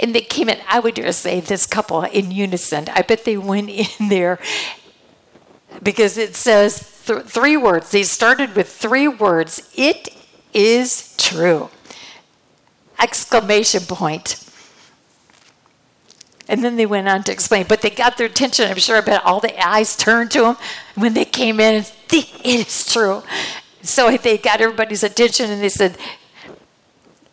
And 0.00 0.14
they 0.14 0.20
came 0.20 0.48
in, 0.48 0.58
I 0.68 0.80
would 0.80 0.94
dare 0.94 1.12
say, 1.12 1.40
this 1.40 1.66
couple 1.66 2.02
in 2.02 2.30
unison. 2.30 2.88
I 2.94 3.02
bet 3.02 3.24
they 3.24 3.36
went 3.36 3.70
in 4.00 4.08
there 4.08 4.38
because 5.82 6.18
it 6.18 6.36
says 6.36 7.02
th- 7.06 7.24
three 7.24 7.56
words. 7.56 7.90
They 7.90 8.02
started 8.02 8.54
with 8.54 8.68
three 8.68 9.08
words 9.08 9.70
It 9.74 10.08
is 10.52 11.14
true! 11.16 11.70
Exclamation 13.00 13.82
point. 13.82 14.38
And 16.48 16.62
then 16.62 16.76
they 16.76 16.86
went 16.86 17.08
on 17.08 17.22
to 17.24 17.32
explain, 17.32 17.66
but 17.68 17.80
they 17.80 17.90
got 17.90 18.18
their 18.18 18.26
attention. 18.26 18.68
I'm 18.68 18.76
sure 18.76 18.98
about 18.98 19.24
all 19.24 19.40
the 19.40 19.58
eyes 19.64 19.96
turned 19.96 20.30
to 20.32 20.42
them 20.42 20.56
when 20.96 21.14
they 21.14 21.24
came 21.24 21.60
in. 21.60 21.84
It 22.12 22.28
is 22.44 22.92
true. 22.92 23.22
So 23.82 24.16
they 24.16 24.38
got 24.38 24.60
everybody's 24.60 25.02
attention 25.02 25.50
and 25.50 25.62
they 25.62 25.68
said, 25.68 25.96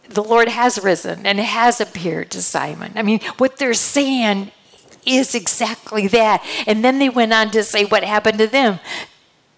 the 0.09 0.23
Lord 0.23 0.49
has 0.49 0.79
risen 0.83 1.25
and 1.25 1.39
has 1.39 1.79
appeared 1.79 2.31
to 2.31 2.41
Simon. 2.41 2.93
I 2.95 3.03
mean, 3.03 3.19
what 3.37 3.57
they're 3.57 3.73
saying 3.75 4.51
is 5.05 5.35
exactly 5.35 6.07
that. 6.07 6.43
And 6.65 6.83
then 6.83 6.99
they 6.99 7.09
went 7.09 7.33
on 7.33 7.51
to 7.51 7.63
say 7.63 7.85
what 7.85 8.03
happened 8.03 8.39
to 8.39 8.47
them. 8.47 8.79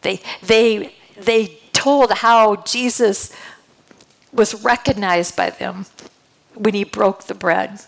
They 0.02 0.20
they 0.42 0.96
they 1.18 1.60
told 1.74 2.12
how 2.12 2.58
Jesus 2.58 3.34
was 4.34 4.64
recognized 4.64 5.36
by 5.36 5.50
them 5.50 5.86
when 6.56 6.74
he 6.74 6.84
broke 6.84 7.24
the 7.24 7.34
bread 7.34 7.82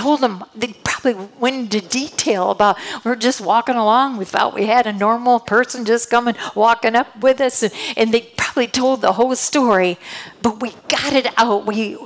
told 0.00 0.20
them, 0.20 0.42
they 0.54 0.74
probably 0.82 1.28
went 1.38 1.56
into 1.56 1.86
detail 1.86 2.50
about 2.50 2.78
we're 3.04 3.16
just 3.16 3.40
walking 3.40 3.76
along. 3.76 4.16
We 4.16 4.24
thought 4.24 4.54
we 4.54 4.64
had 4.64 4.86
a 4.86 4.94
normal 4.94 5.40
person 5.40 5.84
just 5.84 6.08
coming, 6.08 6.36
walking 6.54 6.96
up 6.96 7.20
with 7.20 7.38
us. 7.40 7.62
And, 7.62 7.72
and 7.98 8.14
they 8.14 8.22
probably 8.22 8.66
told 8.66 9.02
the 9.02 9.12
whole 9.12 9.36
story, 9.36 9.98
but 10.40 10.62
we 10.62 10.70
got 10.88 11.12
it 11.12 11.26
out. 11.36 11.66
We, 11.66 11.98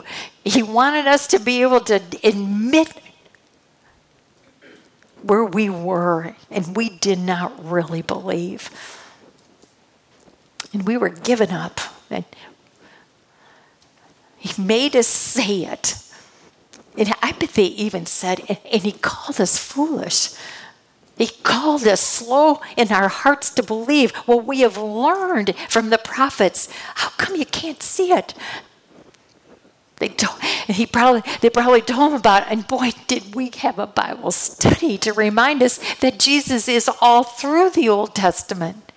he 0.44 0.60
wanted 0.60 1.06
us 1.06 1.28
to 1.28 1.38
be 1.38 1.62
able 1.62 1.80
to 1.82 2.00
admit 2.24 2.92
where 5.22 5.44
we 5.44 5.70
were, 5.70 6.34
and 6.50 6.76
we 6.76 6.88
did 6.88 7.20
not 7.20 7.64
really 7.64 8.02
believe. 8.02 8.70
And 10.72 10.84
we 10.84 10.96
were 10.96 11.10
given 11.10 11.50
up. 11.50 11.80
And 12.10 12.24
he 14.36 14.60
made 14.60 14.96
us 14.96 15.06
say 15.06 15.64
it. 15.64 15.94
And 16.96 17.12
I 17.22 17.32
bet 17.32 17.50
they 17.50 17.64
even 17.64 18.06
said, 18.06 18.40
and 18.48 18.82
he 18.82 18.92
called 18.92 19.40
us 19.40 19.58
foolish. 19.58 20.30
He 21.16 21.28
called 21.28 21.86
us 21.86 22.00
slow 22.00 22.60
in 22.76 22.90
our 22.90 23.08
hearts 23.08 23.50
to 23.50 23.62
believe 23.62 24.12
what 24.26 24.44
we 24.44 24.60
have 24.60 24.76
learned 24.76 25.54
from 25.68 25.90
the 25.90 25.98
prophets. 25.98 26.68
How 26.96 27.10
come 27.10 27.36
you 27.36 27.46
can't 27.46 27.82
see 27.82 28.12
it? 28.12 28.34
They 29.96 30.08
told, 30.08 30.40
he 30.66 30.86
probably, 30.86 31.22
they 31.40 31.50
probably 31.50 31.80
told 31.80 32.12
him 32.12 32.18
about 32.18 32.44
it. 32.44 32.48
And 32.50 32.66
boy, 32.66 32.90
did 33.06 33.34
we 33.34 33.50
have 33.58 33.78
a 33.78 33.86
Bible 33.86 34.32
study 34.32 34.98
to 34.98 35.12
remind 35.12 35.62
us 35.62 35.78
that 35.96 36.18
Jesus 36.18 36.68
is 36.68 36.90
all 37.00 37.22
through 37.22 37.70
the 37.70 37.88
Old 37.88 38.14
Testament. 38.14 38.92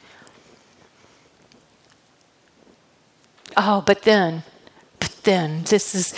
Oh, 3.55 3.81
but 3.85 4.03
then, 4.03 4.43
but 4.99 5.11
then, 5.23 5.63
this 5.63 5.93
is, 5.93 6.13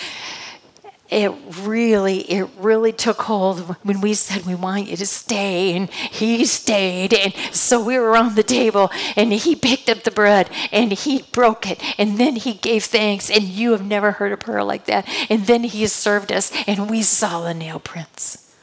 it 1.10 1.32
really, 1.62 2.20
it 2.32 2.48
really 2.60 2.92
took 2.92 3.24
hold 3.24 3.62
when 3.84 4.00
we 4.00 4.14
said 4.14 4.46
we 4.46 4.56
want 4.56 4.88
you 4.88 4.96
to 4.98 5.06
stay, 5.06 5.76
and 5.76 5.90
he 5.90 6.46
stayed, 6.46 7.14
and 7.14 7.34
so 7.52 7.84
we 7.84 7.98
were 7.98 8.16
on 8.16 8.36
the 8.36 8.44
table, 8.44 8.92
and 9.16 9.34
he 9.34 9.56
picked 9.56 9.90
up 9.90 10.04
the 10.04 10.12
bread 10.12 10.50
and 10.72 10.92
he 10.92 11.24
broke 11.32 11.70
it, 11.70 11.82
and 11.98 12.18
then 12.20 12.36
he 12.36 12.54
gave 12.54 12.84
thanks, 12.84 13.30
and 13.30 13.44
you 13.44 13.72
have 13.72 13.86
never 13.86 14.14
heard 14.14 14.32
a 14.32 14.38
prayer 14.38 14.64
like 14.64 14.86
that, 14.86 15.08
and 15.30 15.48
then 15.48 15.64
he 15.64 15.88
served 15.88 16.32
us, 16.32 16.52
and 16.68 16.90
we 16.90 17.02
saw 17.02 17.42
the 17.42 17.54
nail 17.54 17.80
prints. 17.80 18.54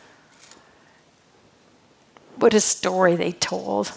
What 2.36 2.54
a 2.54 2.60
story 2.60 3.16
they 3.16 3.32
told. 3.32 3.92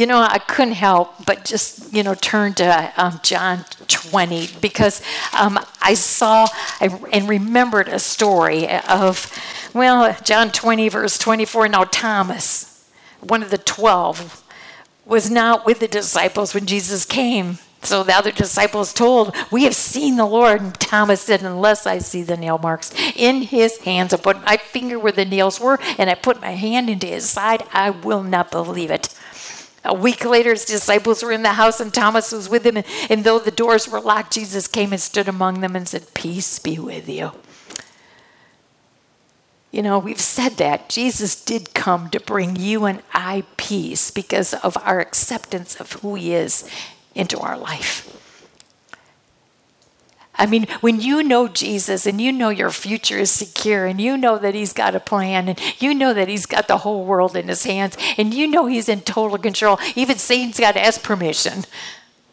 You 0.00 0.06
know, 0.06 0.18
I 0.18 0.38
couldn't 0.38 0.74
help 0.74 1.26
but 1.26 1.44
just, 1.44 1.92
you 1.92 2.02
know, 2.02 2.14
turn 2.14 2.54
to 2.54 2.92
um, 2.96 3.20
John 3.22 3.66
20 3.86 4.48
because 4.62 5.02
um, 5.38 5.60
I 5.82 5.92
saw 5.92 6.48
and 6.80 7.28
remembered 7.28 7.86
a 7.86 7.98
story 7.98 8.66
of, 8.66 9.30
well, 9.74 10.16
John 10.24 10.50
20, 10.50 10.88
verse 10.88 11.18
24. 11.18 11.68
Now, 11.68 11.84
Thomas, 11.84 12.88
one 13.20 13.42
of 13.42 13.50
the 13.50 13.58
12, 13.58 14.42
was 15.04 15.30
not 15.30 15.66
with 15.66 15.80
the 15.80 15.88
disciples 15.88 16.54
when 16.54 16.64
Jesus 16.64 17.04
came. 17.04 17.58
So 17.82 18.02
the 18.02 18.14
other 18.14 18.32
disciples 18.32 18.94
told, 18.94 19.34
We 19.50 19.64
have 19.64 19.74
seen 19.74 20.16
the 20.16 20.24
Lord. 20.24 20.60
And 20.60 20.74
Thomas 20.74 21.20
said, 21.20 21.42
Unless 21.42 21.86
I 21.86 21.98
see 21.98 22.22
the 22.22 22.36
nail 22.36 22.58
marks 22.58 22.94
in 23.16 23.42
his 23.42 23.78
hands, 23.78 24.14
I 24.14 24.16
put 24.18 24.44
my 24.44 24.56
finger 24.56 24.98
where 24.98 25.12
the 25.12 25.24
nails 25.24 25.60
were, 25.60 25.78
and 25.98 26.08
I 26.08 26.14
put 26.14 26.40
my 26.40 26.52
hand 26.52 26.88
into 26.88 27.06
his 27.06 27.28
side, 27.28 27.64
I 27.72 27.90
will 27.90 28.22
not 28.22 28.50
believe 28.50 28.90
it. 28.90 29.14
A 29.84 29.94
week 29.94 30.24
later, 30.24 30.50
his 30.50 30.64
disciples 30.64 31.22
were 31.22 31.32
in 31.32 31.42
the 31.42 31.54
house 31.54 31.80
and 31.80 31.92
Thomas 31.92 32.32
was 32.32 32.48
with 32.48 32.64
them. 32.64 32.76
And, 32.76 32.86
and 33.08 33.24
though 33.24 33.38
the 33.38 33.50
doors 33.50 33.88
were 33.88 34.00
locked, 34.00 34.34
Jesus 34.34 34.68
came 34.68 34.92
and 34.92 35.00
stood 35.00 35.28
among 35.28 35.60
them 35.60 35.74
and 35.74 35.88
said, 35.88 36.12
Peace 36.12 36.58
be 36.58 36.78
with 36.78 37.08
you. 37.08 37.32
You 39.70 39.82
know, 39.82 39.98
we've 39.98 40.20
said 40.20 40.56
that. 40.56 40.88
Jesus 40.88 41.40
did 41.40 41.74
come 41.74 42.10
to 42.10 42.20
bring 42.20 42.56
you 42.56 42.84
and 42.84 43.02
I 43.14 43.44
peace 43.56 44.10
because 44.10 44.52
of 44.52 44.76
our 44.78 45.00
acceptance 45.00 45.80
of 45.80 45.92
who 45.92 46.16
he 46.16 46.34
is 46.34 46.68
into 47.14 47.38
our 47.38 47.56
life. 47.56 48.19
I 50.40 50.46
mean, 50.46 50.66
when 50.80 51.02
you 51.02 51.22
know 51.22 51.48
Jesus 51.48 52.06
and 52.06 52.18
you 52.18 52.32
know 52.32 52.48
your 52.48 52.70
future 52.70 53.18
is 53.18 53.30
secure 53.30 53.84
and 53.84 54.00
you 54.00 54.16
know 54.16 54.38
that 54.38 54.54
He's 54.54 54.72
got 54.72 54.94
a 54.94 55.00
plan 55.00 55.50
and 55.50 55.60
you 55.78 55.92
know 55.92 56.14
that 56.14 56.28
He's 56.28 56.46
got 56.46 56.66
the 56.66 56.78
whole 56.78 57.04
world 57.04 57.36
in 57.36 57.48
His 57.48 57.64
hands 57.64 57.94
and 58.16 58.32
you 58.32 58.46
know 58.46 58.64
He's 58.64 58.88
in 58.88 59.02
total 59.02 59.36
control, 59.36 59.78
even 59.94 60.16
Satan's 60.16 60.58
got 60.58 60.72
to 60.72 60.82
ask 60.82 61.02
permission. 61.02 61.64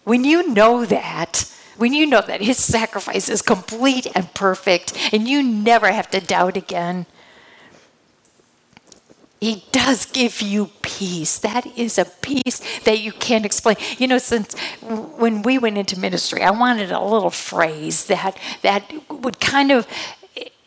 When 0.06 0.24
you 0.24 0.48
know 0.48 0.86
that, 0.86 1.54
when 1.76 1.94
you 1.94 2.06
know 2.06 2.22
that 2.22 2.40
His 2.40 2.58
sacrifice 2.58 3.28
is 3.28 3.42
complete 3.42 4.08
and 4.16 4.34
perfect 4.34 4.94
and 5.12 5.28
you 5.28 5.44
never 5.44 5.92
have 5.92 6.10
to 6.12 6.22
doubt 6.22 6.56
again, 6.56 7.08
he 9.40 9.64
does 9.72 10.06
give 10.06 10.42
you 10.42 10.72
peace. 10.82 11.38
That 11.38 11.66
is 11.78 11.98
a 11.98 12.06
peace 12.06 12.80
that 12.82 13.00
you 13.00 13.12
can't 13.12 13.46
explain. 13.46 13.76
You 13.98 14.08
know, 14.08 14.18
since 14.18 14.58
when 14.82 15.44
we 15.44 15.58
went 15.58 15.78
into 15.78 16.00
ministry, 16.00 16.42
I 16.42 16.52
wanted 16.52 16.92
a 16.92 17.04
little 17.04 17.30
phrase 17.30 18.06
that 18.06 18.38
that 18.64 18.92
would 19.10 19.40
kind 19.40 19.72
of 19.72 19.88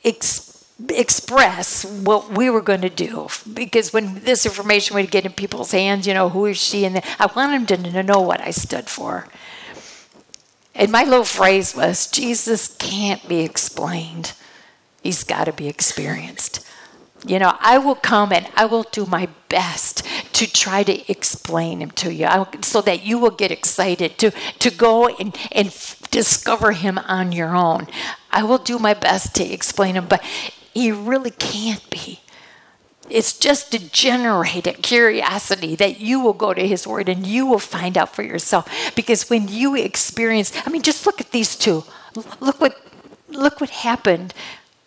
ex- 0.05 0.65
express 0.89 1.85
what 1.85 2.37
we 2.37 2.49
were 2.49 2.61
going 2.61 2.83
to 2.83 2.91
do. 2.91 3.29
Because 3.53 3.93
when 3.93 4.21
this 4.21 4.47
information 4.47 4.95
would 4.95 5.11
get 5.11 5.27
in 5.27 5.33
people's 5.33 5.73
hands, 5.73 6.07
you 6.07 6.15
know, 6.15 6.29
who 6.29 6.47
is 6.47 6.57
she? 6.57 6.85
And 6.85 7.03
I 7.19 7.29
wanted 7.35 7.67
them 7.67 7.93
to 7.93 8.03
know 8.03 8.21
what 8.21 8.41
I 8.41 8.53
stood 8.53 8.89
for. 8.89 9.27
And 10.75 10.93
my 10.93 11.03
little 11.03 11.25
phrase 11.25 11.75
was 11.75 12.07
Jesus 12.07 12.69
can't 12.69 13.29
be 13.29 13.41
explained, 13.41 14.33
he's 15.03 15.25
got 15.25 15.45
to 15.45 15.53
be 15.53 15.67
experienced. 15.67 16.65
You 17.27 17.39
know, 17.39 17.57
I 17.61 17.79
will 17.79 17.95
come 17.95 18.33
and 18.33 18.49
I 18.57 18.65
will 18.65 18.85
do 18.85 19.05
my 19.05 19.29
best 19.49 20.03
to 20.33 20.51
try 20.51 20.83
to 20.85 21.11
explain 21.11 21.83
him 21.83 21.91
to 21.93 22.13
you 22.13 22.29
so 22.63 22.81
that 22.83 23.05
you 23.05 23.19
will 23.19 23.31
get 23.31 23.51
excited 23.51 24.17
to, 24.19 24.31
to 24.59 24.71
go 24.71 25.09
and, 25.09 25.37
and 25.53 25.67
discover 26.11 26.73
him 26.73 26.99
on 26.99 27.33
your 27.33 27.55
own. 27.55 27.89
I 28.31 28.43
will 28.43 28.59
do 28.59 28.79
my 28.79 28.95
best 28.95 29.35
to 29.37 29.45
explain 29.45 29.97
him, 29.97 30.07
but 30.09 30.23
he 30.73 30.93
really 30.93 31.31
can't 31.31 31.89
be. 31.91 32.21
It's 33.11 33.37
just 33.37 33.73
to 33.73 33.91
generate 33.91 34.67
a 34.69 34.73
curiosity 34.73 35.75
that 35.77 36.01
you 36.01 36.21
will 36.21 36.33
go 36.33 36.55
to 36.55 36.67
his 36.67 36.87
word 36.87 37.09
and 37.09 37.27
you 37.27 37.45
will 37.45 37.59
find 37.59 37.99
out 37.99 38.15
for 38.15 38.23
yourself. 38.23 38.69
Because 38.95 39.29
when 39.29 39.49
you 39.49 39.75
experience, 39.75 40.53
I 40.65 40.71
mean, 40.71 40.83
just 40.83 41.07
look 41.07 41.21
at 41.21 41.33
these 41.33 41.57
two. 41.57 41.85
Look 42.15 42.61
what 42.61 42.77
look 43.29 43.61
what 43.61 43.71
happened 43.71 44.35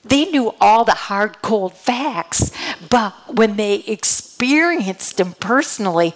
they 0.03 0.25
knew 0.25 0.53
all 0.59 0.83
the 0.83 0.91
hard, 0.91 1.41
cold 1.41 1.73
facts, 1.73 2.51
but 2.89 3.13
when 3.33 3.55
they 3.55 3.75
experienced 3.75 5.17
them 5.17 5.33
personally, 5.39 6.13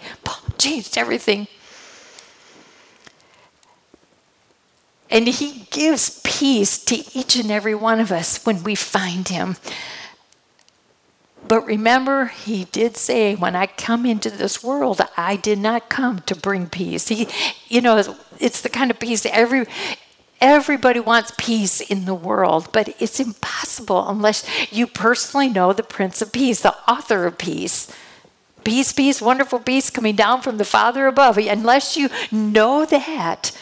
changed 0.57 0.97
everything. 0.97 1.47
And 5.09 5.27
He 5.27 5.67
gives 5.71 6.21
peace 6.23 6.83
to 6.85 6.95
each 7.17 7.37
and 7.37 7.49
every 7.49 7.75
one 7.75 7.99
of 7.99 8.11
us 8.11 8.45
when 8.45 8.63
we 8.63 8.75
find 8.75 9.29
Him. 9.29 9.55
But 11.47 11.65
remember, 11.65 12.25
He 12.25 12.65
did 12.65 12.97
say, 12.97 13.35
when 13.35 13.55
I 13.55 13.67
come 13.67 14.05
into 14.05 14.29
this 14.29 14.61
world, 14.61 14.99
I 15.15 15.37
did 15.37 15.59
not 15.59 15.87
come 15.87 16.19
to 16.21 16.35
bring 16.35 16.67
peace. 16.67 17.07
He, 17.07 17.29
you 17.69 17.79
know, 17.79 18.17
it's 18.37 18.59
the 18.59 18.69
kind 18.69 18.91
of 18.91 18.99
peace 18.99 19.25
every 19.25 19.65
Everybody 20.39 20.99
wants 20.99 21.33
peace 21.37 21.81
in 21.81 22.05
the 22.05 22.13
world, 22.13 22.69
but 22.71 22.95
it's 22.99 23.19
impossible 23.19 24.07
unless 24.07 24.45
you 24.71 24.85
personally 24.85 25.49
know 25.49 25.73
the 25.73 25.83
Prince 25.83 26.21
of 26.21 26.31
Peace, 26.31 26.61
the 26.61 26.75
author 26.89 27.25
of 27.25 27.37
peace. 27.37 27.91
Peace, 28.63 28.93
peace, 28.93 29.21
wonderful 29.21 29.59
peace 29.59 29.89
coming 29.89 30.15
down 30.15 30.41
from 30.41 30.57
the 30.57 30.65
Father 30.65 31.07
above. 31.07 31.37
Unless 31.37 31.97
you 31.97 32.09
know 32.31 32.85
that, 32.85 33.57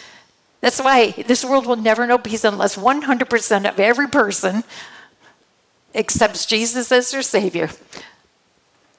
that's 0.59 0.81
why 0.81 1.11
this 1.11 1.45
world 1.45 1.65
will 1.65 1.75
never 1.75 2.07
know 2.07 2.17
peace 2.17 2.43
unless 2.43 2.75
100% 2.75 3.69
of 3.69 3.79
every 3.79 4.07
person 4.07 4.63
accepts 5.93 6.45
Jesus 6.45 6.91
as 6.91 7.11
their 7.11 7.21
Savior. 7.21 7.69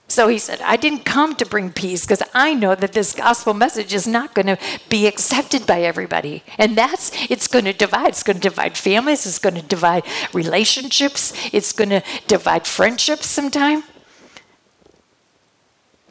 So 0.09 0.29
he 0.29 0.39
said, 0.39 0.61
I 0.63 0.77
didn't 0.77 1.05
come 1.05 1.35
to 1.35 1.45
bring 1.45 1.73
peace 1.73 2.03
because 2.03 2.23
I 2.33 2.55
know 2.55 2.75
that 2.77 2.93
this 2.93 3.13
gospel 3.13 3.55
message 3.55 3.93
is 3.93 4.07
not 4.07 4.35
going 4.35 4.47
to 4.47 4.59
be 4.89 5.07
accepted 5.07 5.67
by 5.67 5.83
everybody. 5.83 6.45
And 6.59 6.77
that's, 6.77 7.11
it's 7.29 7.49
going 7.49 7.65
to 7.65 7.73
divide. 7.73 8.09
It's 8.09 8.23
going 8.23 8.37
to 8.37 8.49
divide 8.49 8.77
families. 8.77 9.27
It's 9.27 9.41
going 9.41 9.57
to 9.57 9.63
divide 9.63 10.05
relationships. 10.33 11.33
It's 11.53 11.73
going 11.73 11.91
to 11.91 12.03
divide 12.29 12.67
friendships 12.69 13.27
sometime. 13.27 13.83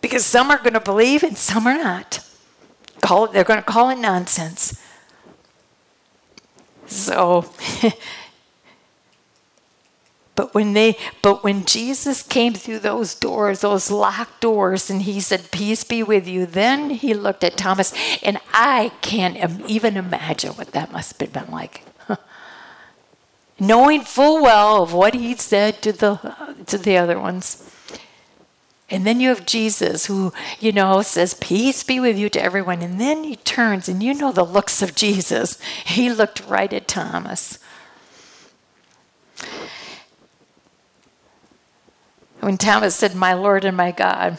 Because 0.01 0.25
some 0.25 0.51
are 0.51 0.57
going 0.59 0.73
to 0.73 0.81
believe 0.81 1.23
and 1.23 1.37
some 1.37 1.65
are 1.65 1.77
not. 1.77 2.19
Call 3.01 3.25
it, 3.25 3.31
they're 3.31 3.43
going 3.45 3.59
to 3.59 3.65
call 3.65 3.89
it 3.89 3.97
nonsense. 3.97 4.81
So 6.85 7.49
But 10.35 10.53
when 10.53 10.73
they 10.73 10.97
but 11.21 11.43
when 11.43 11.65
Jesus 11.65 12.21
came 12.21 12.53
through 12.53 12.79
those 12.79 13.15
doors, 13.15 13.61
those 13.61 13.89
locked 13.89 14.41
doors, 14.41 14.89
and 14.89 15.03
he 15.03 15.19
said, 15.21 15.51
Peace 15.51 15.83
be 15.83 16.03
with 16.03 16.27
you, 16.27 16.45
then 16.45 16.89
he 16.89 17.13
looked 17.13 17.43
at 17.43 17.57
Thomas, 17.57 17.93
and 18.21 18.37
I 18.53 18.91
can't 19.01 19.37
even 19.69 19.97
imagine 19.97 20.51
what 20.51 20.71
that 20.71 20.91
must 20.91 21.19
have 21.19 21.31
been 21.31 21.51
like. 21.51 21.83
knowing 23.59 24.01
full 24.01 24.43
well 24.43 24.83
of 24.83 24.93
what 24.93 25.13
he 25.13 25.35
said 25.35 25.81
to 25.81 25.93
the 25.93 26.35
to 26.67 26.77
the 26.77 26.97
other 26.97 27.19
ones. 27.19 27.61
And 28.87 29.05
then 29.05 29.19
you 29.19 29.29
have 29.29 29.47
Jesus 29.47 30.05
who, 30.05 30.31
you 30.59 30.71
know, 30.71 31.01
says, 31.01 31.33
Peace 31.33 31.83
be 31.83 31.99
with 31.99 32.19
you 32.19 32.29
to 32.29 32.41
everyone. 32.41 32.83
And 32.83 33.01
then 33.01 33.23
he 33.23 33.35
turns, 33.37 33.89
and 33.89 34.03
you 34.03 34.13
know 34.13 34.31
the 34.31 34.45
looks 34.45 34.83
of 34.83 34.93
Jesus. 34.93 35.57
He 35.85 36.11
looked 36.11 36.45
right 36.47 36.71
at 36.71 36.87
Thomas. 36.87 37.57
When 42.45 42.59
Thomas 42.59 42.95
said, 42.95 43.15
My 43.15 43.33
Lord 43.33 43.65
and 43.65 43.75
my 43.75 43.89
God, 43.89 44.37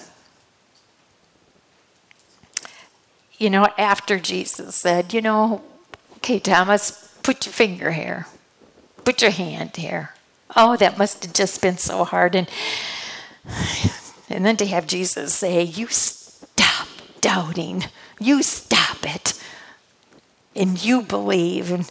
you 3.37 3.51
know, 3.51 3.67
after 3.77 4.21
Jesus 4.21 4.77
said, 4.77 5.13
You 5.13 5.21
know, 5.21 5.65
okay, 6.19 6.39
Thomas, 6.39 7.13
put 7.25 7.47
your 7.47 7.53
finger 7.53 7.91
here, 7.91 8.29
put 9.05 9.23
your 9.23 9.33
hand 9.33 9.75
here. 9.75 10.11
Oh, 10.55 10.77
that 10.77 10.97
must 10.97 11.25
have 11.25 11.35
just 11.35 11.61
been 11.61 11.79
so 11.79 12.05
hard. 12.05 12.37
And 12.37 12.49
and 14.31 14.47
then 14.47 14.57
to 14.59 14.67
have 14.67 14.87
Jesus 14.87 15.35
say, 15.35 15.65
You 15.65 15.89
stop 15.89 16.87
doubting, 17.21 17.87
you 18.21 18.45
stop 18.45 18.99
it, 19.03 19.35
and 20.55 20.81
you 20.81 21.03
believe. 21.03 21.73
And 21.73 21.91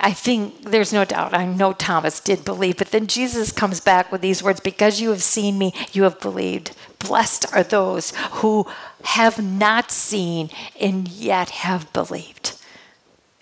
I 0.00 0.12
think 0.12 0.62
there's 0.62 0.92
no 0.92 1.04
doubt, 1.04 1.34
I 1.34 1.46
know 1.46 1.72
Thomas 1.72 2.20
did 2.20 2.44
believe, 2.44 2.78
but 2.78 2.90
then 2.90 3.06
Jesus 3.06 3.52
comes 3.52 3.80
back 3.80 4.10
with 4.12 4.20
these 4.20 4.42
words 4.42 4.60
Because 4.60 5.00
you 5.00 5.10
have 5.10 5.22
seen 5.22 5.58
me, 5.58 5.72
you 5.92 6.02
have 6.04 6.20
believed. 6.20 6.76
Blessed 6.98 7.46
are 7.54 7.62
those 7.62 8.12
who 8.32 8.66
have 9.04 9.42
not 9.42 9.90
seen 9.90 10.50
and 10.80 11.08
yet 11.08 11.50
have 11.50 11.92
believed. 11.92 12.52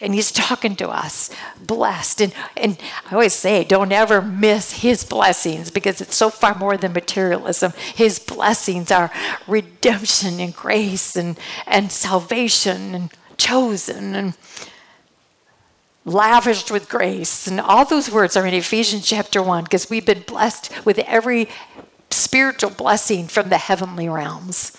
And 0.01 0.13
he's 0.13 0.33
talking 0.33 0.77
to 0.77 0.89
us 0.89 1.31
blessed. 1.61 2.21
And 2.21 2.35
and 2.57 2.79
i 3.11 3.15
always 3.15 3.33
say 3.33 3.65
don't 3.65 3.93
ever 3.93 4.21
miss 4.21 4.83
his 4.83 5.05
blessings 5.05 5.71
because 5.71 6.01
it's 6.01 6.17
so 6.17 6.31
far 6.31 6.55
more 6.55 6.77
than 6.77 6.93
materialism. 6.93 7.73
His 7.95 8.19
blessings 8.19 8.91
are 8.91 9.11
redemption 9.47 10.41
and 10.41 10.55
grace 10.55 11.17
and 11.17 11.39
and 11.67 11.91
salvation 11.91 12.95
and 12.95 13.11
chosen 13.39 14.15
and 14.15 14.35
lavished 16.05 16.71
with 16.71 16.89
grace 16.89 17.47
and 17.47 17.61
all 17.61 17.85
those 17.85 18.11
words 18.11 18.37
are 18.37 18.47
in 18.47 18.53
ephesians 18.53 19.07
chapter 19.07 19.43
1 19.43 19.65
because 19.65 19.89
we've 19.89 20.05
been 20.05 20.23
blessed 20.27 20.71
with 20.85 20.99
every 21.01 21.49
spiritual 22.11 22.71
blessing 22.71 23.27
from 23.27 23.49
the 23.49 23.57
heavenly 23.57 24.09
realms 24.09 24.77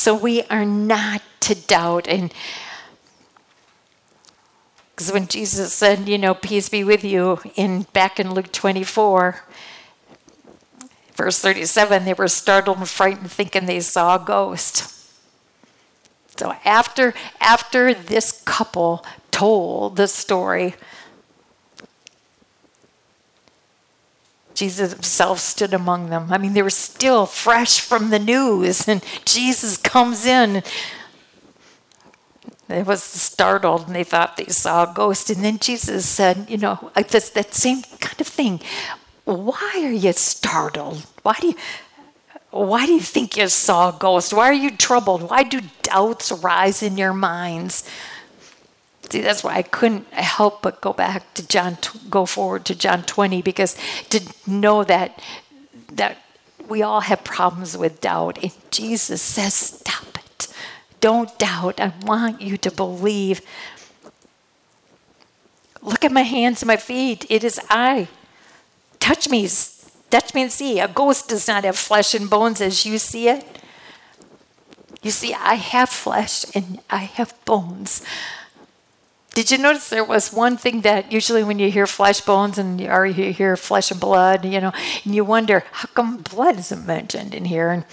So 0.00 0.14
we 0.14 0.42
are 0.44 0.64
not 0.64 1.22
to 1.40 1.54
doubt. 1.54 2.08
And 2.08 2.32
because 4.90 5.12
when 5.12 5.26
Jesus 5.26 5.72
said, 5.72 6.08
you 6.08 6.18
know, 6.18 6.34
peace 6.34 6.68
be 6.68 6.84
with 6.84 7.04
you, 7.04 7.40
in 7.56 7.82
back 7.92 8.20
in 8.20 8.32
Luke 8.32 8.52
24, 8.52 9.42
verse 11.14 11.38
37, 11.40 12.04
they 12.04 12.14
were 12.14 12.28
startled 12.28 12.78
and 12.78 12.88
frightened, 12.88 13.30
thinking 13.30 13.66
they 13.66 13.80
saw 13.80 14.16
a 14.16 14.24
ghost. 14.24 14.99
So 16.40 16.56
after 16.64 17.12
after 17.38 17.92
this 17.92 18.32
couple 18.32 19.04
told 19.30 19.96
the 19.96 20.08
story, 20.08 20.74
Jesus 24.54 24.92
himself 24.92 25.38
stood 25.38 25.74
among 25.74 26.08
them. 26.08 26.32
I 26.32 26.38
mean, 26.38 26.54
they 26.54 26.62
were 26.62 26.70
still 26.70 27.26
fresh 27.26 27.78
from 27.80 28.08
the 28.08 28.18
news, 28.18 28.88
and 28.88 29.04
Jesus 29.26 29.76
comes 29.76 30.24
in. 30.24 30.62
They 32.68 32.82
was 32.82 33.02
startled, 33.02 33.88
and 33.88 33.94
they 33.94 34.04
thought 34.04 34.38
they 34.38 34.46
saw 34.46 34.90
a 34.90 34.94
ghost. 34.94 35.28
And 35.28 35.44
then 35.44 35.58
Jesus 35.58 36.08
said, 36.08 36.46
"You 36.48 36.56
know, 36.56 36.90
this, 37.10 37.28
that 37.36 37.52
same 37.52 37.82
kind 38.00 38.18
of 38.18 38.26
thing. 38.26 38.60
Why 39.26 39.72
are 39.84 39.92
you 39.92 40.14
startled? 40.14 41.04
Why 41.22 41.36
do 41.38 41.48
you?" 41.48 41.56
Why 42.50 42.86
do 42.86 42.92
you 42.92 43.00
think 43.00 43.36
you 43.36 43.48
saw 43.48 43.90
a 43.90 43.98
ghost? 43.98 44.32
Why 44.32 44.48
are 44.48 44.52
you 44.52 44.76
troubled? 44.76 45.30
Why 45.30 45.44
do 45.44 45.60
doubts 45.82 46.32
rise 46.32 46.82
in 46.82 46.98
your 46.98 47.12
minds? 47.12 47.88
See, 49.08 49.20
that's 49.20 49.42
why 49.42 49.54
I 49.54 49.62
couldn't 49.62 50.12
help 50.12 50.62
but 50.62 50.80
go 50.80 50.92
back 50.92 51.34
to 51.34 51.46
John, 51.46 51.78
go 52.08 52.26
forward 52.26 52.64
to 52.66 52.74
John 52.74 53.02
20, 53.02 53.42
because 53.42 53.76
to 54.10 54.20
know 54.46 54.84
that 54.84 55.20
that 55.92 56.18
we 56.68 56.82
all 56.82 57.00
have 57.00 57.24
problems 57.24 57.76
with 57.76 58.00
doubt, 58.00 58.38
and 58.42 58.52
Jesus 58.70 59.20
says, 59.20 59.54
"Stop 59.54 60.18
it! 60.18 60.46
Don't 61.00 61.36
doubt. 61.38 61.80
I 61.80 61.92
want 62.02 62.40
you 62.40 62.56
to 62.58 62.70
believe." 62.70 63.42
Look 65.82 66.04
at 66.04 66.12
my 66.12 66.22
hands 66.22 66.62
and 66.62 66.68
my 66.68 66.76
feet. 66.76 67.26
It 67.28 67.42
is 67.42 67.58
I. 67.68 68.08
Touch 69.00 69.28
me, 69.28 69.48
and 70.12 70.52
see. 70.52 70.80
A 70.80 70.88
ghost 70.88 71.28
does 71.28 71.46
not 71.46 71.64
have 71.64 71.76
flesh 71.76 72.14
and 72.14 72.28
bones 72.28 72.60
as 72.60 72.84
you 72.84 72.98
see 72.98 73.28
it. 73.28 73.44
You 75.02 75.10
see, 75.10 75.32
I 75.32 75.54
have 75.54 75.88
flesh 75.88 76.44
and 76.54 76.80
I 76.90 76.98
have 76.98 77.34
bones. 77.44 78.02
Did 79.34 79.50
you 79.50 79.58
notice 79.58 79.88
there 79.88 80.04
was 80.04 80.32
one 80.32 80.56
thing 80.56 80.80
that 80.82 81.12
usually 81.12 81.44
when 81.44 81.58
you 81.58 81.70
hear 81.70 81.86
flesh 81.86 82.20
bones 82.20 82.58
and 82.58 82.80
you 82.80 83.12
hear 83.32 83.56
flesh 83.56 83.90
and 83.90 84.00
blood, 84.00 84.44
you 84.44 84.60
know, 84.60 84.72
and 85.04 85.14
you 85.14 85.24
wonder 85.24 85.64
how 85.70 85.88
come 85.94 86.18
blood 86.18 86.58
isn't 86.58 86.84
mentioned 86.84 87.34
in 87.34 87.44
here? 87.46 87.70
And 87.70 87.84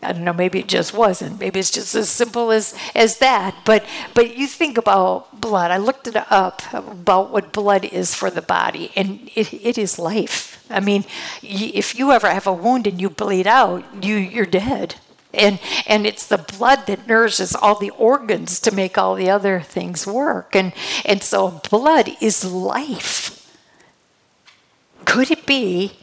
I 0.00 0.12
don't 0.12 0.22
know, 0.22 0.32
maybe 0.32 0.60
it 0.60 0.68
just 0.68 0.94
wasn't. 0.94 1.40
Maybe 1.40 1.58
it's 1.58 1.72
just 1.72 1.94
as 1.96 2.08
simple 2.08 2.52
as, 2.52 2.72
as 2.94 3.18
that. 3.18 3.56
But 3.64 3.84
but 4.14 4.36
you 4.36 4.46
think 4.46 4.78
about 4.78 5.40
blood. 5.40 5.72
I 5.72 5.76
looked 5.78 6.06
it 6.06 6.16
up 6.30 6.62
about 6.72 7.32
what 7.32 7.52
blood 7.52 7.84
is 7.84 8.14
for 8.14 8.30
the 8.30 8.42
body, 8.42 8.92
and 8.94 9.28
it, 9.34 9.52
it 9.52 9.76
is 9.76 9.98
life. 9.98 10.64
I 10.70 10.78
mean, 10.78 11.04
if 11.42 11.98
you 11.98 12.12
ever 12.12 12.30
have 12.30 12.46
a 12.46 12.52
wound 12.52 12.86
and 12.86 13.00
you 13.00 13.10
bleed 13.10 13.48
out, 13.48 14.04
you 14.04 14.14
you're 14.16 14.46
dead 14.46 14.94
and 15.34 15.58
and 15.86 16.06
it's 16.06 16.26
the 16.26 16.38
blood 16.38 16.86
that 16.86 17.06
nourishes 17.06 17.54
all 17.54 17.74
the 17.78 17.90
organs 17.90 18.60
to 18.60 18.70
make 18.70 18.96
all 18.96 19.14
the 19.14 19.30
other 19.30 19.60
things 19.60 20.06
work 20.06 20.56
and 20.56 20.72
and 21.04 21.22
so 21.22 21.60
blood 21.70 22.10
is 22.20 22.44
life 22.44 23.34
could 25.04 25.30
it 25.30 25.46
be 25.46 25.98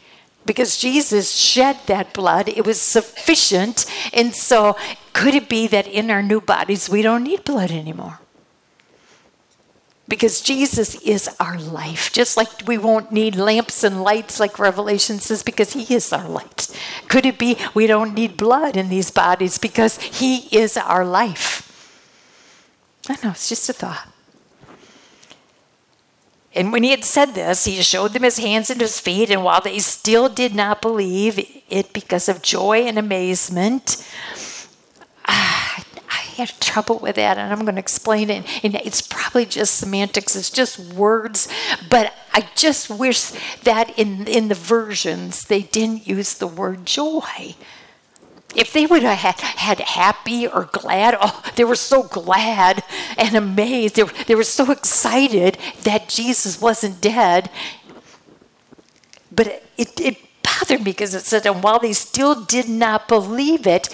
because 0.46 0.78
Jesus 0.78 1.34
shed 1.34 1.76
that 1.86 2.14
blood 2.14 2.48
it 2.48 2.64
was 2.64 2.80
sufficient 2.80 3.84
and 4.12 4.34
so 4.34 4.76
could 5.12 5.34
it 5.34 5.48
be 5.48 5.66
that 5.66 5.86
in 5.86 6.10
our 6.10 6.22
new 6.22 6.40
bodies 6.40 6.88
we 6.88 7.02
don't 7.02 7.24
need 7.24 7.44
blood 7.44 7.70
anymore 7.70 8.20
because 10.08 10.40
Jesus 10.40 11.00
is 11.02 11.28
our 11.40 11.58
life. 11.58 12.12
Just 12.12 12.36
like 12.36 12.48
we 12.66 12.78
won't 12.78 13.12
need 13.12 13.36
lamps 13.36 13.82
and 13.82 14.02
lights, 14.02 14.38
like 14.38 14.58
Revelation 14.58 15.18
says, 15.18 15.42
because 15.42 15.72
He 15.72 15.94
is 15.94 16.12
our 16.12 16.28
light. 16.28 16.68
Could 17.08 17.26
it 17.26 17.38
be 17.38 17.56
we 17.74 17.86
don't 17.86 18.14
need 18.14 18.36
blood 18.36 18.76
in 18.76 18.88
these 18.88 19.10
bodies 19.10 19.58
because 19.58 19.98
He 19.98 20.48
is 20.56 20.76
our 20.76 21.04
life? 21.04 21.62
I 23.08 23.16
know, 23.22 23.30
it's 23.30 23.48
just 23.48 23.68
a 23.68 23.72
thought. 23.72 24.08
And 26.56 26.72
when 26.72 26.82
he 26.82 26.90
had 26.90 27.04
said 27.04 27.34
this, 27.34 27.66
he 27.66 27.82
showed 27.82 28.14
them 28.14 28.22
his 28.22 28.38
hands 28.38 28.70
and 28.70 28.80
his 28.80 28.98
feet, 28.98 29.30
and 29.30 29.44
while 29.44 29.60
they 29.60 29.78
still 29.78 30.30
did 30.30 30.54
not 30.54 30.80
believe 30.80 31.38
it 31.68 31.92
because 31.92 32.28
of 32.30 32.40
joy 32.40 32.80
and 32.80 32.98
amazement, 32.98 34.02
ah, 35.26 35.84
I 36.08 36.22
had 36.36 36.48
trouble 36.60 36.98
with 36.98 37.16
that, 37.16 37.36
and 37.36 37.52
I'm 37.52 37.60
going 37.60 37.74
to 37.74 37.80
explain 37.80 38.30
it. 38.30 38.64
And 38.64 38.74
it's 38.76 39.02
probably 39.02 39.44
just 39.44 39.76
semantics, 39.76 40.34
it's 40.34 40.50
just 40.50 40.78
words, 40.78 41.46
but 41.90 42.14
I 42.32 42.48
just 42.54 42.88
wish 42.88 43.32
that 43.64 43.98
in, 43.98 44.26
in 44.26 44.48
the 44.48 44.54
versions 44.54 45.44
they 45.44 45.62
didn't 45.62 46.06
use 46.06 46.34
the 46.34 46.46
word 46.46 46.86
joy. 46.86 47.54
If 48.54 48.72
they 48.72 48.86
would 48.86 49.02
have 49.02 49.18
had, 49.18 49.40
had 49.40 49.80
happy 49.80 50.46
or 50.46 50.64
glad, 50.72 51.16
oh, 51.20 51.42
they 51.56 51.64
were 51.64 51.76
so 51.76 52.04
glad 52.04 52.82
and 53.18 53.34
amazed. 53.36 53.96
They 53.96 54.04
were, 54.04 54.12
they 54.26 54.34
were 54.34 54.44
so 54.44 54.70
excited 54.70 55.58
that 55.82 56.08
Jesus 56.08 56.60
wasn't 56.60 57.00
dead. 57.00 57.50
But 59.30 59.62
it, 59.76 60.00
it, 60.00 60.16
bothered 60.58 60.80
me 60.80 60.84
because 60.92 61.14
it 61.14 61.24
said, 61.24 61.46
and 61.46 61.62
while 61.62 61.78
they 61.78 61.92
still 61.92 62.44
did 62.44 62.68
not 62.68 63.08
believe 63.08 63.66
it, 63.66 63.88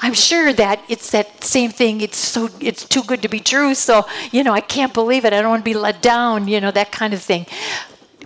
I'm 0.00 0.14
sure 0.14 0.52
that 0.52 0.82
it's 0.88 1.10
that 1.10 1.42
same 1.42 1.70
thing. 1.70 2.00
It's 2.00 2.16
so 2.16 2.48
it's 2.60 2.84
too 2.84 3.02
good 3.02 3.20
to 3.22 3.28
be 3.28 3.40
true. 3.40 3.74
So 3.74 4.06
you 4.30 4.44
know, 4.44 4.52
I 4.52 4.60
can't 4.60 4.94
believe 4.94 5.24
it. 5.24 5.32
I 5.32 5.42
don't 5.42 5.50
want 5.50 5.64
to 5.64 5.70
be 5.70 5.74
let 5.74 6.00
down. 6.00 6.46
You 6.46 6.60
know, 6.60 6.70
that 6.70 6.92
kind 6.92 7.12
of 7.12 7.20
thing. 7.20 7.46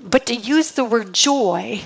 But 0.03 0.27
to 0.27 0.35
use 0.35 0.73
the 0.73 0.85
word 0.85 1.15
joy, 1.15 1.83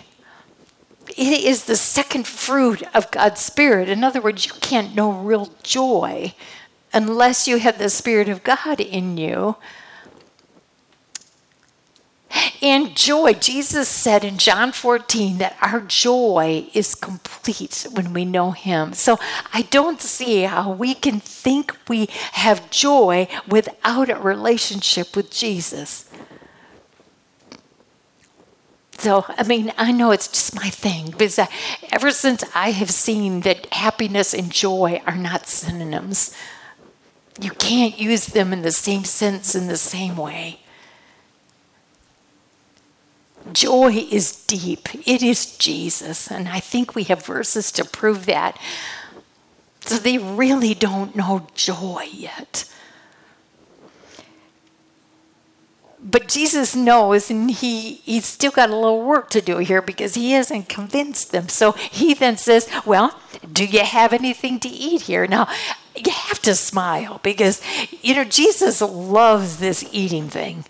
it 1.16 1.44
is 1.44 1.64
the 1.64 1.76
second 1.76 2.26
fruit 2.26 2.82
of 2.94 3.10
God's 3.10 3.40
Spirit. 3.40 3.88
In 3.88 4.04
other 4.04 4.20
words, 4.20 4.46
you 4.46 4.52
can't 4.60 4.94
know 4.94 5.12
real 5.12 5.50
joy 5.62 6.34
unless 6.92 7.46
you 7.46 7.58
have 7.58 7.78
the 7.78 7.90
Spirit 7.90 8.28
of 8.28 8.42
God 8.42 8.80
in 8.80 9.16
you. 9.16 9.56
And 12.62 12.94
joy, 12.94 13.32
Jesus 13.32 13.88
said 13.88 14.24
in 14.24 14.38
John 14.38 14.72
14 14.72 15.38
that 15.38 15.56
our 15.60 15.80
joy 15.80 16.68
is 16.74 16.94
complete 16.94 17.86
when 17.92 18.12
we 18.12 18.24
know 18.24 18.50
Him. 18.50 18.92
So 18.92 19.18
I 19.52 19.62
don't 19.62 20.00
see 20.00 20.42
how 20.42 20.70
we 20.72 20.94
can 20.94 21.20
think 21.20 21.76
we 21.88 22.08
have 22.32 22.70
joy 22.70 23.28
without 23.48 24.10
a 24.10 24.16
relationship 24.16 25.16
with 25.16 25.30
Jesus. 25.30 26.09
So, 29.00 29.24
I 29.28 29.44
mean, 29.44 29.72
I 29.78 29.92
know 29.92 30.10
it's 30.10 30.28
just 30.28 30.54
my 30.54 30.68
thing 30.68 31.10
because 31.10 31.38
I, 31.38 31.48
ever 31.90 32.10
since 32.10 32.44
I 32.54 32.72
have 32.72 32.90
seen 32.90 33.40
that 33.40 33.72
happiness 33.72 34.34
and 34.34 34.52
joy 34.52 35.00
are 35.06 35.16
not 35.16 35.46
synonyms, 35.46 36.36
you 37.40 37.50
can't 37.52 37.98
use 37.98 38.26
them 38.26 38.52
in 38.52 38.60
the 38.60 38.70
same 38.70 39.04
sense 39.04 39.54
in 39.54 39.68
the 39.68 39.78
same 39.78 40.18
way. 40.18 40.60
Joy 43.54 44.06
is 44.10 44.44
deep, 44.44 44.94
it 45.08 45.22
is 45.22 45.56
Jesus. 45.56 46.30
And 46.30 46.46
I 46.46 46.60
think 46.60 46.94
we 46.94 47.04
have 47.04 47.24
verses 47.24 47.72
to 47.72 47.86
prove 47.86 48.26
that. 48.26 48.60
So 49.80 49.96
they 49.96 50.18
really 50.18 50.74
don't 50.74 51.16
know 51.16 51.46
joy 51.54 52.06
yet. 52.12 52.70
But 56.02 56.28
Jesus 56.28 56.74
knows, 56.74 57.30
and 57.30 57.50
he, 57.50 57.94
he's 57.94 58.24
still 58.24 58.50
got 58.50 58.70
a 58.70 58.74
little 58.76 59.02
work 59.02 59.28
to 59.30 59.42
do 59.42 59.58
here 59.58 59.82
because 59.82 60.14
he 60.14 60.32
hasn't 60.32 60.68
convinced 60.68 61.30
them. 61.30 61.48
So 61.48 61.72
he 61.72 62.14
then 62.14 62.38
says, 62.38 62.68
Well, 62.86 63.18
do 63.52 63.66
you 63.66 63.84
have 63.84 64.12
anything 64.12 64.58
to 64.60 64.68
eat 64.68 65.02
here? 65.02 65.26
Now, 65.26 65.46
you 65.94 66.10
have 66.10 66.40
to 66.42 66.54
smile 66.54 67.20
because, 67.22 67.60
you 68.00 68.14
know, 68.14 68.24
Jesus 68.24 68.80
loves 68.80 69.58
this 69.58 69.86
eating 69.92 70.28
thing. 70.28 70.64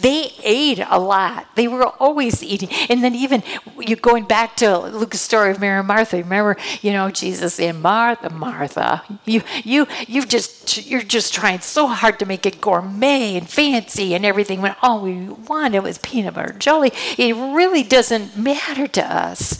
They 0.00 0.32
ate 0.42 0.80
a 0.88 0.98
lot. 0.98 1.54
They 1.56 1.68
were 1.68 1.86
always 1.86 2.42
eating. 2.42 2.68
And 2.88 3.02
then 3.02 3.14
even 3.14 3.42
you 3.78 3.96
going 3.96 4.24
back 4.24 4.56
to 4.56 4.78
Luke's 4.78 5.20
story 5.20 5.50
of 5.50 5.60
Mary 5.60 5.78
and 5.78 5.88
Martha. 5.88 6.18
Remember, 6.18 6.56
you 6.82 6.92
know, 6.92 7.10
Jesus 7.10 7.58
and 7.60 7.82
Martha, 7.82 8.30
Martha, 8.30 9.02
you 9.24 9.42
you 9.64 9.86
you 10.06 10.24
just 10.24 10.86
you're 10.86 11.02
just 11.02 11.34
trying 11.34 11.60
so 11.60 11.86
hard 11.86 12.18
to 12.18 12.26
make 12.26 12.46
it 12.46 12.60
gourmet 12.60 13.36
and 13.36 13.48
fancy 13.48 14.14
and 14.14 14.24
everything 14.24 14.60
when 14.60 14.76
all 14.82 15.02
we 15.02 15.28
wanted 15.28 15.80
was 15.80 15.98
peanut 15.98 16.34
butter 16.34 16.54
jelly. 16.58 16.92
It 17.16 17.34
really 17.34 17.82
doesn't 17.82 18.36
matter 18.36 18.86
to 18.86 19.04
us 19.04 19.58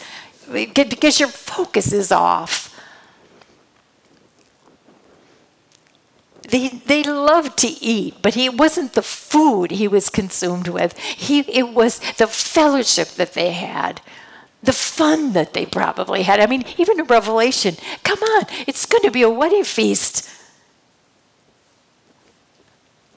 because 0.53 1.21
your 1.21 1.29
focus 1.29 1.93
is 1.93 2.13
off. 2.13 2.75
They, 6.49 6.69
they 6.69 7.03
loved 7.03 7.59
to 7.59 7.69
eat, 7.69 8.17
but 8.23 8.37
it 8.37 8.57
wasn't 8.57 8.95
the 8.95 9.03
food 9.03 9.71
he 9.71 9.87
was 9.87 10.09
consumed 10.09 10.69
with. 10.69 10.97
He, 10.99 11.41
it 11.41 11.75
was 11.75 11.99
the 12.15 12.27
fellowship 12.27 13.09
that 13.11 13.35
they 13.35 13.53
had, 13.53 14.01
the 14.63 14.73
fun 14.73 15.35
that 15.35 15.53
they 15.53 15.67
probably 15.67 16.23
had. 16.23 16.41
I 16.41 16.47
mean, 16.47 16.65
even 16.79 17.01
in 17.01 17.05
Revelation, 17.05 17.77
come 18.03 18.21
on, 18.21 18.47
it's 18.67 18.87
going 18.87 19.03
to 19.03 19.11
be 19.11 19.23
a 19.23 19.29
wedding 19.29 19.65
feast. 19.65 20.29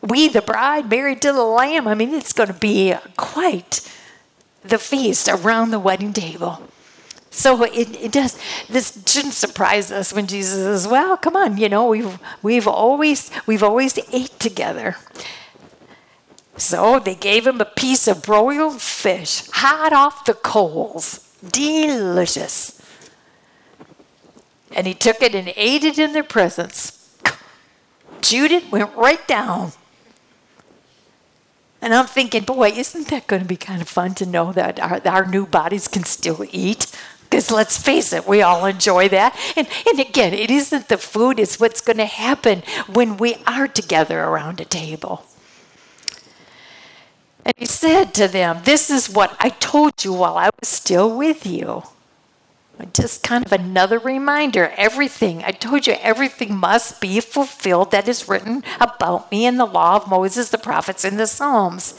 We, 0.01 0.27
the 0.27 0.41
bride, 0.41 0.89
married 0.89 1.21
to 1.21 1.31
the 1.31 1.43
Lamb. 1.43 1.87
I 1.87 1.95
mean, 1.95 2.13
it's 2.13 2.33
going 2.33 2.47
to 2.47 2.53
be 2.53 2.95
quite 3.15 3.87
the 4.61 4.77
feast 4.77 5.29
around 5.29 5.71
the 5.71 5.79
wedding 5.79 6.11
table. 6.11 6.67
So 7.31 7.63
it, 7.63 7.95
it 7.99 8.11
does. 8.11 8.37
This 8.69 9.01
shouldn't 9.07 9.33
surprise 9.33 9.89
us 9.91 10.13
when 10.13 10.27
Jesus 10.27 10.55
says, 10.55 10.87
"Well, 10.87 11.15
come 11.15 11.35
on, 11.35 11.57
you 11.57 11.69
know, 11.69 11.87
we've 11.87 12.19
we've 12.43 12.67
always 12.67 13.31
we've 13.47 13.63
always 13.63 13.97
ate 14.11 14.37
together." 14.37 14.97
So 16.57 16.99
they 16.99 17.15
gave 17.15 17.47
him 17.47 17.59
a 17.61 17.65
piece 17.65 18.07
of 18.07 18.21
broiled 18.21 18.81
fish, 18.81 19.49
hot 19.49 19.93
off 19.93 20.25
the 20.25 20.33
coals, 20.33 21.33
delicious. 21.41 22.79
And 24.73 24.85
he 24.85 24.93
took 24.93 25.21
it 25.21 25.33
and 25.33 25.51
ate 25.55 25.83
it 25.83 25.97
in 25.97 26.13
their 26.13 26.23
presence. 26.23 26.97
It, 28.33 28.71
went 28.71 28.95
right 28.95 29.27
down. 29.27 29.73
And 31.81 31.93
I'm 31.93 32.05
thinking, 32.05 32.43
boy, 32.43 32.69
isn't 32.69 33.07
that 33.07 33.27
going 33.27 33.41
to 33.41 33.47
be 33.47 33.57
kind 33.57 33.81
of 33.81 33.89
fun 33.89 34.13
to 34.15 34.25
know 34.25 34.53
that 34.53 34.79
our, 34.79 35.01
our 35.05 35.25
new 35.25 35.45
bodies 35.45 35.87
can 35.87 36.03
still 36.03 36.45
eat? 36.51 36.95
Because 37.31 37.49
let's 37.49 37.77
face 37.77 38.11
it, 38.11 38.27
we 38.27 38.41
all 38.41 38.65
enjoy 38.65 39.07
that. 39.07 39.39
And, 39.55 39.65
and 39.87 40.01
again, 40.01 40.33
it 40.33 40.51
isn't 40.51 40.89
the 40.89 40.97
food, 40.97 41.39
it's 41.39 41.61
what's 41.61 41.79
going 41.79 41.97
to 41.97 42.05
happen 42.05 42.61
when 42.91 43.15
we 43.15 43.37
are 43.47 43.69
together 43.69 44.19
around 44.19 44.59
a 44.59 44.65
table. 44.65 45.25
And 47.45 47.53
he 47.55 47.65
said 47.65 48.13
to 48.15 48.27
them, 48.27 48.59
This 48.65 48.89
is 48.89 49.09
what 49.09 49.33
I 49.39 49.47
told 49.47 50.03
you 50.03 50.11
while 50.11 50.37
I 50.37 50.49
was 50.59 50.67
still 50.67 51.17
with 51.17 51.45
you. 51.45 51.83
Just 52.93 53.23
kind 53.23 53.45
of 53.45 53.53
another 53.53 53.97
reminder 53.97 54.73
everything, 54.75 55.41
I 55.45 55.51
told 55.51 55.87
you, 55.87 55.93
everything 56.01 56.53
must 56.53 56.99
be 56.99 57.21
fulfilled 57.21 57.91
that 57.91 58.09
is 58.09 58.27
written 58.27 58.61
about 58.81 59.31
me 59.31 59.45
in 59.45 59.55
the 59.55 59.65
law 59.65 59.95
of 59.95 60.09
Moses, 60.09 60.49
the 60.49 60.57
prophets, 60.57 61.05
and 61.05 61.17
the 61.17 61.27
Psalms. 61.27 61.97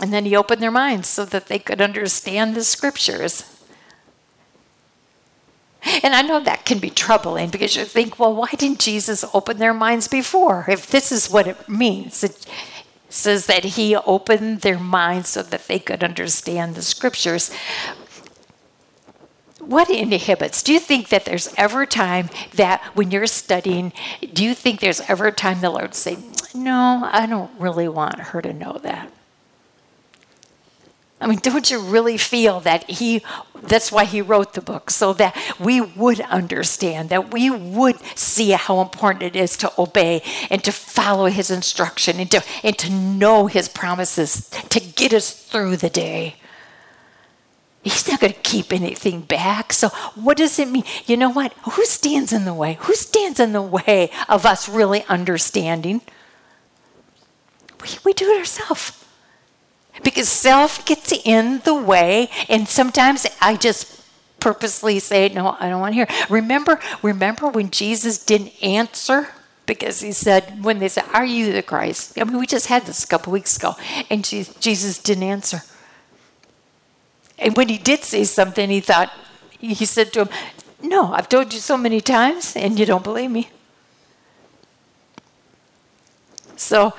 And 0.00 0.12
then 0.12 0.24
he 0.24 0.36
opened 0.36 0.62
their 0.62 0.70
minds 0.70 1.08
so 1.08 1.24
that 1.24 1.46
they 1.46 1.58
could 1.58 1.80
understand 1.80 2.54
the 2.54 2.64
scriptures. 2.64 3.50
And 6.02 6.14
I 6.14 6.22
know 6.22 6.40
that 6.40 6.64
can 6.64 6.78
be 6.78 6.90
troubling 6.90 7.50
because 7.50 7.76
you 7.76 7.84
think, 7.84 8.18
well, 8.18 8.34
why 8.34 8.48
didn't 8.56 8.80
Jesus 8.80 9.24
open 9.34 9.58
their 9.58 9.74
minds 9.74 10.08
before? 10.08 10.64
If 10.68 10.86
this 10.86 11.12
is 11.12 11.30
what 11.30 11.46
it 11.46 11.68
means, 11.68 12.24
it 12.24 12.46
says 13.10 13.46
that 13.46 13.64
he 13.64 13.94
opened 13.94 14.62
their 14.62 14.78
minds 14.78 15.28
so 15.28 15.42
that 15.42 15.68
they 15.68 15.78
could 15.78 16.02
understand 16.02 16.74
the 16.74 16.82
scriptures. 16.82 17.54
What 19.60 19.88
inhibits? 19.90 20.62
Do 20.62 20.72
you 20.72 20.80
think 20.80 21.08
that 21.08 21.24
there's 21.24 21.54
ever 21.56 21.82
a 21.82 21.86
time 21.86 22.28
that 22.54 22.82
when 22.94 23.10
you're 23.10 23.26
studying, 23.26 23.92
do 24.32 24.42
you 24.44 24.54
think 24.54 24.80
there's 24.80 25.00
ever 25.02 25.26
a 25.28 25.32
time 25.32 25.60
the 25.60 25.70
Lord 25.70 25.94
say, 25.94 26.18
No, 26.54 27.08
I 27.10 27.26
don't 27.26 27.50
really 27.58 27.88
want 27.88 28.18
her 28.18 28.42
to 28.42 28.52
know 28.52 28.78
that? 28.82 29.10
I 31.20 31.26
mean, 31.26 31.38
don't 31.38 31.70
you 31.70 31.78
really 31.80 32.18
feel 32.18 32.60
that 32.60 32.90
he, 32.90 33.22
that's 33.62 33.92
why 33.92 34.04
he 34.04 34.20
wrote 34.20 34.54
the 34.54 34.60
book, 34.60 34.90
so 34.90 35.12
that 35.14 35.36
we 35.60 35.80
would 35.80 36.20
understand, 36.22 37.08
that 37.08 37.32
we 37.32 37.50
would 37.50 37.98
see 38.16 38.50
how 38.50 38.80
important 38.80 39.22
it 39.22 39.36
is 39.36 39.56
to 39.58 39.72
obey 39.78 40.22
and 40.50 40.62
to 40.64 40.72
follow 40.72 41.26
his 41.26 41.50
instruction 41.50 42.18
and 42.18 42.30
to, 42.32 42.44
and 42.62 42.76
to 42.78 42.90
know 42.90 43.46
his 43.46 43.68
promises 43.68 44.50
to 44.70 44.80
get 44.80 45.14
us 45.14 45.32
through 45.32 45.76
the 45.76 45.88
day. 45.88 46.36
He's 47.82 48.08
not 48.08 48.20
going 48.20 48.32
to 48.32 48.40
keep 48.40 48.72
anything 48.72 49.20
back. 49.20 49.72
So, 49.72 49.88
what 50.14 50.38
does 50.38 50.58
it 50.58 50.68
mean? 50.68 50.84
You 51.04 51.18
know 51.18 51.30
what? 51.30 51.52
Who 51.72 51.84
stands 51.84 52.32
in 52.32 52.46
the 52.46 52.54
way? 52.54 52.78
Who 52.80 52.94
stands 52.94 53.38
in 53.38 53.52
the 53.52 53.62
way 53.62 54.10
of 54.26 54.46
us 54.46 54.70
really 54.70 55.04
understanding? 55.04 56.00
We, 57.82 57.88
we 58.04 58.12
do 58.14 58.30
it 58.30 58.38
ourselves 58.38 59.03
because 60.02 60.28
self 60.28 60.84
gets 60.84 61.12
in 61.24 61.60
the 61.64 61.74
way 61.74 62.28
and 62.48 62.68
sometimes 62.68 63.26
i 63.40 63.56
just 63.56 64.02
purposely 64.40 64.98
say 64.98 65.28
no 65.28 65.56
i 65.60 65.68
don't 65.68 65.80
want 65.80 65.92
to 65.92 65.96
hear. 65.96 66.08
Remember 66.28 66.80
remember 67.02 67.48
when 67.48 67.70
jesus 67.70 68.22
didn't 68.22 68.52
answer? 68.62 69.28
Because 69.66 70.00
he 70.00 70.12
said 70.12 70.62
when 70.62 70.78
they 70.78 70.88
said 70.88 71.04
are 71.14 71.24
you 71.24 71.52
the 71.52 71.62
christ? 71.62 72.18
I 72.18 72.24
mean 72.24 72.38
we 72.38 72.46
just 72.46 72.66
had 72.66 72.84
this 72.84 73.04
a 73.04 73.06
couple 73.06 73.32
weeks 73.32 73.56
ago 73.56 73.74
and 74.10 74.24
jesus 74.24 74.98
didn't 74.98 75.22
answer. 75.22 75.62
And 77.38 77.56
when 77.56 77.68
he 77.68 77.78
did 77.78 78.04
say 78.04 78.24
something 78.24 78.68
he 78.68 78.80
thought 78.80 79.12
he 79.58 79.84
said 79.86 80.12
to 80.12 80.22
him 80.22 80.28
no 80.82 81.12
i've 81.14 81.28
told 81.28 81.54
you 81.54 81.60
so 81.60 81.76
many 81.78 82.00
times 82.00 82.54
and 82.56 82.78
you 82.78 82.84
don't 82.84 83.04
believe 83.04 83.30
me. 83.30 83.48
So 86.56 86.92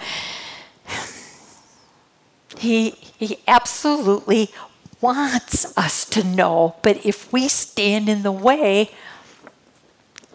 he, 2.58 2.92
he 3.18 3.40
absolutely 3.48 4.52
wants 5.02 5.78
us 5.78 6.06
to 6.06 6.24
know, 6.24 6.76
but 6.82 7.06
if 7.06 7.32
we 7.32 7.48
stand 7.48 8.10
in 8.10 8.24
the 8.24 8.32
way, 8.32 8.90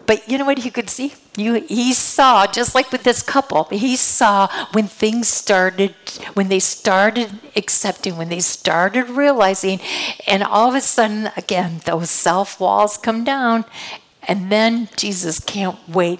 but 0.05 0.27
you 0.27 0.37
know 0.37 0.45
what 0.45 0.59
he 0.59 0.69
could 0.69 0.89
see? 0.89 1.13
You, 1.37 1.53
he 1.61 1.93
saw, 1.93 2.45
just 2.45 2.75
like 2.75 2.91
with 2.91 3.03
this 3.03 3.21
couple, 3.21 3.65
he 3.65 3.95
saw 3.95 4.47
when 4.73 4.87
things 4.87 5.27
started, 5.27 5.95
when 6.33 6.49
they 6.49 6.59
started 6.59 7.39
accepting, 7.55 8.17
when 8.17 8.29
they 8.29 8.41
started 8.41 9.09
realizing, 9.09 9.79
and 10.27 10.43
all 10.43 10.69
of 10.69 10.75
a 10.75 10.81
sudden, 10.81 11.31
again, 11.37 11.81
those 11.85 12.09
self 12.09 12.59
walls 12.59 12.97
come 12.97 13.23
down, 13.23 13.65
and 14.27 14.51
then 14.51 14.89
Jesus 14.97 15.39
can't 15.39 15.77
wait 15.87 16.19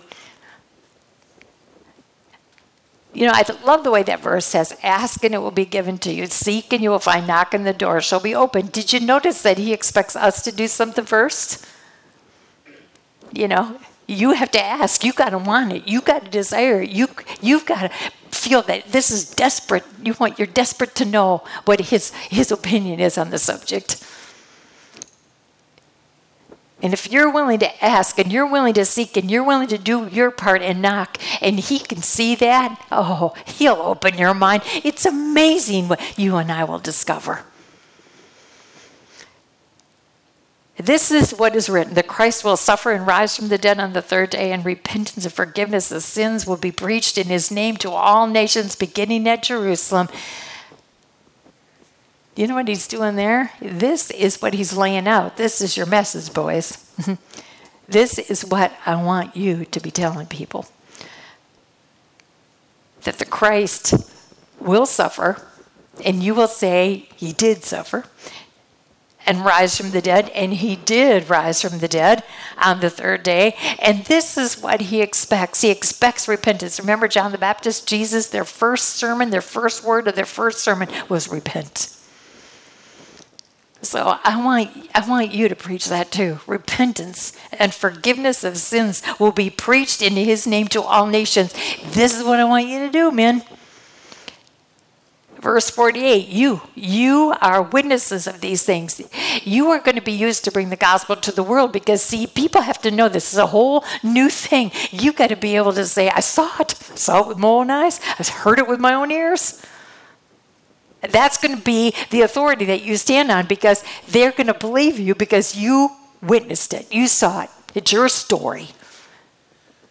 you 3.13 3.25
know, 3.25 3.33
I 3.33 3.43
love 3.65 3.83
the 3.83 3.91
way 3.91 4.03
that 4.03 4.21
verse 4.21 4.45
says, 4.45 4.77
Ask 4.81 5.23
and 5.23 5.33
it 5.35 5.39
will 5.39 5.51
be 5.51 5.65
given 5.65 5.97
to 5.99 6.13
you. 6.13 6.27
Seek 6.27 6.71
and 6.71 6.81
you 6.81 6.89
will 6.89 6.99
find. 6.99 7.27
Knock 7.27 7.53
and 7.53 7.65
the 7.65 7.73
door 7.73 7.99
shall 8.01 8.21
be 8.21 8.33
open. 8.33 8.67
Did 8.67 8.93
you 8.93 8.99
notice 8.99 9.41
that 9.41 9.57
he 9.57 9.73
expects 9.73 10.15
us 10.15 10.41
to 10.43 10.51
do 10.51 10.67
something 10.67 11.05
first? 11.05 11.65
You 13.33 13.47
know, 13.47 13.79
You 14.07 14.31
have 14.31 14.51
to 14.51 14.61
ask. 14.61 15.03
You 15.03 15.13
got 15.13 15.29
to 15.29 15.37
want 15.37 15.71
it. 15.71 15.87
You 15.87 16.01
got 16.01 16.25
to 16.25 16.29
desire 16.29 16.81
it. 16.81 16.89
You 16.89 17.07
you've 17.41 17.65
got 17.65 17.81
to 17.83 17.89
feel 18.29 18.61
that 18.63 18.91
this 18.91 19.09
is 19.11 19.29
desperate. 19.29 19.85
You 20.03 20.15
want 20.19 20.37
you're 20.39 20.47
desperate 20.47 20.95
to 20.95 21.05
know 21.05 21.43
what 21.65 21.79
his 21.79 22.11
his 22.29 22.51
opinion 22.51 22.99
is 22.99 23.17
on 23.17 23.29
the 23.29 23.39
subject. 23.39 24.03
And 26.81 26.93
if 26.93 27.11
you're 27.11 27.29
willing 27.29 27.59
to 27.59 27.85
ask 27.85 28.17
and 28.17 28.31
you're 28.31 28.49
willing 28.49 28.73
to 28.73 28.85
seek 28.85 29.15
and 29.15 29.29
you're 29.29 29.43
willing 29.43 29.67
to 29.67 29.77
do 29.77 30.07
your 30.07 30.31
part 30.31 30.61
and 30.61 30.81
knock, 30.81 31.17
and 31.39 31.59
he 31.59 31.79
can 31.79 32.01
see 32.01 32.33
that, 32.35 32.83
oh, 32.91 33.33
he'll 33.45 33.73
open 33.73 34.17
your 34.17 34.33
mind. 34.33 34.63
It's 34.83 35.05
amazing 35.05 35.87
what 35.87 36.17
you 36.17 36.37
and 36.37 36.51
I 36.51 36.63
will 36.63 36.79
discover. 36.79 37.43
This 40.77 41.11
is 41.11 41.31
what 41.31 41.55
is 41.55 41.69
written 41.69 41.93
that 41.93 42.07
Christ 42.07 42.43
will 42.43 42.57
suffer 42.57 42.91
and 42.91 43.05
rise 43.05 43.35
from 43.37 43.49
the 43.49 43.59
dead 43.59 43.79
on 43.79 43.93
the 43.93 44.01
third 44.01 44.31
day, 44.31 44.51
and 44.51 44.65
repentance 44.65 45.25
and 45.25 45.33
forgiveness 45.33 45.91
of 45.91 46.01
sins 46.01 46.47
will 46.47 46.57
be 46.57 46.71
preached 46.71 47.19
in 47.19 47.27
his 47.27 47.51
name 47.51 47.77
to 47.77 47.91
all 47.91 48.25
nations, 48.25 48.75
beginning 48.75 49.29
at 49.29 49.43
Jerusalem. 49.43 50.09
You 52.35 52.47
know 52.47 52.55
what 52.55 52.67
he's 52.67 52.87
doing 52.87 53.15
there? 53.15 53.51
This 53.61 54.09
is 54.11 54.41
what 54.41 54.53
he's 54.53 54.75
laying 54.75 55.07
out. 55.07 55.37
This 55.37 55.59
is 55.59 55.75
your 55.75 55.85
message, 55.85 56.33
boys. 56.33 56.89
this 57.87 58.17
is 58.17 58.45
what 58.45 58.71
I 58.85 59.01
want 59.01 59.35
you 59.35 59.65
to 59.65 59.79
be 59.79 59.91
telling 59.91 60.27
people 60.27 60.65
that 63.03 63.19
the 63.19 63.25
Christ 63.25 63.93
will 64.59 64.85
suffer, 64.85 65.41
and 66.05 66.23
you 66.23 66.35
will 66.35 66.47
say, 66.47 67.09
He 67.15 67.33
did 67.33 67.63
suffer 67.63 68.05
and 69.25 69.45
rise 69.45 69.77
from 69.77 69.91
the 69.91 70.01
dead. 70.01 70.29
And 70.29 70.53
he 70.53 70.75
did 70.75 71.29
rise 71.29 71.61
from 71.61 71.79
the 71.79 71.87
dead 71.87 72.23
on 72.57 72.79
the 72.79 72.89
third 72.89 73.23
day. 73.23 73.55
And 73.79 74.05
this 74.05 74.37
is 74.37 74.61
what 74.61 74.81
he 74.81 75.01
expects. 75.01 75.61
He 75.61 75.69
expects 75.69 76.27
repentance. 76.27 76.79
Remember 76.79 77.07
John 77.07 77.31
the 77.31 77.37
Baptist, 77.37 77.87
Jesus, 77.87 78.27
their 78.27 78.45
first 78.45 78.89
sermon, 78.89 79.29
their 79.29 79.41
first 79.41 79.83
word 79.83 80.07
of 80.07 80.15
their 80.15 80.25
first 80.25 80.59
sermon 80.59 80.89
was 81.07 81.29
repent. 81.29 81.90
So 83.81 84.19
I 84.23 84.43
want 84.43 84.69
I 84.93 85.07
want 85.07 85.33
you 85.33 85.49
to 85.49 85.55
preach 85.55 85.87
that 85.89 86.11
too. 86.11 86.39
Repentance 86.45 87.33
and 87.51 87.73
forgiveness 87.73 88.43
of 88.43 88.57
sins 88.57 89.01
will 89.19 89.31
be 89.31 89.49
preached 89.49 90.01
in 90.01 90.13
his 90.13 90.45
name 90.45 90.67
to 90.69 90.81
all 90.81 91.07
nations. 91.07 91.53
This 91.83 92.17
is 92.17 92.23
what 92.23 92.39
I 92.39 92.43
want 92.43 92.67
you 92.67 92.79
to 92.79 92.91
do, 92.91 93.11
men. 93.11 93.43
Verse 95.41 95.71
48, 95.71 96.27
you, 96.27 96.61
you 96.75 97.33
are 97.41 97.63
witnesses 97.63 98.27
of 98.27 98.41
these 98.41 98.61
things. 98.61 99.01
You 99.43 99.71
are 99.71 99.79
going 99.79 99.95
to 99.95 100.01
be 100.01 100.11
used 100.11 100.43
to 100.43 100.51
bring 100.51 100.69
the 100.69 100.75
gospel 100.75 101.15
to 101.15 101.31
the 101.31 101.41
world 101.41 101.71
because, 101.71 102.03
see, 102.03 102.27
people 102.27 102.61
have 102.61 102.79
to 102.83 102.91
know 102.91 103.09
this 103.09 103.33
is 103.33 103.39
a 103.39 103.47
whole 103.47 103.83
new 104.03 104.29
thing. 104.29 104.71
You 104.91 105.11
got 105.11 105.29
to 105.29 105.35
be 105.35 105.55
able 105.55 105.73
to 105.73 105.85
say, 105.85 106.11
I 106.11 106.19
saw 106.19 106.47
it. 106.59 106.75
I 106.91 106.95
saw 106.95 107.21
it 107.21 107.27
with 107.27 107.39
my 107.39 107.47
own 107.47 107.71
eyes. 107.71 107.99
I 108.19 108.23
heard 108.23 108.59
it 108.59 108.67
with 108.67 108.79
my 108.79 108.93
own 108.93 109.09
ears. 109.09 109.59
That's 111.01 111.37
going 111.37 111.55
to 111.55 111.61
be 111.61 111.93
the 112.11 112.21
authority 112.21 112.65
that 112.65 112.83
you 112.83 112.95
stand 112.97 113.31
on 113.31 113.47
because 113.47 113.83
they're 114.07 114.31
going 114.31 114.47
to 114.47 114.53
believe 114.53 114.99
you 114.99 115.15
because 115.15 115.55
you 115.55 115.91
witnessed 116.21 116.73
it. 116.73 116.93
You 116.93 117.07
saw 117.07 117.41
it. 117.43 117.49
It's 117.73 117.91
your 117.91 118.07
story. 118.07 118.69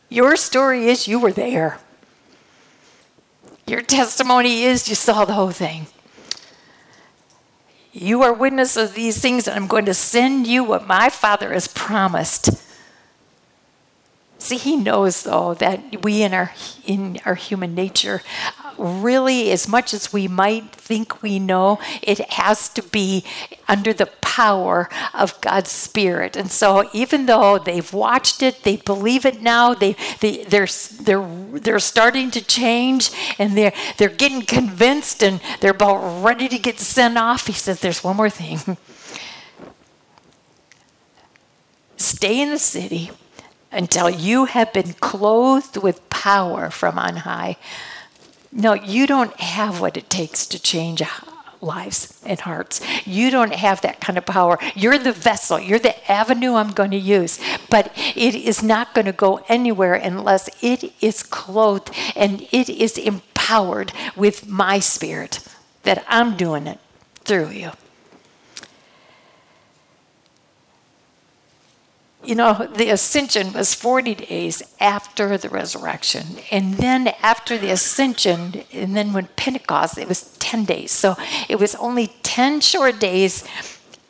Your 0.09 0.37
story 0.37 0.87
is 0.87 1.09
you 1.09 1.19
were 1.19 1.33
there. 1.33 1.79
Your 3.67 3.83
testimony 3.83 4.65
is 4.65 4.89
you 4.89 4.95
saw 4.95 5.25
the 5.25 5.35
whole 5.35 5.51
thing. 5.53 5.87
You 7.93 8.23
are 8.23 8.33
witness 8.33 8.77
of 8.77 8.95
these 8.95 9.21
things, 9.21 9.49
and 9.49 9.57
I'm 9.57 9.67
going 9.67 9.85
to 9.87 9.95
send 9.95 10.47
you 10.47 10.63
what 10.63 10.87
my 10.87 11.09
Father 11.09 11.53
has 11.53 11.67
promised. 11.69 12.51
See, 14.41 14.57
he 14.57 14.77
knows 14.77 15.23
though 15.23 15.55
that 15.55 16.03
we 16.03 16.23
in 16.23 16.35
our 16.35 16.53
in 16.85 17.21
our 17.25 17.37
human 17.37 17.75
nature 17.75 18.23
really, 18.81 19.53
as 19.53 19.69
much 19.69 19.93
as 19.93 20.13
we 20.13 20.27
might 20.27 20.73
think 20.73 21.23
we 21.23 21.39
know, 21.39 21.79
it 22.03 22.19
has 22.33 22.69
to 22.71 22.83
be 22.83 23.25
under 23.69 23.93
the 23.93 24.07
power 24.23 24.89
of 25.13 25.39
God's 25.41 25.71
Spirit. 25.71 26.35
And 26.37 26.51
so, 26.51 26.89
even 26.93 27.27
though 27.27 27.59
they've 27.59 27.93
watched 27.93 28.43
it, 28.43 28.63
they 28.65 28.77
believe 28.77 29.27
it 29.27 29.43
now. 29.43 29.75
They, 29.75 29.97
they 30.21 30.45
they're 30.45 30.69
they're 31.03 31.29
they're 31.53 31.79
starting 31.79 32.31
to 32.33 32.43
change, 32.45 33.11
and 33.39 33.57
they're 33.57 33.75
they're 33.99 34.09
getting 34.09 34.43
convinced, 34.43 35.23
and 35.23 35.41
they're 35.61 35.73
about 35.73 36.25
ready 36.25 36.49
to 36.49 36.59
get 36.59 36.81
sent 36.81 37.19
off. 37.19 37.47
He 37.47 37.53
says, 37.53 37.81
"There's 37.81 38.03
one 38.03 38.17
more 38.17 38.31
thing." 38.31 38.79
Stay 41.97 42.41
in 42.41 42.49
the 42.49 42.59
city 42.59 43.11
until 43.73 44.11
you 44.11 44.47
have 44.47 44.73
been 44.73 44.95
clothed 44.95 45.77
with 45.77 46.09
power 46.11 46.71
from 46.71 46.99
on 46.99 47.17
high. 47.17 47.57
No, 48.53 48.75
you 48.75 49.07
don't 49.07 49.39
have 49.41 49.81
what 49.81 49.97
it 49.97 50.11
takes 50.11 50.47
to 50.47 50.61
change 50.61 51.03
lives 51.61 52.21
and 52.25 52.41
hearts. 52.41 52.81
You 53.07 53.31
don't 53.31 53.53
have 53.53 53.81
that 53.83 54.01
kind 54.01 54.19
of 54.19 54.27
power. 54.27 54.59
You're 54.75 54.99
the 54.99 55.13
vessel, 55.13 55.61
you're 55.61 55.79
the 55.79 56.11
avenue 56.11 56.55
I'm 56.55 56.73
going 56.73 56.91
to 56.93 56.97
use. 56.97 57.39
But 57.69 57.93
it 58.17 58.35
is 58.35 58.63
not 58.63 58.95
going 58.95 59.07
to 59.07 59.13
go 59.13 59.45
anywhere 59.49 59.95
unless 59.95 60.49
it 60.63 60.93
is 61.01 61.23
clothed 61.23 61.91
and 62.17 62.43
it 62.51 62.69
is 62.69 62.99
empowered 62.99 63.93
with 64.17 64.49
my 64.49 64.79
spirit 64.79 65.47
that 65.83 66.05
I'm 66.09 66.37
doing 66.37 66.67
it 66.67 66.79
through 67.25 67.51
you. 67.51 67.73
You 72.23 72.35
know, 72.35 72.69
the 72.75 72.91
ascension 72.91 73.53
was 73.53 73.75
40 73.75 74.15
days 74.15 74.63
after 74.79 75.39
the 75.39 75.49
resurrection. 75.49 76.27
And 76.51 76.75
then 76.75 77.09
after 77.23 77.57
the 77.57 77.71
ascension, 77.71 78.63
and 78.73 78.95
then 78.97 79.13
when 79.13 79.29
Pentecost, 79.37 79.97
it 79.97 80.09
was 80.09 80.37
10 80.39 80.67
days. 80.67 80.91
So 80.91 81.17
it 81.49 81.59
was 81.59 81.75
only 81.77 82.09
10 82.23 82.61
short 82.61 83.01
days 83.01 83.45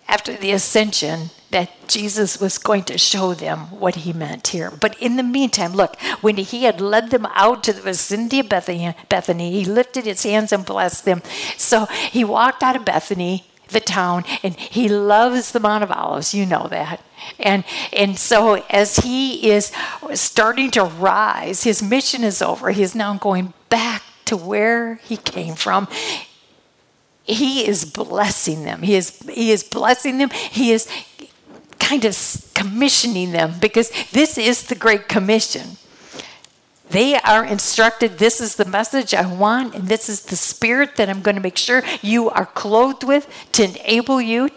after 0.09 0.35
the 0.35 0.51
ascension 0.51 1.31
that 1.51 1.71
Jesus 1.89 2.41
was 2.41 2.59
going 2.59 2.85
to 2.85 2.99
show 2.99 3.35
them 3.35 3.71
what 3.71 3.97
he 3.97 4.13
meant 4.13 4.49
here. 4.49 4.71
But 4.71 5.01
in 5.01 5.17
the 5.17 5.23
meantime, 5.23 5.73
look, 5.73 6.01
when 6.21 6.37
he 6.37 6.65
had 6.65 6.81
led 6.81 7.11
them 7.11 7.27
out 7.35 7.65
to 7.65 7.73
the 7.73 7.81
vicinity 7.81 8.41
of 8.41 8.49
Bethany, 8.49 8.95
Bethany 9.09 9.53
he 9.53 9.65
lifted 9.65 10.05
his 10.05 10.23
hands 10.23 10.53
and 10.53 10.65
blessed 10.65 11.05
them. 11.05 11.23
So 11.57 11.87
he 11.87 12.25
walked 12.25 12.63
out 12.63 12.77
of 12.77 12.85
Bethany 12.85 13.50
the 13.71 13.81
town 13.81 14.25
and 14.43 14.55
he 14.55 14.89
loves 14.89 15.53
the 15.53 15.61
Mount 15.61 15.85
of 15.85 15.91
Olives. 15.91 16.35
You 16.35 16.47
know 16.47 16.67
that. 16.69 17.03
And, 17.39 17.65
and 17.93 18.19
so 18.19 18.65
as 18.71 18.97
he 18.97 19.51
is 19.51 19.73
starting 20.15 20.71
to 20.73 20.85
rise, 20.85 21.65
his 21.65 21.83
mission 21.83 22.25
is 22.25 22.43
over. 22.43 22.71
He 22.71 22.83
is 22.83 22.95
now 22.95 23.15
going 23.15 23.53
back 23.69 24.03
to 24.27 24.37
where 24.37 24.97
he 24.97 25.17
came 25.17 25.55
from. 25.55 25.89
He 27.23 27.67
is 27.67 27.85
blessing 27.85 28.65
them. 28.65 28.83
He 28.83 28.95
is, 28.97 29.19
he 29.29 29.51
is 29.51 29.63
blessing 29.63 30.19
them. 30.19 30.31
He 30.31 30.73
is 30.73 30.89
kind 31.79 32.05
of 32.05 32.17
commissioning 32.55 33.33
them 33.33 33.55
because 33.61 33.91
this 34.13 34.39
is 34.39 34.65
the 34.65 34.75
Great 34.75 35.09
Commission. 35.09 35.77
They 36.91 37.15
are 37.15 37.45
instructed 37.45 38.19
this 38.19 38.41
is 38.41 38.57
the 38.57 38.65
message 38.65 39.15
I 39.15 39.27
want, 39.27 39.75
and 39.75 39.89
this 39.89 40.09
is 40.09 40.23
the 40.23 40.37
spirit 40.37 40.97
that 40.97 41.09
I'm 41.09 41.23
going 41.23 41.37
to 41.37 41.43
make 41.43 41.57
sure 41.57 41.83
you 42.03 42.31
are 42.31 42.47
clothed 42.47 43.05
with 43.05 43.29
to 43.53 43.65
enable 43.65 44.21
you. 44.21 44.51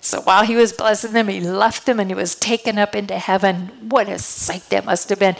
So 0.00 0.20
while 0.20 0.44
he 0.44 0.56
was 0.56 0.72
blessing 0.72 1.12
them, 1.12 1.28
he 1.28 1.40
left 1.40 1.86
them 1.86 1.98
and 1.98 2.10
he 2.10 2.14
was 2.14 2.34
taken 2.34 2.78
up 2.78 2.94
into 2.94 3.18
heaven. 3.18 3.88
What 3.88 4.08
a 4.08 4.18
sight 4.18 4.68
that 4.70 4.84
must 4.84 5.08
have 5.08 5.18
been. 5.18 5.36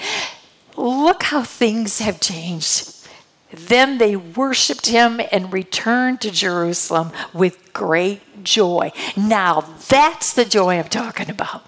Look 0.77 1.25
how 1.25 1.43
things 1.43 1.99
have 1.99 2.21
changed. 2.21 2.95
Then 3.51 3.99
they 3.99 4.17
worshiped 4.17 4.87
him 4.87 5.21
and 5.33 5.53
returned 5.53 6.21
to 6.23 6.31
Jerusalem 6.31 7.13
with 7.33 7.73
great 7.73 8.45
joy. 8.45 8.93
Now, 9.17 9.61
that's 9.89 10.33
the 10.35 10.45
joy 10.45 10.79
I'm 10.79 10.89
talking 10.89 11.31
about. 11.31 11.68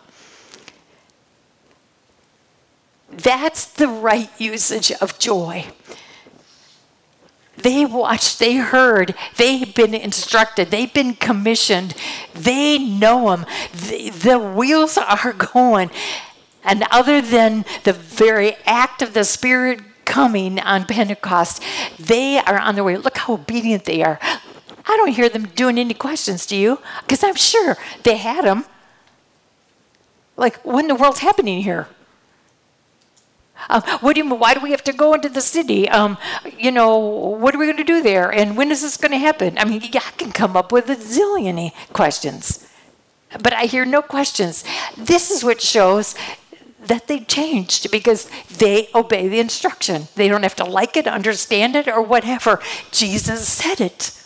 That's 3.11 3.65
the 3.65 3.89
right 3.89 4.31
usage 4.39 4.93
of 4.93 5.19
joy. 5.19 5.67
They 7.57 7.85
watched, 7.85 8.39
they 8.39 8.57
heard, 8.57 9.15
they've 9.37 9.75
been 9.75 9.95
instructed, 9.95 10.71
they've 10.71 10.93
been 10.93 11.15
commissioned, 11.15 11.95
they 12.33 12.79
know 12.79 13.31
them. 13.31 13.47
The, 13.73 14.11
the 14.11 14.39
wheels 14.39 14.97
are 14.97 15.33
going. 15.53 15.91
And 16.65 16.85
other 16.91 17.21
than 17.21 17.65
the 17.85 17.93
very 17.93 18.57
act 18.65 19.03
of 19.03 19.15
the 19.15 19.25
Spirit 19.25 19.81
coming 20.05 20.59
on 20.61 20.85
Pentecost, 20.87 21.63
they 21.99 22.39
are 22.39 22.59
on 22.59 22.75
their 22.75 22.85
way. 22.85 22.97
Look 22.97 23.19
how 23.19 23.35
obedient 23.35 23.85
they 23.85 24.03
are. 24.03 24.19
I 24.23 24.97
don't 24.97 25.13
hear 25.13 25.29
them 25.29 25.47
doing 25.47 25.79
any 25.79 25.95
questions, 25.95 26.47
do 26.47 26.57
you? 26.57 26.79
Because 27.03 27.23
I'm 27.23 27.35
sure 27.35 27.77
they 28.03 28.17
had 28.17 28.45
them. 28.45 28.65
Like, 30.37 30.57
what 30.65 30.81
in 30.81 30.89
the 30.89 30.95
world's 30.95 31.21
happening 31.21 31.63
here? 31.63 31.89
Um, 33.69 33.83
what 34.01 34.15
do 34.15 34.23
you, 34.23 34.35
why 34.35 34.55
do 34.55 34.61
we 34.61 34.71
have 34.71 34.85
to 34.85 34.93
go 34.93 35.15
into 35.15 35.29
the 35.29 35.41
city? 35.41 35.89
Um, 35.89 36.19
you 36.59 36.73
know, 36.73 36.97
what 36.97 37.55
are 37.55 37.59
we 37.59 37.67
going 37.67 37.77
to 37.77 37.85
do 37.85 38.03
there? 38.03 38.33
And 38.33 38.57
when 38.57 38.71
is 38.71 38.83
this 38.83 38.97
going 38.97 39.13
to 39.13 39.19
happen? 39.19 39.59
I 39.59 39.65
mean, 39.65 39.83
I 39.83 40.11
can 40.17 40.33
come 40.33 40.57
up 40.57 40.73
with 40.73 40.89
a 40.89 40.97
zillion 40.97 41.73
questions, 41.93 42.67
but 43.43 43.53
I 43.53 43.65
hear 43.65 43.85
no 43.85 44.03
questions. 44.03 44.65
This 44.97 45.31
is 45.31 45.45
what 45.45 45.61
shows 45.61 46.15
that 46.81 47.07
they 47.07 47.21
changed 47.21 47.91
because 47.91 48.29
they 48.49 48.89
obey 48.95 49.29
the 49.29 49.39
instruction. 49.39 50.09
They 50.15 50.29
don't 50.29 50.43
have 50.43 50.57
to 50.57 50.65
like 50.65 50.97
it, 50.97 51.07
understand 51.07 51.77
it, 51.77 51.87
or 51.87 52.01
whatever. 52.01 52.61
Jesus 52.91 53.47
said 53.47 53.81
it. 53.81 54.20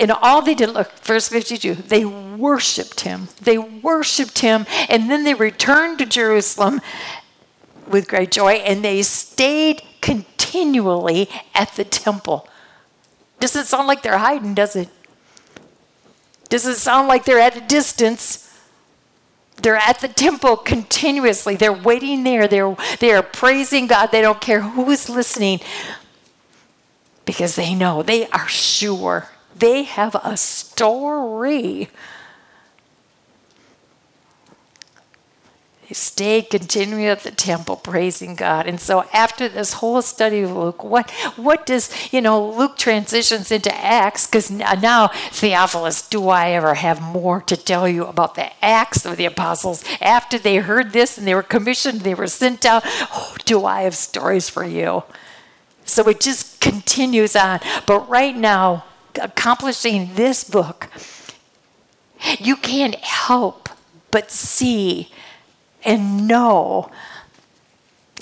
And 0.00 0.10
all 0.10 0.40
they 0.40 0.54
did, 0.54 0.70
look, 0.70 0.90
verse 1.00 1.28
52, 1.28 1.74
they 1.74 2.06
worshiped 2.06 3.02
him. 3.02 3.28
They 3.42 3.58
worshiped 3.58 4.38
him, 4.38 4.64
and 4.88 5.10
then 5.10 5.24
they 5.24 5.34
returned 5.34 5.98
to 5.98 6.06
Jerusalem 6.06 6.80
with 7.86 8.08
great 8.08 8.30
joy, 8.30 8.54
and 8.54 8.82
they 8.82 9.02
stayed 9.02 9.82
continually 10.00 11.28
at 11.54 11.72
the 11.76 11.84
temple. 11.84 12.48
Doesn't 13.40 13.66
sound 13.66 13.88
like 13.88 14.02
they're 14.02 14.16
hiding, 14.16 14.54
does 14.54 14.74
it? 14.74 14.88
Doesn't 16.48 16.76
sound 16.76 17.06
like 17.06 17.26
they're 17.26 17.38
at 17.38 17.56
a 17.56 17.60
distance. 17.60 18.46
They're 19.62 19.76
at 19.76 20.00
the 20.00 20.08
temple 20.08 20.56
continuously. 20.56 21.56
They're 21.56 21.74
waiting 21.74 22.24
there. 22.24 22.48
They're, 22.48 22.74
they're 23.00 23.22
praising 23.22 23.86
God. 23.86 24.06
They 24.06 24.22
don't 24.22 24.40
care 24.40 24.62
who 24.62 24.90
is 24.90 25.10
listening 25.10 25.60
because 27.26 27.54
they 27.56 27.74
know, 27.74 28.02
they 28.02 28.28
are 28.28 28.48
sure. 28.48 29.28
They 29.60 29.84
have 29.84 30.16
a 30.16 30.36
story 30.36 31.88
He 35.90 35.94
stayed 35.94 36.50
continuing 36.50 37.06
at 37.06 37.24
the 37.24 37.32
temple 37.32 37.74
praising 37.74 38.36
God. 38.36 38.68
And 38.68 38.80
so 38.80 39.06
after 39.12 39.48
this 39.48 39.72
whole 39.72 40.02
study 40.02 40.42
of 40.42 40.52
Luke, 40.52 40.84
what 40.84 41.10
what 41.34 41.66
does, 41.66 41.90
you 42.12 42.20
know, 42.20 42.48
Luke 42.48 42.76
transitions 42.76 43.50
into 43.50 43.74
Acts 43.74 44.24
because 44.24 44.52
uh, 44.52 44.76
now 44.76 45.08
Theophilus, 45.08 46.08
do 46.08 46.28
I 46.28 46.50
ever 46.50 46.74
have 46.74 47.02
more 47.02 47.40
to 47.42 47.56
tell 47.56 47.88
you 47.88 48.06
about 48.06 48.36
the 48.36 48.52
Acts 48.64 49.04
of 49.04 49.16
the 49.16 49.24
apostles? 49.24 49.82
After 50.00 50.38
they 50.38 50.58
heard 50.58 50.92
this 50.92 51.18
and 51.18 51.26
they 51.26 51.34
were 51.34 51.42
commissioned, 51.42 52.02
they 52.02 52.14
were 52.14 52.28
sent 52.28 52.64
out, 52.64 52.84
oh, 52.86 53.34
do 53.44 53.64
I 53.64 53.82
have 53.82 53.96
stories 53.96 54.48
for 54.48 54.62
you? 54.62 55.02
So 55.84 56.08
it 56.08 56.20
just 56.20 56.60
continues 56.60 57.34
on. 57.34 57.58
But 57.84 58.08
right 58.08 58.36
now, 58.36 58.84
accomplishing 59.18 60.14
this 60.14 60.44
book, 60.44 60.88
you 62.38 62.56
can't 62.56 62.96
help 62.96 63.68
but 64.10 64.30
see 64.30 65.10
and 65.84 66.26
know 66.26 66.90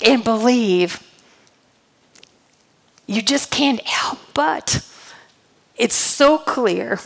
and 0.05 0.23
believe, 0.23 1.03
you 3.05 3.21
just 3.21 3.51
can't 3.51 3.81
help 3.81 4.19
but. 4.33 4.85
It's 5.75 5.95
so 5.95 6.37
clear 6.37 6.99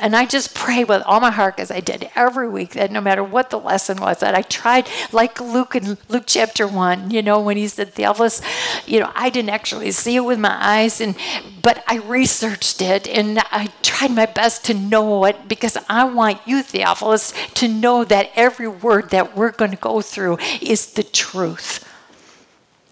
and 0.00 0.16
I 0.16 0.26
just 0.26 0.54
pray 0.54 0.82
with 0.82 1.02
all 1.02 1.20
my 1.20 1.30
heart, 1.30 1.60
as 1.60 1.70
I 1.70 1.80
did 1.80 2.10
every 2.14 2.48
week, 2.48 2.72
that 2.72 2.90
no 2.90 3.00
matter 3.00 3.22
what 3.22 3.50
the 3.50 3.58
lesson 3.58 4.00
was, 4.00 4.20
that 4.20 4.34
I 4.34 4.42
tried, 4.42 4.88
like 5.12 5.40
Luke 5.40 5.76
in 5.76 5.98
Luke 6.08 6.24
chapter 6.26 6.66
one, 6.66 7.10
you 7.10 7.22
know, 7.22 7.40
when 7.40 7.56
he 7.56 7.68
said 7.68 7.92
Theophilus, 7.92 8.40
you 8.86 9.00
know, 9.00 9.12
I 9.14 9.30
didn't 9.30 9.50
actually 9.50 9.90
see 9.92 10.16
it 10.16 10.20
with 10.20 10.38
my 10.38 10.56
eyes, 10.58 11.00
and 11.00 11.16
but 11.62 11.84
I 11.86 11.98
researched 11.98 12.80
it 12.80 13.06
and 13.06 13.38
I 13.50 13.68
tried 13.82 14.12
my 14.12 14.26
best 14.26 14.64
to 14.66 14.74
know 14.74 15.24
it 15.24 15.48
because 15.48 15.76
I 15.88 16.04
want 16.04 16.40
you, 16.46 16.62
Theophilus, 16.62 17.32
to 17.54 17.68
know 17.68 18.04
that 18.04 18.30
every 18.34 18.68
word 18.68 19.10
that 19.10 19.36
we're 19.36 19.52
going 19.52 19.72
to 19.72 19.76
go 19.76 20.00
through 20.00 20.38
is 20.60 20.94
the 20.94 21.02
truth. 21.02 21.86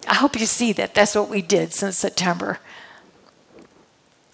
I 0.06 0.14
hope 0.14 0.38
you 0.38 0.46
see 0.46 0.72
that. 0.74 0.94
That's 0.94 1.14
what 1.14 1.28
we 1.28 1.42
did 1.42 1.72
since 1.72 1.96
September 1.96 2.58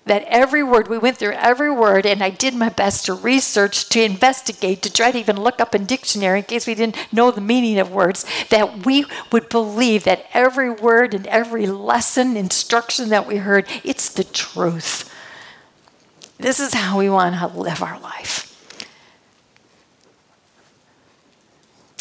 that 0.06 0.24
every 0.24 0.62
word, 0.62 0.88
we 0.88 0.98
went 0.98 1.16
through 1.16 1.32
every 1.32 1.70
word, 1.70 2.04
and 2.04 2.22
I 2.22 2.28
did 2.30 2.54
my 2.54 2.68
best 2.68 3.06
to 3.06 3.14
research, 3.14 3.88
to 3.88 4.02
investigate, 4.02 4.82
to 4.82 4.92
try 4.92 5.10
to 5.10 5.18
even 5.18 5.40
look 5.40 5.60
up 5.60 5.74
in 5.74 5.86
dictionary 5.86 6.40
in 6.40 6.44
case 6.44 6.66
we 6.66 6.74
didn't 6.74 7.12
know 7.12 7.30
the 7.30 7.40
meaning 7.40 7.78
of 7.78 7.90
words, 7.90 8.26
that 8.50 8.84
we 8.84 9.06
would 9.32 9.48
believe 9.48 10.04
that 10.04 10.26
every 10.34 10.70
word 10.70 11.14
and 11.14 11.26
every 11.28 11.66
lesson, 11.66 12.36
instruction 12.36 13.08
that 13.08 13.26
we 13.26 13.36
heard, 13.36 13.66
it's 13.82 14.10
the 14.10 14.24
truth. 14.24 15.10
This 16.36 16.60
is 16.60 16.74
how 16.74 16.98
we 16.98 17.08
want 17.08 17.34
to 17.36 17.58
live 17.58 17.82
our 17.82 17.98
life. 18.00 18.50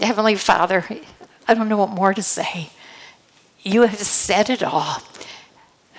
Heavenly 0.02 0.36
Father, 0.36 0.86
I 1.48 1.54
don't 1.54 1.70
know 1.70 1.78
what 1.78 1.90
more 1.90 2.14
to 2.14 2.24
say. 2.24 2.72
You 3.62 3.84
have 3.84 4.00
said 4.00 4.50
it 4.50 4.62
all. 4.62 5.02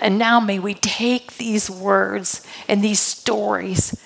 And 0.00 0.18
now 0.18 0.40
may 0.40 0.58
we 0.58 0.74
take 0.74 1.36
these 1.36 1.70
words 1.70 2.46
and 2.68 2.82
these 2.82 3.00
stories. 3.00 4.00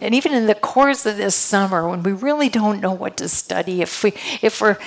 And 0.00 0.14
even 0.14 0.32
in 0.32 0.46
the 0.46 0.54
course 0.54 1.06
of 1.06 1.16
this 1.16 1.34
summer, 1.34 1.88
when 1.88 2.02
we 2.02 2.12
really 2.12 2.48
don't 2.48 2.80
know 2.80 2.92
what 2.92 3.16
to 3.18 3.28
study, 3.28 3.82
if 3.82 4.02
we 4.02 4.12
if 4.42 4.60
we're 4.60 4.78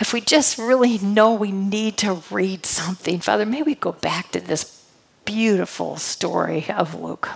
if 0.00 0.12
we 0.12 0.20
just 0.20 0.58
really 0.58 0.98
know 0.98 1.32
we 1.32 1.52
need 1.52 1.96
to 1.98 2.22
read 2.30 2.66
something, 2.66 3.20
Father, 3.20 3.46
may 3.46 3.62
we 3.62 3.74
go 3.74 3.92
back 3.92 4.30
to 4.32 4.40
this 4.40 4.84
beautiful 5.24 5.96
story 5.96 6.66
of 6.68 6.94
Luke. 6.94 7.28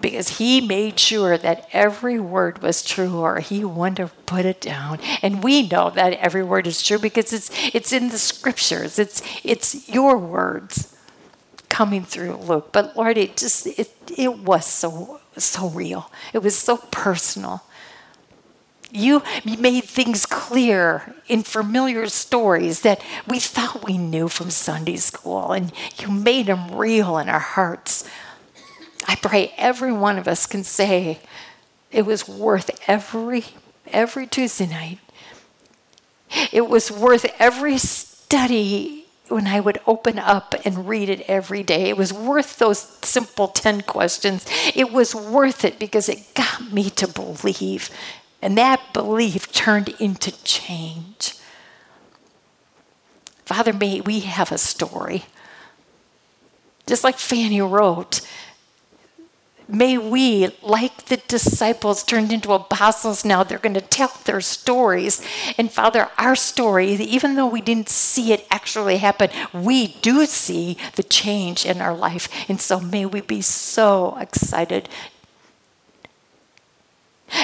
Because 0.00 0.38
he 0.38 0.60
made 0.60 1.00
sure 1.00 1.38
that 1.38 1.68
every 1.72 2.20
word 2.20 2.62
was 2.62 2.84
true, 2.84 3.16
or 3.16 3.40
he 3.40 3.64
wouldn't 3.64 3.98
have 3.98 4.26
put 4.26 4.44
it 4.44 4.60
down. 4.60 4.98
And 5.22 5.42
we 5.42 5.66
know 5.66 5.90
that 5.90 6.12
every 6.14 6.42
word 6.42 6.66
is 6.66 6.82
true 6.82 6.98
because 6.98 7.32
it's 7.32 7.50
it's 7.74 7.92
in 7.92 8.10
the 8.10 8.18
scriptures. 8.18 8.98
It's 8.98 9.22
it's 9.42 9.88
your 9.88 10.18
words 10.18 10.95
coming 11.76 12.02
through 12.02 12.34
Luke. 12.36 12.70
But 12.72 12.96
Lord, 12.96 13.18
it 13.18 13.36
just 13.36 13.66
it 13.66 13.92
it 14.16 14.38
was 14.38 14.64
so 14.64 15.20
so 15.36 15.68
real. 15.68 16.10
It 16.32 16.42
was 16.42 16.56
so 16.56 16.78
personal. 16.90 17.64
You 18.90 19.22
made 19.44 19.84
things 19.84 20.24
clear 20.24 21.14
in 21.28 21.42
familiar 21.42 22.06
stories 22.06 22.80
that 22.80 23.02
we 23.28 23.40
thought 23.40 23.84
we 23.84 23.98
knew 23.98 24.28
from 24.28 24.48
Sunday 24.48 24.96
school, 24.96 25.52
and 25.52 25.70
you 25.98 26.08
made 26.08 26.46
them 26.46 26.74
real 26.74 27.18
in 27.18 27.28
our 27.28 27.46
hearts. 27.56 28.08
I 29.06 29.16
pray 29.16 29.52
every 29.58 29.92
one 29.92 30.16
of 30.16 30.26
us 30.26 30.46
can 30.46 30.64
say 30.64 31.18
it 31.92 32.06
was 32.06 32.26
worth 32.26 32.70
every 32.88 33.44
every 33.92 34.26
Tuesday 34.26 34.66
night. 34.66 34.98
It 36.52 36.70
was 36.70 36.90
worth 36.90 37.26
every 37.38 37.76
study 37.76 39.05
when 39.28 39.46
I 39.46 39.60
would 39.60 39.80
open 39.86 40.18
up 40.18 40.54
and 40.64 40.88
read 40.88 41.08
it 41.08 41.22
every 41.28 41.62
day. 41.62 41.88
It 41.88 41.96
was 41.96 42.12
worth 42.12 42.58
those 42.58 42.78
simple 43.02 43.48
10 43.48 43.82
questions. 43.82 44.46
It 44.74 44.92
was 44.92 45.14
worth 45.14 45.64
it 45.64 45.78
because 45.78 46.08
it 46.08 46.34
got 46.34 46.72
me 46.72 46.90
to 46.90 47.08
believe. 47.08 47.90
And 48.40 48.56
that 48.58 48.92
belief 48.92 49.52
turned 49.52 49.88
into 50.00 50.30
change. 50.44 51.34
Father, 53.44 53.72
may 53.72 54.00
we 54.00 54.20
have 54.20 54.52
a 54.52 54.58
story. 54.58 55.24
Just 56.86 57.04
like 57.04 57.18
Fanny 57.18 57.60
wrote, 57.60 58.20
May 59.68 59.98
we, 59.98 60.50
like 60.62 61.06
the 61.06 61.16
disciples 61.16 62.04
turned 62.04 62.30
into 62.30 62.52
apostles 62.52 63.24
now, 63.24 63.42
they're 63.42 63.58
going 63.58 63.74
to 63.74 63.80
tell 63.80 64.12
their 64.24 64.40
stories. 64.40 65.20
And 65.58 65.72
Father, 65.72 66.08
our 66.18 66.36
story, 66.36 66.92
even 66.92 67.34
though 67.34 67.48
we 67.48 67.60
didn't 67.60 67.88
see 67.88 68.32
it 68.32 68.46
actually 68.48 68.98
happen, 68.98 69.30
we 69.52 69.88
do 69.88 70.24
see 70.26 70.76
the 70.94 71.02
change 71.02 71.66
in 71.66 71.80
our 71.80 71.96
life. 71.96 72.28
And 72.48 72.60
so 72.60 72.78
may 72.78 73.06
we 73.06 73.20
be 73.20 73.40
so 73.40 74.16
excited 74.20 74.88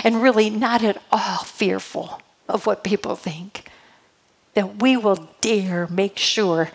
and 0.05 0.23
really 0.23 0.49
not 0.49 0.85
at 0.85 1.03
all 1.11 1.39
fearful 1.39 2.23
of 2.49 2.67
what 2.67 2.85
people 2.85 3.17
think. 3.17 3.69
That 4.55 4.81
we 4.81 4.97
will 4.97 5.29
dare 5.41 5.89
make 5.89 6.19
sure 6.19 6.71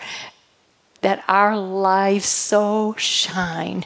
that 1.01 1.23
our 1.27 1.57
lives 1.57 2.25
so 2.25 2.95
shine 2.97 3.85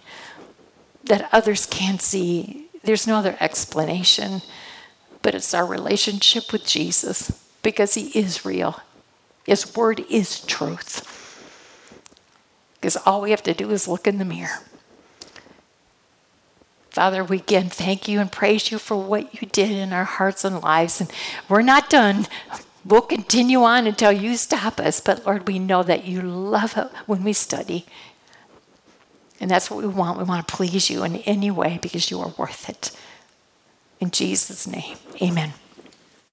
that 1.06 1.30
others 1.32 1.66
can't 1.66 2.02
see. 2.02 2.68
There's 2.84 3.08
no 3.08 3.16
other 3.16 3.38
explanation, 3.40 4.42
but 5.22 5.36
it's 5.36 5.54
our 5.54 5.66
relationship 5.66 6.52
with 6.52 6.66
Jesus 6.66 7.48
because 7.62 7.94
He 7.94 8.08
is 8.18 8.46
real. 8.46 8.82
His 9.46 9.76
word 9.76 10.04
is 10.10 10.42
truth. 10.42 11.08
Because 12.76 12.98
all 12.98 13.22
we 13.22 13.32
have 13.32 13.44
to 13.44 13.54
do 13.54 13.70
is 13.72 13.88
look 13.88 14.08
in 14.08 14.18
the 14.18 14.26
mirror. 14.26 14.60
Father, 16.92 17.24
we 17.24 17.38
again 17.38 17.70
thank 17.70 18.08
you 18.08 18.20
and 18.20 18.32
praise 18.32 18.70
you 18.70 18.78
for 18.78 18.98
what 18.98 19.42
you 19.42 19.48
did 19.48 19.72
in 19.72 19.94
our 19.94 20.04
hearts 20.04 20.44
and 20.44 20.62
lives. 20.62 21.00
And 21.00 21.12
we're 21.48 21.62
not 21.62 21.90
done. 21.90 22.28
We'll 22.84 23.02
continue 23.02 23.64
on 23.64 23.88
until 23.88 24.12
you 24.12 24.36
stop 24.36 24.80
us. 24.80 25.00
But 25.00 25.26
Lord, 25.26 25.48
we 25.48 25.58
know 25.58 25.84
that 25.84 26.06
you 26.06 26.22
love 26.22 26.78
it 26.78 26.88
when 27.06 27.24
we 27.24 27.34
study. 27.34 27.86
And 29.42 29.50
that's 29.50 29.72
what 29.72 29.82
we 29.82 29.88
want. 29.88 30.20
We 30.20 30.24
want 30.24 30.48
to 30.48 30.56
please 30.56 30.90
you 30.90 31.04
in 31.04 31.18
any 31.18 31.50
way 31.50 31.80
because 31.82 32.12
you 32.12 32.22
are 32.22 32.32
worth 32.38 32.70
it. 32.70 32.92
In 34.00 34.12
Jesus' 34.12 34.68
name, 34.68 34.98
amen. 35.22 35.54